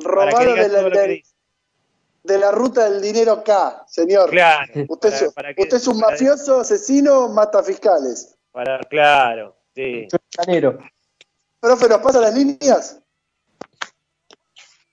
[0.00, 0.82] diga de la,
[2.24, 4.30] de- la ruta del dinero K, señor.
[4.30, 8.36] Claro, Usted, para- es- para que- usted es un para- mafioso, asesino, mata fiscales.
[8.52, 10.06] Para, claro, sí.
[10.30, 10.78] Chanero.
[11.60, 13.00] Profe, ¿nos pasa las líneas?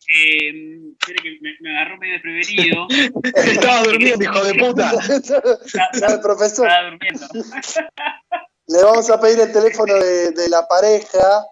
[0.07, 0.51] Eh,
[0.99, 2.87] que me, me agarró medio desprevenido.
[3.35, 4.89] Estaba durmiendo, hijo de puta.
[6.07, 6.67] Al profesor.
[6.67, 7.27] Estaba durmiendo.
[8.67, 11.45] Le vamos a pedir el teléfono de, de la pareja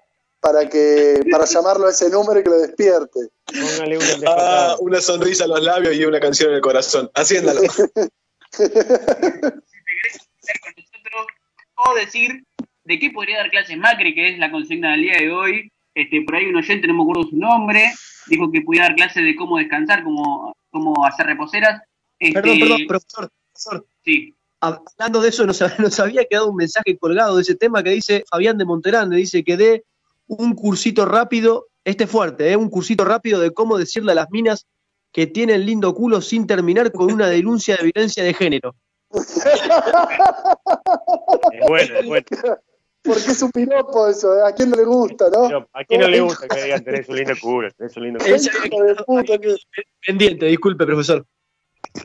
[0.44, 3.30] para que para llamarlo a ese número y que lo despierte.
[3.46, 7.10] Póngale una Ah, una sonrisa en los labios y una canción en el corazón.
[7.16, 7.62] Haciéndalo.
[7.62, 7.88] con
[10.76, 11.26] nosotros
[11.76, 12.44] o decir
[12.84, 15.72] de qué podría dar clases Macri, que es la consigna del día de hoy.
[15.96, 17.94] Este, por ahí un oyente, no me acuerdo su nombre,
[18.28, 21.82] dijo que podía dar clases de cómo descansar, cómo, cómo hacer reposeras.
[22.20, 23.32] Este, Perdón, perdón, profesor.
[23.54, 23.86] profesor.
[24.04, 24.36] Sí.
[24.60, 28.26] Hablando de eso, nos, nos había quedado un mensaje colgado de ese tema que dice
[28.30, 29.86] Fabián de Monterande, dice que dé
[30.38, 32.58] un cursito rápido, este fuerte, ¿eh?
[32.58, 34.68] un cursito rápido de cómo decirle a las minas
[35.12, 38.76] que tienen lindo culo sin terminar con una denuncia de violencia de género.
[39.14, 39.44] Es
[41.68, 42.26] bueno, es bueno.
[43.04, 44.42] Porque es un piropo eso, ¿eh?
[44.48, 45.68] ¿a quién no le gusta, no?
[45.74, 47.70] ¿A quién no le gusta que digan tenés un lindo culo?
[47.72, 48.20] Tenés un lindo
[49.06, 49.28] culo.
[50.08, 51.26] Pendiente, disculpe, profesor.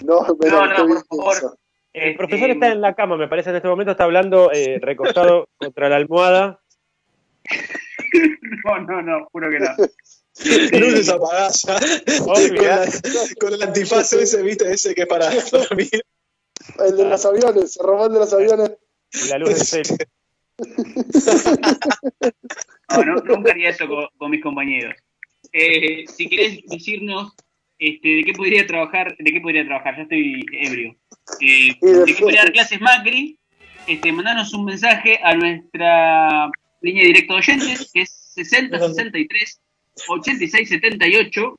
[0.05, 1.59] No, pero No, no, por favor.
[1.93, 5.49] El profesor está en la cama, me parece, en este momento está hablando eh, recostado
[5.57, 6.61] contra la almohada.
[8.65, 9.71] No, no, no, juro que no.
[10.79, 11.65] Luces apagadas.
[11.69, 11.81] ¿ah?
[13.41, 15.89] Con, el antifaz ese, viste, ese que es para dormir.
[16.79, 18.73] El de los aviones, se robó el de los aviones.
[19.13, 19.99] Y la luz del cel.
[22.91, 24.95] No, no, nunca haría eso con, con mis compañeros.
[25.53, 27.33] Eh, si querés decirnos
[27.79, 30.97] este, de qué podría trabajar, de qué podría trabajar, ya estoy ebrio.
[31.41, 33.39] Eh, de qué podría dar clases Macri,
[33.87, 39.61] este, mandanos un mensaje a nuestra línea directa de oyentes, que es 60 63
[40.09, 41.59] 86 78,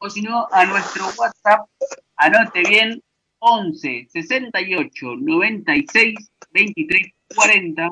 [0.00, 1.68] o si no, a nuestro WhatsApp,
[2.16, 3.02] anote bien,
[3.40, 7.90] 11 68 96 23 40,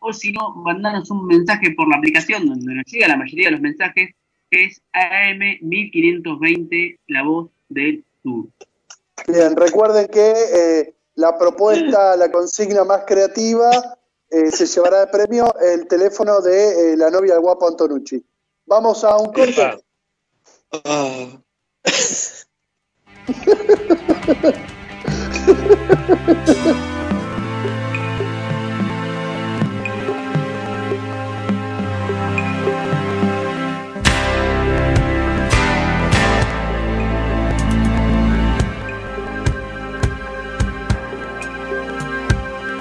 [0.00, 3.52] o si no, mandanos un mensaje por la aplicación donde nos llega la mayoría de
[3.52, 4.10] los mensajes,
[4.50, 8.46] que es AM 1520, la voz del sur.
[9.26, 13.97] Bien, recuerden que eh, la propuesta, la consigna más creativa,
[14.30, 18.24] eh, se llevará de premio el teléfono de eh, la novia del guapo Antonucci.
[18.66, 19.84] Vamos a un corte.
[20.84, 21.26] Ah.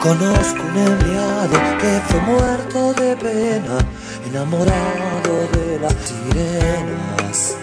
[0.08, 3.78] Conozco un empleado que fue muerto de pena,
[4.26, 7.58] enamorado de las sirenas.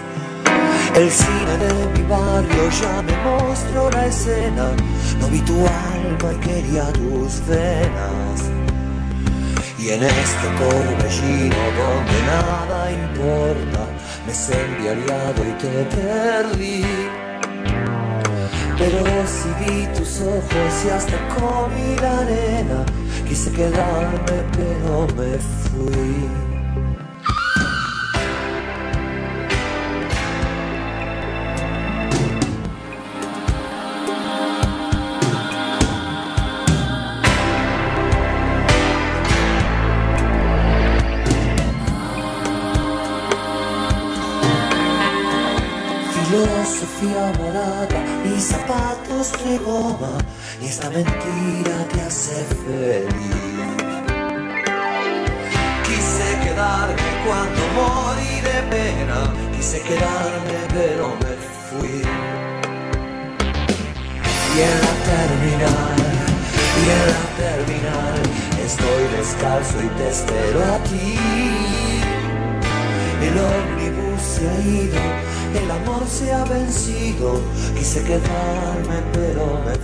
[0.94, 4.72] El cine de mi barrio ya me mostró la escena,
[5.20, 8.42] no vi tu alma y quería tus venas.
[9.78, 13.86] Y en este torbellino donde nada importa,
[14.26, 17.33] me sentí aliado y te perdí.
[18.76, 22.84] Pero recibí tus ojos y hasta comí la arena.
[23.28, 24.18] Quise quedarme,
[24.52, 26.28] pero me fui.
[46.12, 50.18] Filosofía morada y zapatos de goma
[50.60, 53.34] y esta mentira te hace feliz.
[55.84, 61.34] Quise quedarme cuando morí de pena, quise quedarme pero me
[61.66, 62.02] fui.
[64.56, 65.96] Y en la terminal,
[66.80, 68.22] y en la terminal,
[68.64, 71.18] estoy descalzo y te espero a ti.
[73.22, 77.40] El ómnibus se ha ido el amor se ha vencido.
[77.76, 79.74] Quise quedarme, pero me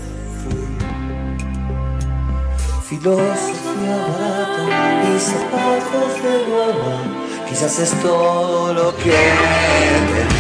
[0.41, 0.67] fui.
[2.89, 4.65] Filosofía barata
[5.05, 7.47] y zapatos de goma.
[7.49, 10.40] Quizás es todo lo que.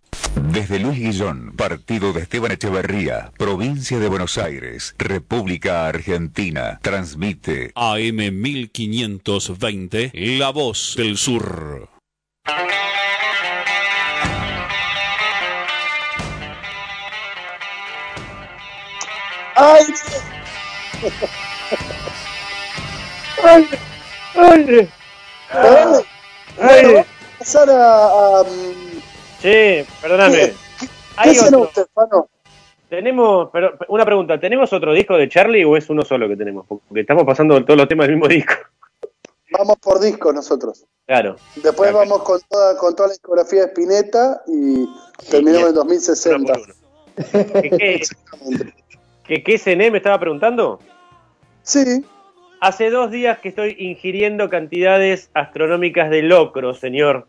[0.54, 8.40] Desde Luis Guillón, partido de Esteban Echeverría, provincia de Buenos Aires, República Argentina, transmite AM
[8.40, 11.90] 1520, La Voz del Sur.
[19.62, 19.84] ¡Ay!
[23.44, 23.68] ¡Ay!
[24.34, 24.88] ¡Ay!
[25.52, 26.02] Bueno,
[26.58, 26.84] Ay.
[26.84, 28.06] vamos a pasar a.
[28.06, 29.02] a, mm,
[29.40, 30.52] Sí, perdóname.
[31.22, 31.60] ¿Qué otro.
[31.60, 32.28] usted, Fano?
[32.88, 36.66] Tenemos, pero una pregunta, ¿tenemos otro disco de Charlie o es uno solo que tenemos?
[36.66, 38.54] Porque estamos pasando todos los temas del mismo disco.
[39.52, 40.86] Vamos por disco nosotros.
[41.06, 41.36] Claro.
[41.56, 44.88] Después vamos con toda, con toda la discografía de Spinetta y
[45.30, 46.52] terminamos en 2060.
[47.30, 48.02] ¿Qué, qué,
[49.32, 50.78] ¿Qué, qué cené me estaba preguntando?
[51.62, 52.04] Sí.
[52.60, 57.26] Hace dos días que estoy ingiriendo cantidades astronómicas de locro, señor.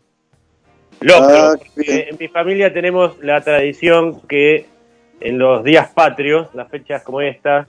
[1.00, 1.34] Locro.
[1.34, 4.66] Ah, porque en mi familia tenemos la tradición que
[5.20, 7.68] en los días patrios, las fechas como esta,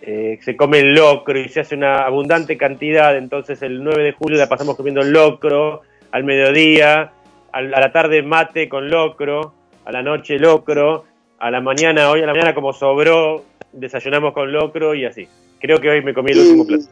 [0.00, 3.16] eh, se come el locro y se hace una abundante cantidad.
[3.16, 5.82] Entonces el 9 de julio la pasamos comiendo locro,
[6.12, 7.10] al mediodía,
[7.50, 11.04] a la tarde mate con locro, a la noche locro,
[11.40, 13.42] a la mañana, hoy a la mañana como sobró,
[13.76, 15.28] desayunamos con locro y así.
[15.60, 16.84] Creo que hoy me comí el último plato.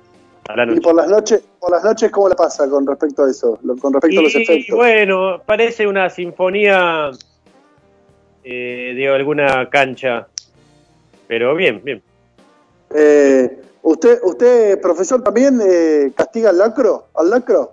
[0.49, 3.31] A la Y por las noches, por las noches ¿cómo la pasa con respecto a
[3.31, 3.59] eso?
[3.63, 4.77] Lo- Con respecto a los efectos.
[4.77, 7.11] bueno, parece una sinfonía
[8.43, 10.29] eh, de alguna cancha.
[11.27, 12.03] Pero bien, bien.
[12.95, 17.09] Eh, ¿Usted, usted, profesor, también eh, castiga al lacro?
[17.15, 17.73] ¿Al lacro?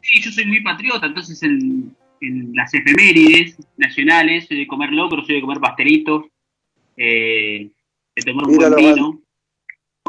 [0.00, 5.24] Sí, yo soy muy patriota, entonces en, en las efemérides nacionales soy de comer locro,
[5.24, 6.24] soy de comer pastelitos,
[6.96, 7.70] eh,
[8.16, 9.22] de tomar un Mira buen vino.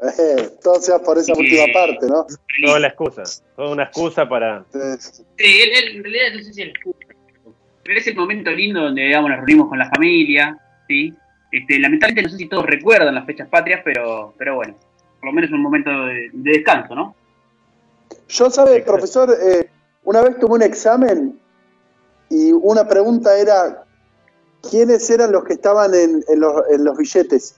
[0.01, 2.25] Eh, todo sea por esa última parte, ¿no?
[2.65, 3.23] Toda la excusa.
[3.55, 4.65] Toda una excusa para.
[4.71, 4.81] Sí,
[5.37, 6.73] él, él, en realidad no sé si es
[7.83, 10.57] pero es el momento lindo donde digamos, nos reunimos con la familia,
[10.87, 11.13] ¿sí?
[11.51, 14.75] Este, lamentablemente no sé si todos recuerdan las fechas patrias, pero, pero bueno,
[15.19, 17.15] por lo menos es un momento de, de descanso, ¿no?
[18.29, 19.69] Yo, sabe, profesor, eh,
[20.03, 21.39] una vez tuve un examen
[22.29, 23.82] y una pregunta era
[24.69, 27.55] quiénes eran los que estaban en, en los, en los billetes,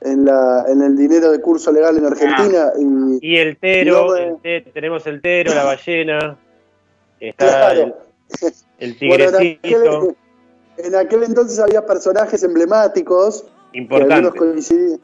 [0.00, 2.72] en, la, en el dinero de curso legal en Argentina.
[2.78, 6.36] Y, Y el tero, No, el te- tenemos el tero, la ballena,
[7.20, 7.94] está Claro.
[8.40, 9.98] el, el Bueno, en tigrecito.
[9.98, 10.16] aquel,
[10.86, 13.44] en aquel entonces había personajes emblemáticos.
[13.72, 14.14] que Importante.
[14.14, 15.00] algunos coincidí-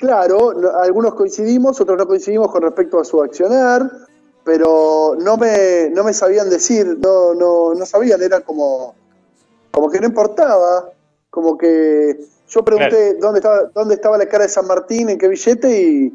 [0.00, 3.82] Claro, no- algunos coincidimos, otros no coincidimos con respecto a su accionar,
[4.44, 8.94] pero no me, no me sabían decir, no, no, no sabían, era como,
[9.70, 10.90] como que no importaba,
[11.30, 12.16] como que
[12.48, 16.12] Yo pregunté dónde estaba dónde estaba la cara de San Martín, en qué billete y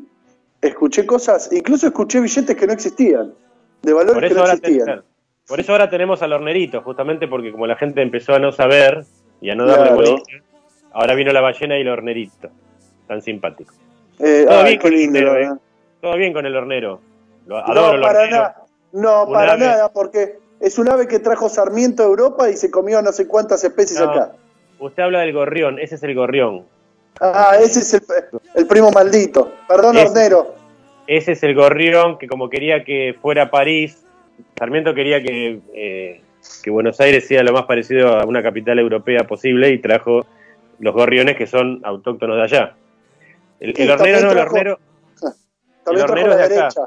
[0.61, 3.33] escuché cosas, incluso escuché billetes que no existían,
[3.83, 4.85] de valores que no existían.
[4.85, 5.01] ten-
[5.47, 9.05] por eso ahora tenemos al hornerito, justamente porque como la gente empezó a no saber
[9.41, 9.95] y a no darle Claro.
[9.97, 10.23] bolilla,
[10.93, 12.49] ahora vino la ballena y el hornerito.
[13.07, 13.73] Tan simpático.
[14.19, 15.57] Eh, Todo bien con el lindo, hornero, ¿eh?
[16.01, 17.01] Todo bien con el hornero.
[17.45, 18.37] Lo No, adoro el para hornero.
[18.37, 18.55] nada.
[18.93, 23.01] No, para nada, porque es un ave que trajo Sarmiento a Europa y se comió
[23.01, 24.09] no sé cuántas especies No.
[24.09, 24.31] acá.
[24.79, 26.65] Usted habla del gorrión, ese es el gorrión.
[27.21, 28.01] Ah, ese es el,
[28.55, 29.51] el primo maldito.
[29.67, 30.55] Perdón, hornero.
[31.05, 34.03] Ese es el gorrión que como quería que fuera París,
[34.57, 36.21] Sarmiento quería que, eh,
[36.63, 40.25] que Buenos Aires sea lo más parecido a una capital europea posible y trajo
[40.79, 42.75] los gorriones que son autóctonos de allá.
[43.59, 44.79] El, el hornero no, el hornero,
[45.85, 46.49] También el hornero es de acá.
[46.55, 46.81] derecha.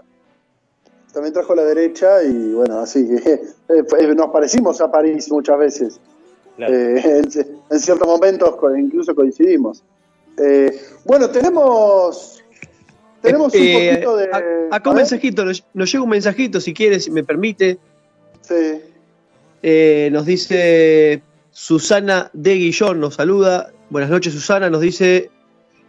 [1.17, 3.41] También trajo la derecha y bueno, así que
[3.71, 6.01] eh, nos parecimos a París muchas veces.
[6.59, 6.75] Claro.
[6.75, 7.29] Eh, en,
[7.71, 9.83] en ciertos momentos incluso coincidimos.
[10.37, 12.43] Eh, bueno, tenemos
[13.23, 14.25] tenemos un Eh, poquito de...
[14.31, 17.79] a- acá un mensajito, nos, nos llega un mensajito, si quieres, si me permite.
[18.43, 18.83] sí.
[19.63, 23.73] Eh, nos dice Susana de Guillón, nos saluda.
[23.89, 24.69] Buenas noches, Susana.
[24.69, 25.31] Nos dice.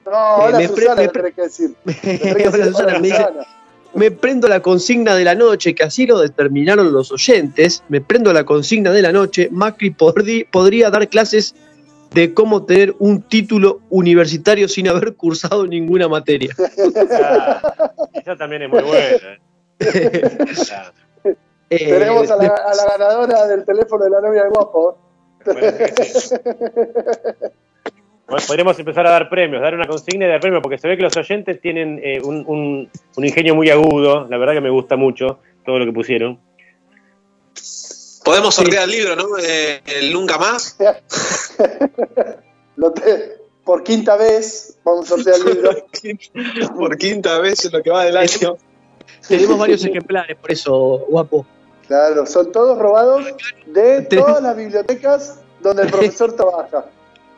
[0.06, 1.76] No, hola me pre- Susana, me le pre- tenés que decir.
[1.86, 3.48] Le tenés que Hola, decir, Susana, hola, me dice- Susana.
[3.94, 7.84] Me prendo la consigna de la noche, que así lo determinaron los oyentes.
[7.90, 9.50] Me prendo la consigna de la noche.
[9.52, 11.56] Macri podri- podría dar clases
[12.14, 16.54] de cómo tener un título universitario sin haber cursado ninguna materia.
[17.22, 19.18] Ah, esa también es muy buena.
[20.72, 20.92] Ah,
[21.70, 24.98] Eh, Tenemos a la, de- a la ganadora del teléfono de la novia de guapo.
[25.44, 25.68] Bueno,
[28.28, 31.04] podríamos empezar a dar premios, dar una consigna y dar premios, porque se ve que
[31.04, 34.28] los oyentes tienen eh, un, un- un ingenio muy agudo.
[34.30, 36.40] La verdad que me gusta mucho todo lo que pusieron.
[38.24, 39.24] Podemos sortear el libro, ¿no?
[39.42, 40.78] Eh, el Nunca Más.
[42.76, 45.72] Lo te- por quinta vez vamos a sortear el libro.
[46.78, 48.58] Por quinta vez en lo que va del año.
[49.28, 50.74] tenemos varios ejemplares, por eso,
[51.10, 51.46] guapo.
[51.88, 53.26] Claro, son todos robados
[53.66, 56.86] de todas las bibliotecas donde el profesor trabaja.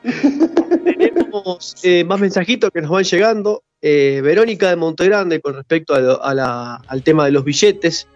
[0.04, 3.64] Tenemos eh, más mensajitos que nos van llegando.
[3.82, 8.08] Eh, Verónica de Montegrande con respecto a lo- a la- al tema de los billetes.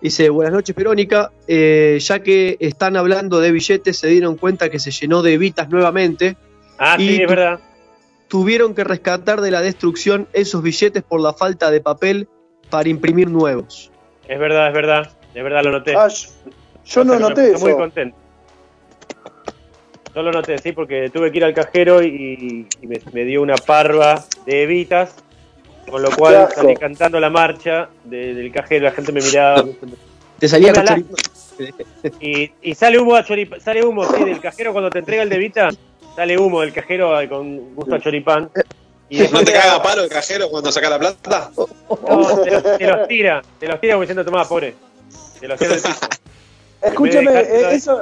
[0.00, 4.78] Dice, buenas noches Verónica, Eh, ya que están hablando de billetes, se dieron cuenta que
[4.78, 6.36] se llenó de evitas nuevamente.
[6.78, 7.58] Ah, Y sí, es verdad.
[8.28, 12.28] Tuvieron que rescatar de la destrucción esos billetes por la falta de papel
[12.68, 13.90] para imprimir nuevos.
[14.28, 15.10] Es verdad, es verdad.
[15.34, 15.94] Es verdad, lo noté.
[15.96, 16.28] Ah, yo,
[16.84, 17.76] yo no noté muy eso.
[17.78, 18.16] contento.
[20.18, 23.40] Yo lo noté, sí, porque tuve que ir al cajero y, y me, me dio
[23.40, 25.14] una parva de evitas,
[25.88, 29.64] con lo cual salí cantando la marcha de- del cajero, la gente me miraba.
[30.40, 31.20] Te salía con choripán.
[32.20, 35.28] Y, y sale humo a choripán, sale humo, sí, del cajero cuando te entrega el
[35.28, 35.68] de Evita,
[36.16, 38.50] sale humo del cajero con gusto a choripán.
[39.08, 41.52] Y ¿No te caga palo el cajero cuando saca la plata?
[41.56, 44.74] no, te, los, te los tira, te los tira como diciendo, tomá, pobre.
[45.38, 46.08] Te los tira del piso.
[46.82, 48.00] Escúchame, de eh, eso,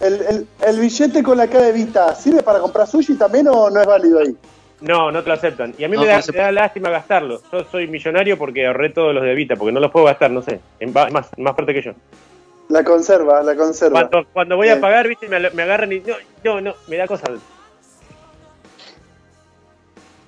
[0.00, 3.70] el, el, el billete con la cara de vista, ¿sirve para comprar sushi también o
[3.70, 4.36] no es válido ahí?
[4.80, 5.74] No, no te lo aceptan.
[5.76, 7.42] Y a mí No, me, da, me da lástima gastarlos.
[7.52, 10.40] Yo soy millonario porque ahorré todos los de Evita, porque no los puedo gastar, no
[10.42, 10.60] sé.
[10.78, 11.92] Es más, más, más fuerte que yo.
[12.68, 14.08] La conserva, la conserva.
[14.08, 16.00] Cuando, cuando voy a pagar, viste, me, me agarran y.
[16.00, 16.14] No,
[16.44, 17.30] no, no, me da cosas.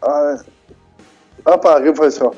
[0.01, 0.39] A ver.
[1.45, 2.35] Apa, ¿qué fue eso?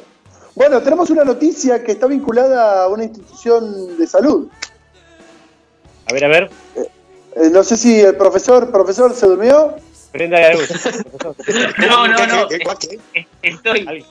[0.55, 4.49] Bueno, tenemos una noticia que está vinculada a una institución de salud.
[6.11, 6.51] A ver, a ver.
[6.77, 6.89] Eh,
[7.53, 9.75] no sé si el profesor, profesor, ¿se durmió?
[10.11, 10.69] Prenda de luz.
[11.79, 12.49] No, no, no.
[13.43, 14.05] Estoy.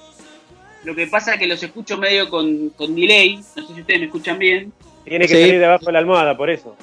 [0.83, 3.37] Lo que pasa es que los escucho medio con, con delay.
[3.55, 4.73] No sé si ustedes me escuchan bien.
[5.05, 5.41] Tiene que Sí.
[5.41, 6.75] salir de abajo de la almohada, por eso.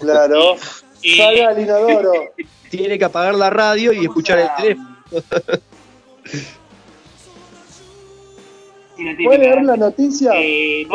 [0.00, 0.56] Claro.
[1.02, 2.12] Y- Salga al inodoro.
[2.70, 4.96] Tiene que apagar la radio y escuchar el teléfono.
[8.98, 10.32] La ¿Puede leer la noticia?
[10.34, 10.86] Eh,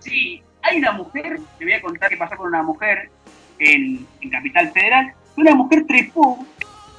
[0.00, 3.10] Sí, hay una mujer, te voy a contar qué pasó con una mujer
[3.58, 5.12] en, en Capital Federal.
[5.36, 6.44] Una mujer trepó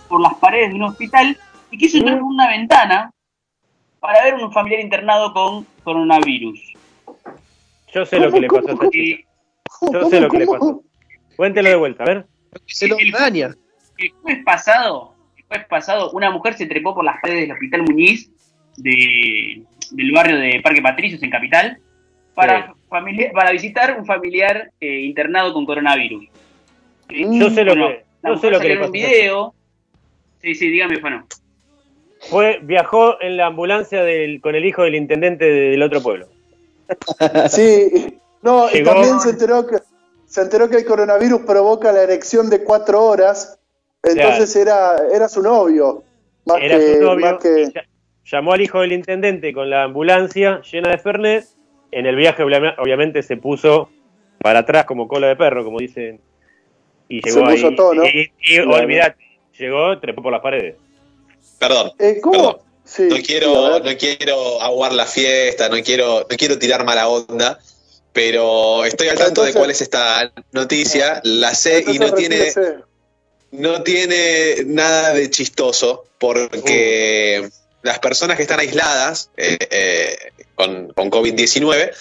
[0.08, 1.38] por las paredes de un hospital
[1.70, 3.12] y quiso entrar por una ventana
[4.00, 6.74] para ver un familiar internado con coronavirus.
[7.94, 9.28] Yo sé lo que le pasó a esta chica.
[9.94, 10.84] Yo sé lo que le pasó.
[11.36, 12.28] Cuéntelo de vuelta, a ver.
[12.66, 13.52] Se lo daña.
[13.98, 17.84] El jueves pasado, el jueves pasado, una mujer se trepó por las paredes del Hospital
[17.84, 18.32] Muñiz
[18.78, 21.80] de, del barrio de Parque Patricios en Capital
[22.34, 26.26] para, familia- para visitar un familiar eh, internado con coronavirus.
[27.10, 28.86] Yo sé lo Bueno, que, yo sé lo que le pasó.
[28.88, 29.54] un video.
[30.42, 31.26] Sí, sí, dígame, bueno.
[32.30, 36.28] Fue, viajó en la ambulancia del, con el hijo del intendente del otro pueblo.
[37.50, 38.18] Sí.
[38.42, 39.78] No, y Llegó- también se enteró que
[40.26, 43.60] se enteró que el coronavirus provoca la erección de cuatro horas,
[44.02, 46.04] entonces era, era su novio.
[46.46, 47.72] Más Era que, su novio, más que-
[48.26, 51.46] llamó al hijo del intendente con la ambulancia llena de Fernet.
[51.92, 53.90] En el viaje, obvia- obviamente, se puso
[54.40, 56.20] para atrás como cola de perro, como dicen.
[57.10, 57.76] Y Se llegó puso ahí.
[57.76, 58.06] todo, ¿no?
[58.06, 58.72] Y, y Claro.
[58.84, 59.24] olvidate,
[59.60, 60.76] llegó, trepó por las paredes.
[61.60, 61.92] Perdón.
[62.00, 62.60] Eh, ¿Cómo?
[62.84, 67.60] Sí, no quiero, no quiero aguar la fiesta, no quiero, no quiero tirar mala onda,
[68.12, 72.52] pero estoy al tanto de cuál es esta noticia, la sé y no tiene,
[73.52, 77.48] no tiene nada de chistoso, porque
[77.84, 80.18] las personas que están aisladas eh, eh,
[80.62, 81.92] con, con COVID-19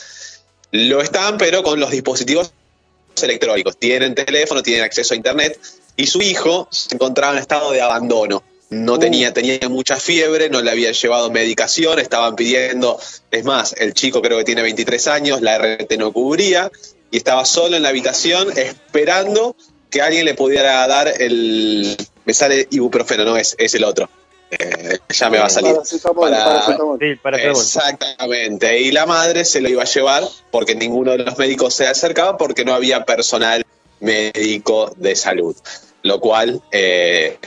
[0.73, 2.53] lo están, pero con los dispositivos
[3.23, 3.77] electrónicos.
[3.77, 5.59] Tienen teléfono, tienen acceso a internet
[5.97, 8.43] y su hijo se encontraba en estado de abandono.
[8.71, 13.01] No tenía, tenía mucha fiebre, no le habían llevado medicación, estaban pidiendo,
[13.31, 16.71] es más, el chico creo que tiene 23 años, la RT no cubría
[17.11, 19.57] y estaba solo en la habitación esperando
[19.91, 21.97] que alguien le pudiera dar el...
[22.25, 24.09] Me sale ibuprofeno, no es, es el otro.
[24.51, 25.75] Eh, ya me va a salir.
[25.75, 26.99] Paracetamol, Para- paracetamol.
[26.99, 27.19] Sí,
[27.49, 28.81] Exactamente.
[28.81, 32.37] Y la madre se lo iba a llevar porque ninguno de los médicos se acercaba
[32.37, 33.65] porque no había personal
[34.01, 35.57] médico de salud.
[36.03, 37.39] Lo cual eh,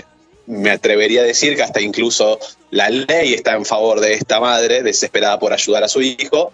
[0.45, 2.39] me atrevería a decir que hasta incluso
[2.71, 6.53] la ley está en favor de esta madre desesperada por ayudar a su hijo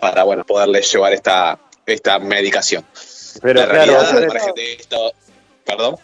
[0.00, 2.84] para bueno poderle llevar esta, esta medicación.
[3.40, 5.12] Pero la claro, realidad, pero- al margen de esto,
[5.64, 5.96] perdón.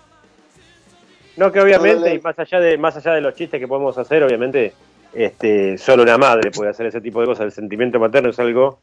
[1.38, 2.14] No, que obviamente, Dale.
[2.16, 4.72] y más allá de, más allá de los chistes que podemos hacer, obviamente,
[5.14, 7.44] este, solo una madre puede hacer ese tipo de cosas.
[7.46, 8.78] El sentimiento materno es algo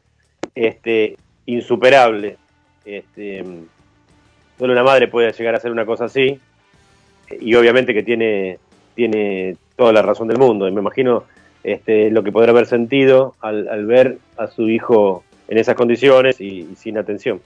[0.54, 2.36] este, insuperable.
[2.84, 3.44] Este,
[4.58, 6.40] solo una madre puede llegar a hacer una cosa así.
[7.40, 8.58] Y obviamente que tiene,
[8.94, 10.66] tiene toda la razón del mundo.
[10.66, 11.24] Y me imagino
[11.62, 16.40] este, lo que podrá haber sentido al, al ver a su hijo en esas condiciones
[16.40, 17.40] y, y sin atención.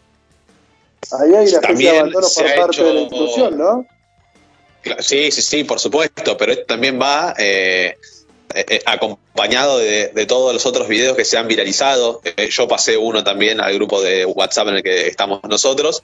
[1.19, 3.59] Ahí hay una especie de También abandono se por ha parte de la hecho- institución,
[3.59, 3.87] ¿no?
[5.01, 7.97] Sí, sí, sí, por supuesto, pero esto también va eh,
[8.53, 12.21] eh, eh, acompañado de, todos los otros videos que se han viralizado.
[12.25, 16.03] Eh, yo pasé uno también al grupo de WhatsApp en el que estamos nosotros,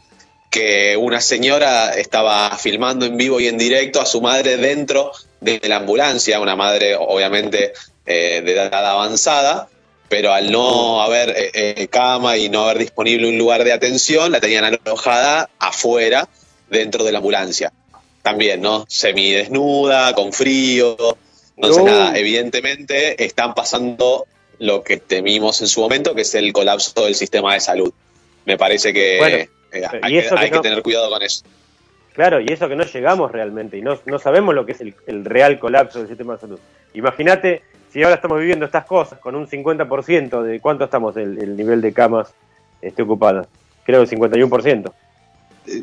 [0.48, 5.60] que una señora estaba filmando en vivo y en directo a su madre dentro de
[5.64, 7.72] la ambulancia, una madre obviamente
[8.04, 9.68] de edad avanzada,
[10.08, 14.64] pero al no haber cama y no haber disponible un lugar de atención, la tenían
[14.64, 16.28] alojada afuera,
[16.70, 17.72] dentro de la ambulancia
[18.26, 18.84] también, ¿no?
[18.88, 20.96] Semidesnuda, con frío.
[21.54, 21.88] Entonces, No.
[21.88, 24.26] nada, evidentemente están pasando
[24.58, 27.92] lo que temimos en su momento, que es el colapso del sistema de salud.
[28.44, 29.48] Me parece que Bueno, eh,
[30.02, 31.44] hay, que, que hay que no- tener cuidado con eso.
[32.14, 34.94] Claro, y eso que no llegamos realmente y no, no sabemos lo que es el,
[35.06, 36.58] el real colapso del sistema de salud.
[36.94, 37.62] Imagínate
[37.92, 41.80] si ahora estamos viviendo estas cosas con un 50% de cuánto estamos el, el nivel
[41.80, 42.34] de camas
[42.82, 43.46] este, ocupadas.
[43.84, 44.92] Creo que 51%.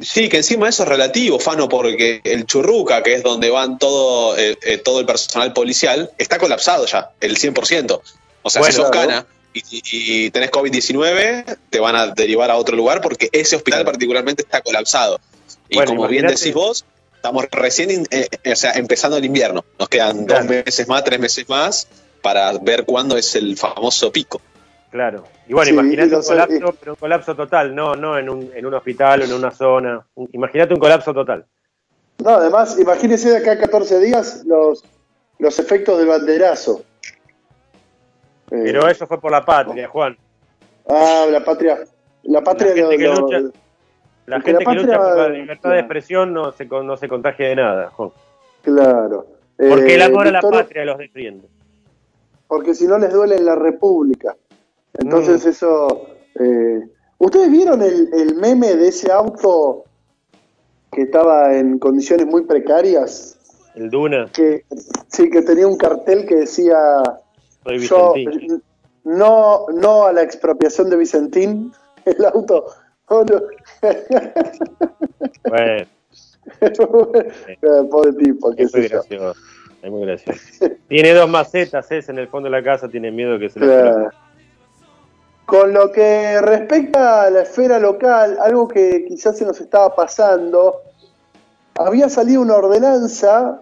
[0.01, 4.37] Sí, que encima eso es relativo, Fano, porque el Churruca, que es donde van todo,
[4.37, 8.01] eh, eh, todo el personal policial, está colapsado ya, el 100%.
[8.41, 12.75] O sea, Bueno, si sos cana y, tenés COVID-19, te van a derivar a otro
[12.75, 15.19] lugar porque ese hospital particularmente está colapsado.
[15.69, 16.85] Y Bueno, como bien decís vos,
[17.15, 19.63] estamos recién eh, eh, o sea, empezando el invierno.
[19.79, 20.45] Nos quedan Claro.
[20.45, 21.87] dos meses más, tres meses más
[22.21, 24.41] para ver cuándo es el famoso pico.
[24.93, 25.23] Claro.
[25.47, 28.63] Y bueno, Sí, imagínate un colapso, pero un colapso total, no, no en un, en
[28.63, 30.05] un hospital o en una zona.
[30.33, 31.47] Imagínate un colapso total.
[32.23, 34.83] No, además, imagínese de acá a 14 días los,
[35.39, 36.83] los efectos del banderazo.
[38.51, 40.15] Eh, Pero eso fue por la patria, Juan.
[40.87, 41.79] Ah, la patria.
[42.21, 43.51] La patria La gente que lucha-
[44.27, 47.47] La gente la que lucha por la libertad de expresión no se, no se contagia
[47.47, 48.11] de nada, Juan.
[48.61, 49.25] Claro.
[49.57, 51.47] Porque el Eh, amor a la patria los defiende.
[52.47, 54.35] Porque si no les duele en la República.
[54.93, 55.01] Mm.
[55.01, 56.07] Entonces eso...
[56.39, 56.81] eh,
[57.19, 59.85] ¿Ustedes vieron el, el meme de ese auto
[60.91, 63.37] que estaba en condiciones muy precarias?
[63.75, 64.65] El Duna, Que
[65.07, 66.77] sí, que tenía un cartel que decía
[67.79, 68.13] yo
[69.05, 71.71] no, no a la expropiación de Vicentín.
[72.05, 72.65] El auto.
[73.07, 73.41] oh, no.
[75.49, 75.85] Bueno,
[76.61, 77.57] Eh,
[77.89, 79.33] Pobre tipo, qué es muy gracioso.
[79.81, 80.39] Es muy gracioso.
[80.87, 83.65] Tiene dos macetas, es en el fondo de la casa, tiene miedo que se le
[83.65, 84.09] Claro.
[85.45, 90.81] Con lo que respecta a la esfera local, algo que quizás se nos estaba pasando,
[91.75, 93.61] había salido una ordenanza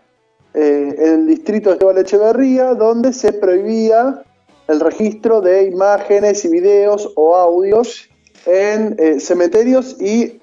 [0.53, 4.23] eh, en el distrito de Esteban Echeverría donde se prohibía
[4.67, 8.09] el registro de imágenes y videos o audios
[8.45, 10.39] en eh, cementerios y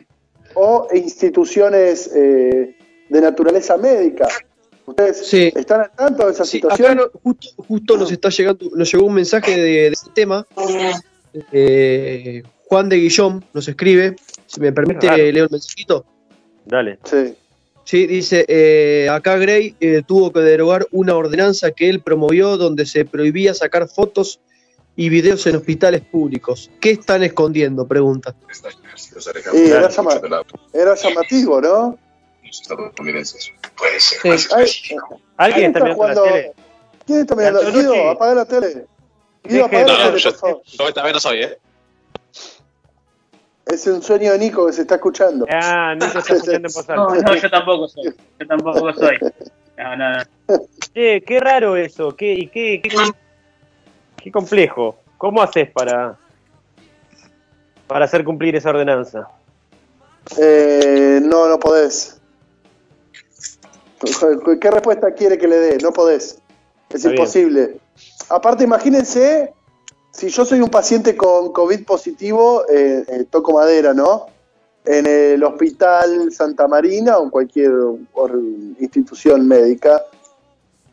[0.55, 2.75] o instituciones eh,
[3.09, 4.27] de naturaleza médica.
[4.87, 5.53] ¿Ustedes Sí.
[5.55, 6.93] están al tanto de esa Sí, situación?
[6.93, 10.47] acá no- justo, justo nos está llegando, nos llegó un mensaje de, de ese tema.
[11.53, 15.17] Eh, Juan de Guillón nos escribe, si me permite, Claro.
[15.23, 16.05] leo el mensajito.
[16.67, 16.99] Dale.
[17.05, 17.35] Sí.
[17.85, 22.85] Sí, dice, eh, acá Gray eh, tuvo que derogar una ordenanza que él promovió donde
[22.85, 24.41] se prohibía sacar fotos
[24.95, 26.71] y videos en hospitales públicos.
[26.81, 27.87] ¿Qué están escondiendo?
[27.89, 28.35] Pregunta.
[29.55, 30.21] Era, llama-
[30.75, 31.99] era llamativo, ¿no?
[32.97, 33.21] Puede
[34.01, 34.69] ser.
[34.69, 34.97] Sí.
[35.37, 36.53] ¿Alguien está mirando la tele?
[37.07, 37.73] ¿Quién está mirando?
[37.73, 38.87] Guido, apaga la tele.
[39.49, 41.59] No, no, yo, yo esta vez no soy, ¿eh?
[43.67, 45.47] Es un sueño de Nico que se está escuchando.
[45.51, 48.15] Ah, Nico está escuchando en voz No, yo tampoco soy.
[48.39, 49.19] Yo tampoco soy.
[49.77, 50.23] No, no, no.
[50.95, 52.17] Che, qué raro eso.
[52.17, 52.91] Qué, y qué, qué,
[54.17, 54.97] qué complejo.
[55.19, 56.17] ¿Cómo haces para,
[57.87, 59.29] para hacer cumplir esa ordenanza?
[60.39, 62.21] Eh, no, no podés.
[64.61, 65.79] ¿Qué respuesta quiere que le dé?
[65.79, 66.41] No podés.
[66.91, 67.81] Es Está bien.
[68.31, 69.53] Aparte, imagínense
[70.11, 74.27] si yo soy un paciente con COVID positivo, eh, eh, toco madera, ¿no?
[74.85, 77.71] En el hospital Santa Marina o en cualquier
[78.81, 80.03] institución médica,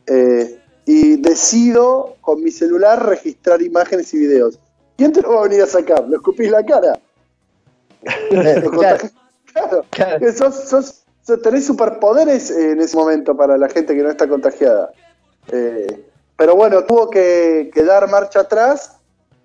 [0.07, 4.60] eh, y decido con mi celular registrar imágenes y videos.
[4.98, 6.07] ¿Quién te lo va a venir a sacar?
[6.07, 6.99] ¿Lo escupís la cara?
[8.32, 8.70] Lo
[9.90, 14.10] claro, que sos- sos- sos- tenés superpoderes en ese momento para la gente que no
[14.12, 14.91] está contagiada.
[15.52, 16.06] Eh,
[16.38, 18.98] pero bueno, tuvo que, que dar marcha atrás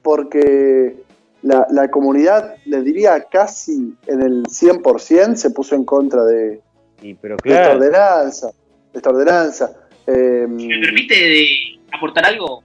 [0.02, 0.96] porque
[1.42, 6.60] la, la comunidad, les diría casi en el 100%, se puso en contra de,
[7.20, 8.46] pero de esta ordenanza.
[8.92, 9.72] de esta ordenanza.
[10.06, 11.46] Eh, ¿Me permite de
[11.92, 12.62] aportar algo?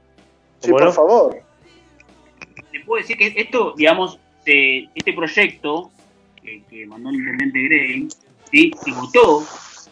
[0.59, 1.37] sí, por favor.
[2.71, 5.91] Te puedo decir que esto, digamos, se- este proyecto
[6.41, 8.07] que, que mandó el intendente Grey,
[8.51, 8.71] ¿sí?
[8.83, 9.41] se votó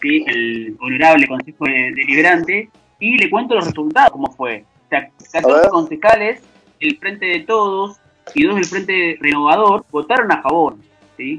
[0.02, 0.24] ¿sí?
[0.28, 2.70] el honorable Consejo de- Deliberante
[3.04, 4.64] y le cuento los resultados, cómo fue.
[4.86, 6.42] O sea, 14 concejales,
[6.80, 7.98] el Frente de Todos
[8.34, 10.76] y dos del Frente Renovador votaron a favor.
[11.18, 11.38] ¿sí?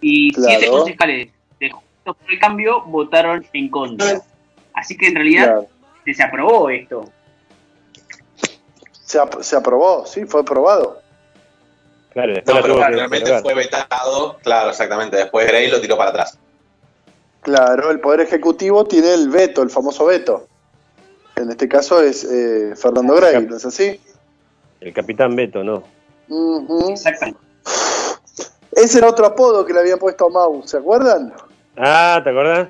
[0.00, 0.48] Y Claro.
[0.48, 1.28] siete concejales
[1.60, 4.20] de Juntos por el Cambio votaron en contra.
[4.74, 5.66] Así que en realidad Claro.
[6.04, 7.08] se, se aprobó esto.
[9.04, 11.00] Se, ap- se aprobó, sí, fue aprobado.
[12.12, 14.36] claro, después No, pero que realmente fue vetado.
[14.42, 15.16] Claro, exactamente.
[15.16, 16.38] Después Grey lo tiró para atrás.
[17.42, 20.47] Claro, el Poder Ejecutivo tiene el veto, el famoso veto.
[21.38, 24.00] En este caso es eh, Fernando Grey, ¿no es así?
[24.80, 25.84] El capitán Beto, no.
[26.28, 26.90] Ujú.
[26.90, 27.40] Exactamente.
[28.72, 31.32] Ese era otro apodo que le habían puesto a Mau, ¿se acuerdan?
[31.76, 32.68] Ah, ¿te acordás?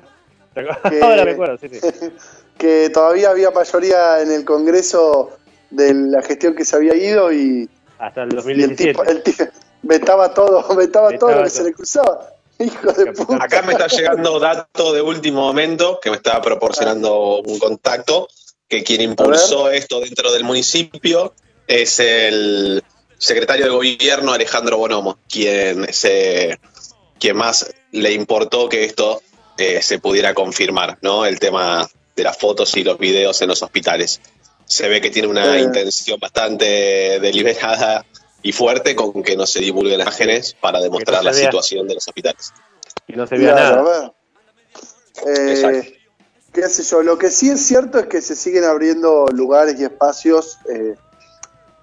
[0.53, 0.91] ¿Te acordás?
[0.91, 1.79] Que- Ahora me acuerdo, sí, sí.
[2.57, 5.31] que todavía había mayoría en el Congreso
[5.69, 7.69] de la gestión que se había ido y,
[7.99, 8.91] Hasta el y el 2017.
[8.91, 9.43] tipo, el tipo
[9.83, 12.27] vetaba todo, vetaba todo lo se le cruzaba.
[12.57, 13.41] Hijo de puta.
[13.41, 18.27] Acá me está llegando dato de último momento que me está proporcionando un contacto
[18.69, 21.33] que quien impulsó esto dentro del municipio
[21.67, 22.83] es el
[23.17, 26.59] secretario de gobierno Alejandro Bonomo, quien se
[27.19, 29.21] quien más le importó que esto
[29.57, 31.25] eh, se pudiera confirmar, ¿no?
[31.25, 34.21] El tema de las fotos y los videos en los hospitales.
[34.65, 35.61] Se ve que tiene una Eh.
[35.61, 38.05] intención bastante deliberada
[38.41, 41.45] y fuerte con que no se divulguen imágenes para demostrar la vea.
[41.45, 42.53] situación de los hospitales.
[43.07, 44.05] Y no se Claro, nada.
[44.05, 44.11] a
[45.25, 45.37] ver.
[45.37, 45.98] Eh,
[46.51, 49.83] qué sé yo, lo que sí es cierto es que se siguen abriendo lugares y
[49.83, 50.95] espacios eh,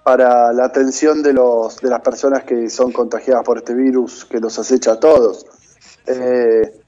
[0.03, 4.39] para la atención de los de las personas que son contagiadas por este virus que
[4.39, 5.45] nos acecha a todos.
[6.05, 6.81] Eh,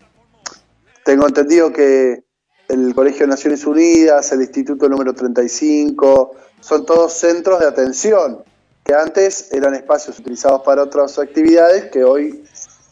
[1.03, 2.23] tengo entendido que
[2.69, 6.31] el Colegio de Naciones Unidas, el Instituto número 35,
[6.61, 8.43] son todos centros de atención,
[8.83, 12.43] que antes eran espacios utilizados para otras actividades que hoy,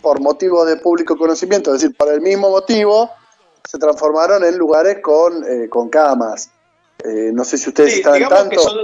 [0.01, 3.09] por motivos de público conocimiento, es decir, para el mismo motivo,
[3.69, 6.49] se transformaron en lugares con, eh, con camas.
[7.03, 8.49] Eh, no sé si ustedes Sí, están tanto.
[8.49, 8.77] que son,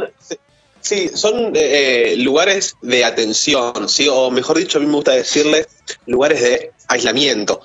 [0.82, 4.08] sí, son eh, lugares de atención, ¿sí?
[4.10, 5.68] o mejor dicho, a mí me gusta decirle
[6.06, 7.60] lugares de aislamiento.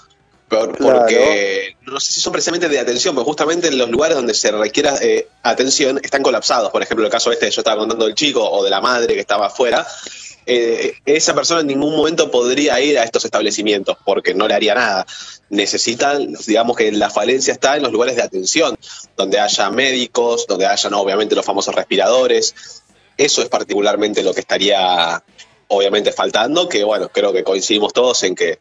[0.48, 1.00] Por- Claro.
[1.00, 4.50] Porque no sé si son precisamente de atención, porque justamente en los lugares donde se
[4.50, 6.70] requiera eh, atención están colapsados.
[6.70, 9.12] Por ejemplo, el caso este que yo estaba contando del chico o de la madre
[9.12, 9.86] que estaba afuera.
[10.50, 14.74] Eh, esa persona en ningún momento podría ir a estos establecimientos porque no le haría
[14.74, 15.06] nada.
[15.50, 18.78] Necesitan, digamos que la falencia está en los lugares de atención,
[19.14, 22.54] donde haya médicos, donde hayan obviamente los famosos respiradores.
[23.18, 25.22] Eso es particularmente lo que estaría
[25.68, 28.58] obviamente faltando, que bueno, creo que coincidimos todos en que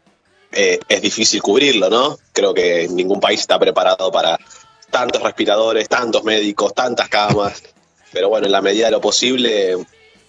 [0.52, 2.20] eh, es difícil cubrirlo, ¿no?
[2.34, 4.38] Creo que ningún país está preparado para
[4.92, 7.64] tantos respiradores, tantos médicos, tantas camas,
[8.12, 9.78] pero bueno, en la medida de lo posible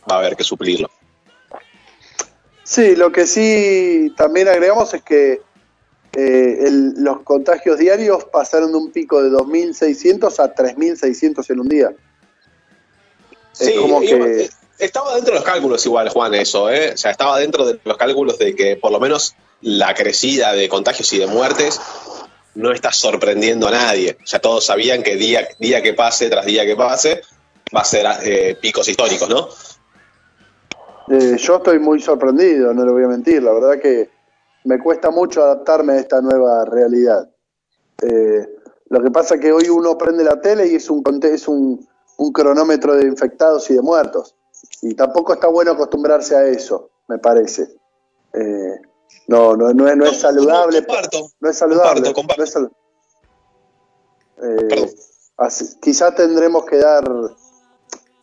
[0.09, 0.89] va a haber que suplirlo.
[2.71, 5.41] Sí, lo que sí también agregamos es que
[6.13, 11.69] eh, el- los contagios diarios pasaron de un pico de 2.600 a 3.600 en un
[11.69, 11.93] día.
[13.53, 14.51] Sí, es como que...
[14.79, 16.93] estaba dentro de los cálculos igual, Juan, eso, ¿eh?
[16.93, 20.69] O sea, estaba dentro de los cálculos de que por lo menos la crecida de
[20.69, 21.81] contagios y de muertes
[22.55, 24.19] no está sorprendiendo a nadie.
[24.23, 27.23] O sea, todos sabían que día, día que pase tras día que pase
[27.75, 29.49] va a ser eh, picos históricos, ¿no?
[31.11, 33.43] Eh, yo estoy muy sorprendido, no le voy a mentir.
[33.43, 34.11] La verdad que
[34.65, 37.29] me cuesta mucho adaptarme a esta nueva realidad.
[38.03, 38.47] Eh,
[38.91, 41.87] lo que pasa es que hoy uno prende la tele y es un, es un,
[42.19, 44.35] un cronómetro de infectados y de muertos.
[44.83, 47.69] Y tampoco está bueno acostumbrarse a eso, me parece.
[48.35, 48.81] Eh,
[49.29, 50.87] no, no, no, es, no es saludable.
[51.41, 52.01] no es saludable.
[52.39, 52.71] no es salu-
[54.41, 54.97] Eh,
[55.39, 57.05] así- quizá tendremos que dar.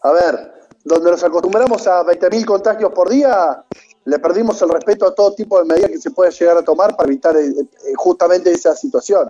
[0.01, 0.53] A ver,
[0.85, 3.63] donde nos acostumbramos a 20.000 contagios por día,
[4.05, 6.95] le perdimos el respeto a todo tipo de medidas que se puede llegar a tomar
[6.95, 9.29] para evitar eh, eh, justamente esa situación.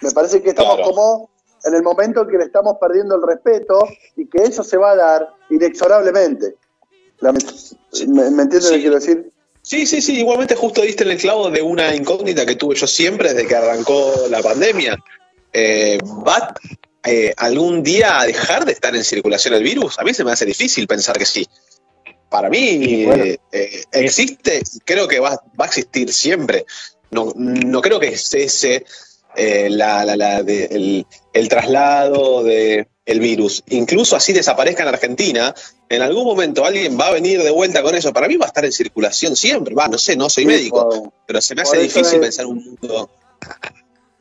[0.00, 1.30] Me parece que estamos como
[1.64, 3.80] en el momento en que le estamos perdiendo el respeto
[4.16, 6.54] y que eso se va a dar inexorablemente.
[7.18, 7.40] La- ¿Me,
[8.30, 9.32] me entiendes lo que quiero decir?
[9.62, 12.86] Sí, sí, sí, igualmente justo diste en el clavo de una incógnita que tuve yo
[12.86, 14.96] siempre desde que arrancó la pandemia.
[15.52, 16.54] Eh, ¿Va
[17.04, 19.98] eh, algún día a dejar de estar en circulación el virus?
[19.98, 21.46] A mí se me hace difícil pensar que sí.
[22.28, 26.64] Para mí eh, eh, existe, creo que va, va a existir siempre.
[27.10, 28.84] No, no creo que cese
[29.36, 33.62] eh, la, la- la de- el, el traslado de el virus.
[33.68, 35.54] Incluso así desaparezca en Argentina,
[35.90, 38.12] en algún momento alguien va a venir de vuelta con eso.
[38.12, 39.74] Para mí va a estar en circulación siempre.
[39.74, 43.10] Va, no sé, no soy médico, pero se me hace difícil pensar un mundo.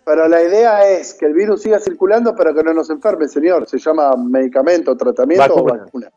[0.05, 3.67] Pero la idea es que el virus siga circulando, pero que no nos enferme, señor.
[3.69, 6.09] Se llama medicamento, tratamiento o Vacuna.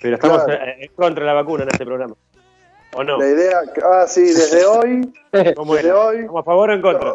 [0.00, 0.62] Pero estamos Claro.
[0.78, 2.14] en contra de la vacuna en este programa.
[2.94, 3.18] ¿O no?
[3.18, 5.12] La idea, ah, sí, desde hoy,
[5.54, 6.00] ¿Cómo desde era?
[6.00, 7.14] hoy, ¿Estamos a favor o en contra?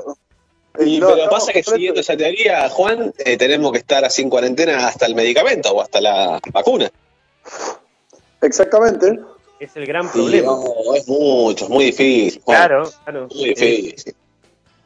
[0.80, 4.30] Y, no, pero pasa que siguiendo esa teoría, Juan, eh, tenemos que estar así en
[4.30, 6.90] cuarentena hasta el medicamento o hasta la vacuna.
[8.42, 9.20] exactamente.
[9.60, 10.54] Es el gran problema.
[10.54, 12.42] no, es mucho, es muy difícil.
[12.44, 12.58] Juan.
[12.58, 13.28] Claro, claro.
[13.36, 14.16] Muy difícil.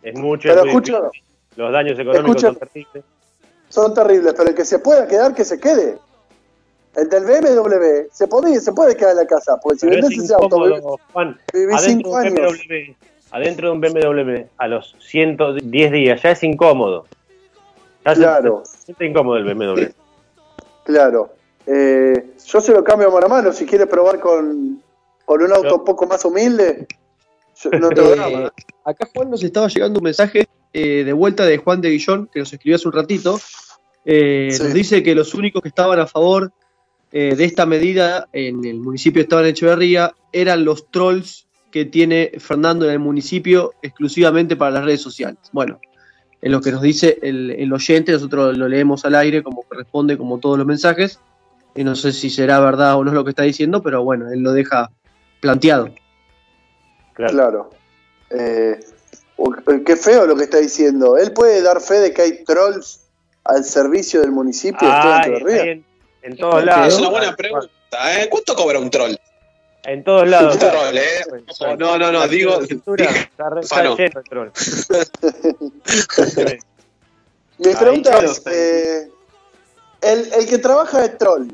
[0.03, 0.49] Es mucho.
[0.49, 1.24] Pero es muy escucha- difícil.
[1.55, 3.03] Los daños económicos escucha- son terribles.
[3.69, 5.97] Son terribles, pero el que se pueda quedar, que se quede.
[6.95, 10.07] El del BMW se puede, se puede quedar en la casa, porque si Pero es
[10.09, 11.37] vendés ese auto, Juan.
[11.53, 12.33] viví Adentro de, cinco un años.
[12.67, 12.95] BMW,
[13.31, 17.05] adentro de un BMW a los 110 días ya es incómodo.
[18.05, 18.61] Ya Claro.
[18.65, 19.87] se siente incómodo el BMW.
[20.85, 21.31] Claro.
[21.65, 23.51] Eh, yo se lo cambio mano a mano.
[23.51, 24.81] Si quiere probar con,
[25.25, 26.85] con un auto un poco más humilde,
[27.59, 28.51] yo- no tengo Eh,
[28.83, 32.39] acá Juan nos estaba llegando un mensaje eh, de vuelta de Juan de Guillón, que
[32.39, 33.39] nos escribió hace un ratito.
[34.03, 34.61] Eh, Sí.
[34.61, 36.51] Nos dice que los únicos que estaban a favor
[37.13, 42.33] eh, de esta medida en el municipio de Esteban Echeverría eran los trolls que tiene
[42.39, 45.39] Fernando en el municipio exclusivamente para las redes sociales.
[45.53, 45.79] Bueno,
[46.41, 50.17] en lo que nos dice el, el oyente, nosotros lo leemos al aire como corresponde,
[50.17, 51.21] como todos los mensajes.
[51.73, 54.29] Y no sé si será verdad o no es lo que está diciendo, pero bueno,
[54.29, 54.91] él lo deja
[55.39, 55.89] planteado.
[57.13, 57.69] Claro.
[58.29, 58.77] Eh,
[59.85, 61.17] qué feo lo que está diciendo.
[61.17, 63.01] Él puede dar fe de que hay trolls
[63.43, 65.61] al servicio del municipio de Echeverría.
[65.63, 65.85] ahí en,
[66.23, 66.93] en todos lados.
[66.93, 67.67] Es una buena pregunta,
[68.21, 68.27] ¿eh?
[68.29, 69.15] ¿Cuánto cobra un troll?
[69.83, 70.53] En todos lados.
[70.55, 71.23] Un troll, ¿eh?
[71.77, 72.57] No, no, no, digo.
[72.59, 72.75] De
[74.27, 74.49] troll.
[77.57, 79.09] Mi pregunta es, eh,
[80.01, 81.47] el, el que trabaja de troll,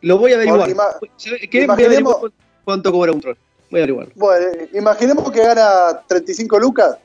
[0.00, 0.60] Lo voy a averiguar.
[0.62, 1.58] Por ima- ¿Sabe qué?
[1.58, 2.32] Voy a imaginemos- averiguar
[2.64, 3.36] cuánto cobra un troll.
[3.70, 4.08] Voy a averiguar.
[4.14, 6.96] bueno, imaginemos que gana 35 lucas.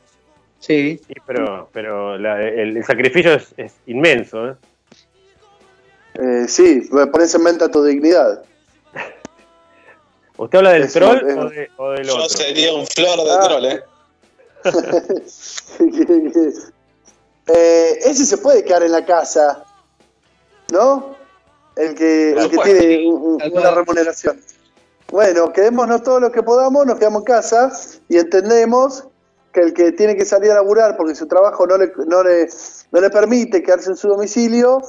[0.59, 0.99] Sí.
[1.07, 4.49] Sí, pero, pero la- el, el sacrificio es, es inmenso.
[4.49, 4.55] ¿eh?
[6.15, 6.81] Eh, sí,
[7.11, 8.43] pones en mente tu dignidad.
[10.37, 11.33] ¿Usted habla del Eso, troll eh.
[11.37, 12.29] o, de- o del Yo otro?
[12.29, 13.39] sería un flor de Ah.
[13.41, 13.83] troll, ¿eh?
[17.51, 19.63] Eh, ese se puede quedar en la casa,
[20.71, 21.15] ¿no?
[21.75, 24.39] El que, el que tiene un- un- una remuneración.
[25.11, 27.71] Bueno, quedémonos todo lo que podamos, nos quedamos en casa
[28.07, 29.05] y entendemos
[29.59, 32.47] que el que tiene que salir a laburar porque su trabajo no le, no le,
[32.91, 34.81] no le permite quedarse en su domicilio,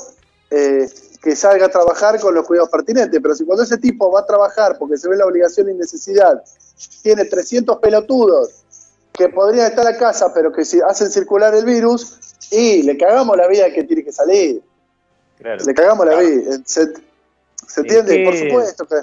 [0.51, 0.89] eh,
[1.23, 3.21] que salga a trabajar con los cuidados pertinentes.
[3.23, 6.43] Pero si cuando ese tipo va a trabajar porque se ve la obligación y necesidad,
[7.03, 8.65] tiene 300 pelotudos
[9.13, 12.19] que podrían estar a casa, pero que hacen circular el virus,
[12.51, 14.63] y le cagamos la vida al que tiene que salir.
[15.39, 15.63] Claro.
[15.65, 16.53] Le cagamos la vida.
[16.65, 16.91] ¿Se, se
[17.81, 18.17] ¿En entiende?
[18.17, 18.95] qué- Por supuesto que.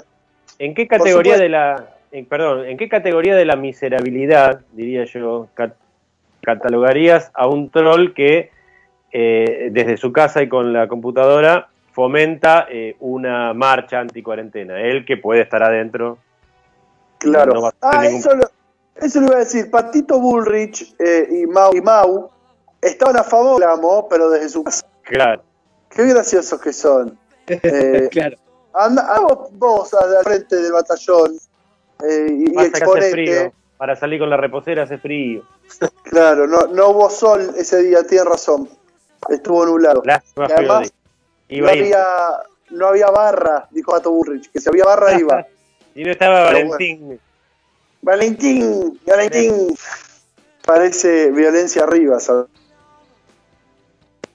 [0.64, 5.48] ¿En qué categoría de la, en- perdón, en qué categoría de la miserabilidad, diría yo,
[5.54, 5.76] cat-
[6.42, 8.50] catalogarías a un troll que
[9.12, 14.80] eh, desde su casa y con la computadora fomenta eh, una marcha anti-cuarentena?
[14.80, 16.18] Él que puede estar adentro.
[17.18, 17.54] Claro.
[17.54, 18.44] no ah, ningún- eso, lo,
[18.96, 19.70] eso lo iba a decir.
[19.70, 22.30] Patito Bullrich eh, y, Mau, y Mau
[22.80, 24.86] estaban a favor del amo, pero desde su casa.
[25.02, 25.42] Claro.
[25.90, 27.18] Qué graciosos que son.
[27.48, 28.36] Eh, claro.
[28.74, 31.32] anda, ah, vos, vos al frente del batallón
[32.06, 33.10] eh, y, exponente.
[33.10, 33.52] frío.
[33.76, 35.42] Para salir con la reposera hace frío.
[36.04, 38.68] Claro, no, no hubo sol ese día, tienes razón.
[39.28, 40.02] Estuvo nublado.
[40.06, 40.92] Lástima, Y además,
[41.50, 42.04] no había,
[42.70, 45.46] no había barra, dijo Gato Burrich, que si había barra iba.
[45.94, 47.20] Y no estaba Valentín.
[48.02, 49.74] Valentín, Valentín.
[50.64, 52.46] Parece violencia arriba, ¿sabes?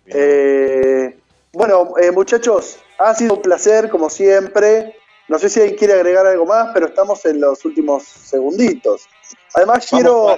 [0.07, 1.17] Eh,
[1.53, 4.97] bueno, eh, muchachos, ha sido un placer, como siempre.
[5.33, 9.07] No sé si alguien quiere agregar algo más, pero estamos en los últimos segunditos.
[9.55, 10.35] Además, Vamos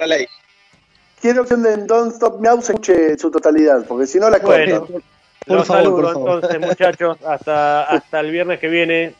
[1.20, 4.88] quiero que en Don't Stop se escuche en su totalidad, porque si no la Bueno,
[5.44, 6.34] los favor, saludo por favor.
[6.36, 7.18] entonces, muchachos.
[7.26, 9.12] Hasta, hasta el viernes que viene.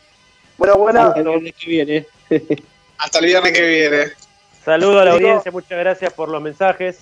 [0.56, 1.12] Bueno, buena.
[1.14, 2.06] El viernes que viene.
[2.96, 4.12] Hasta el viernes que viene.
[4.64, 7.00] Saludo a la audiencia, muchas gracias por los mensajes.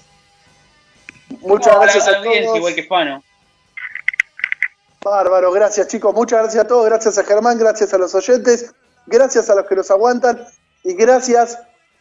[1.43, 2.57] Muchas gracias a la audiencia, todos.
[2.57, 3.23] igual que Fano.
[5.05, 8.75] Bárbaro, gracias chicos, muchas gracias a todos, gracias a Germán, gracias a los oyentes,
[9.07, 10.43] gracias a los que nos aguantan
[10.83, 11.59] y gracias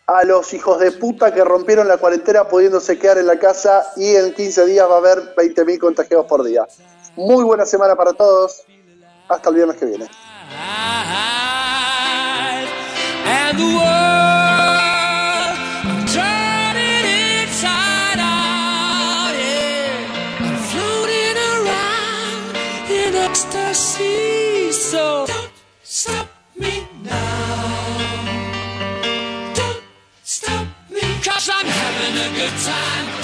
[0.08, 4.16] a los hijos de puta que rompieron la cuarentena pudiéndose quedar en la casa y
[4.16, 6.66] en 15 días va a haber 20.000 contagiados por día.
[7.18, 8.64] Muy buena semana para todos,
[9.28, 10.10] hasta el viernes que viene.
[23.34, 24.72] ecstasy.
[24.72, 25.52] So don't
[25.82, 28.04] stop me now.
[29.56, 29.84] Don't
[30.24, 33.23] stop me, cause I'm having a good time.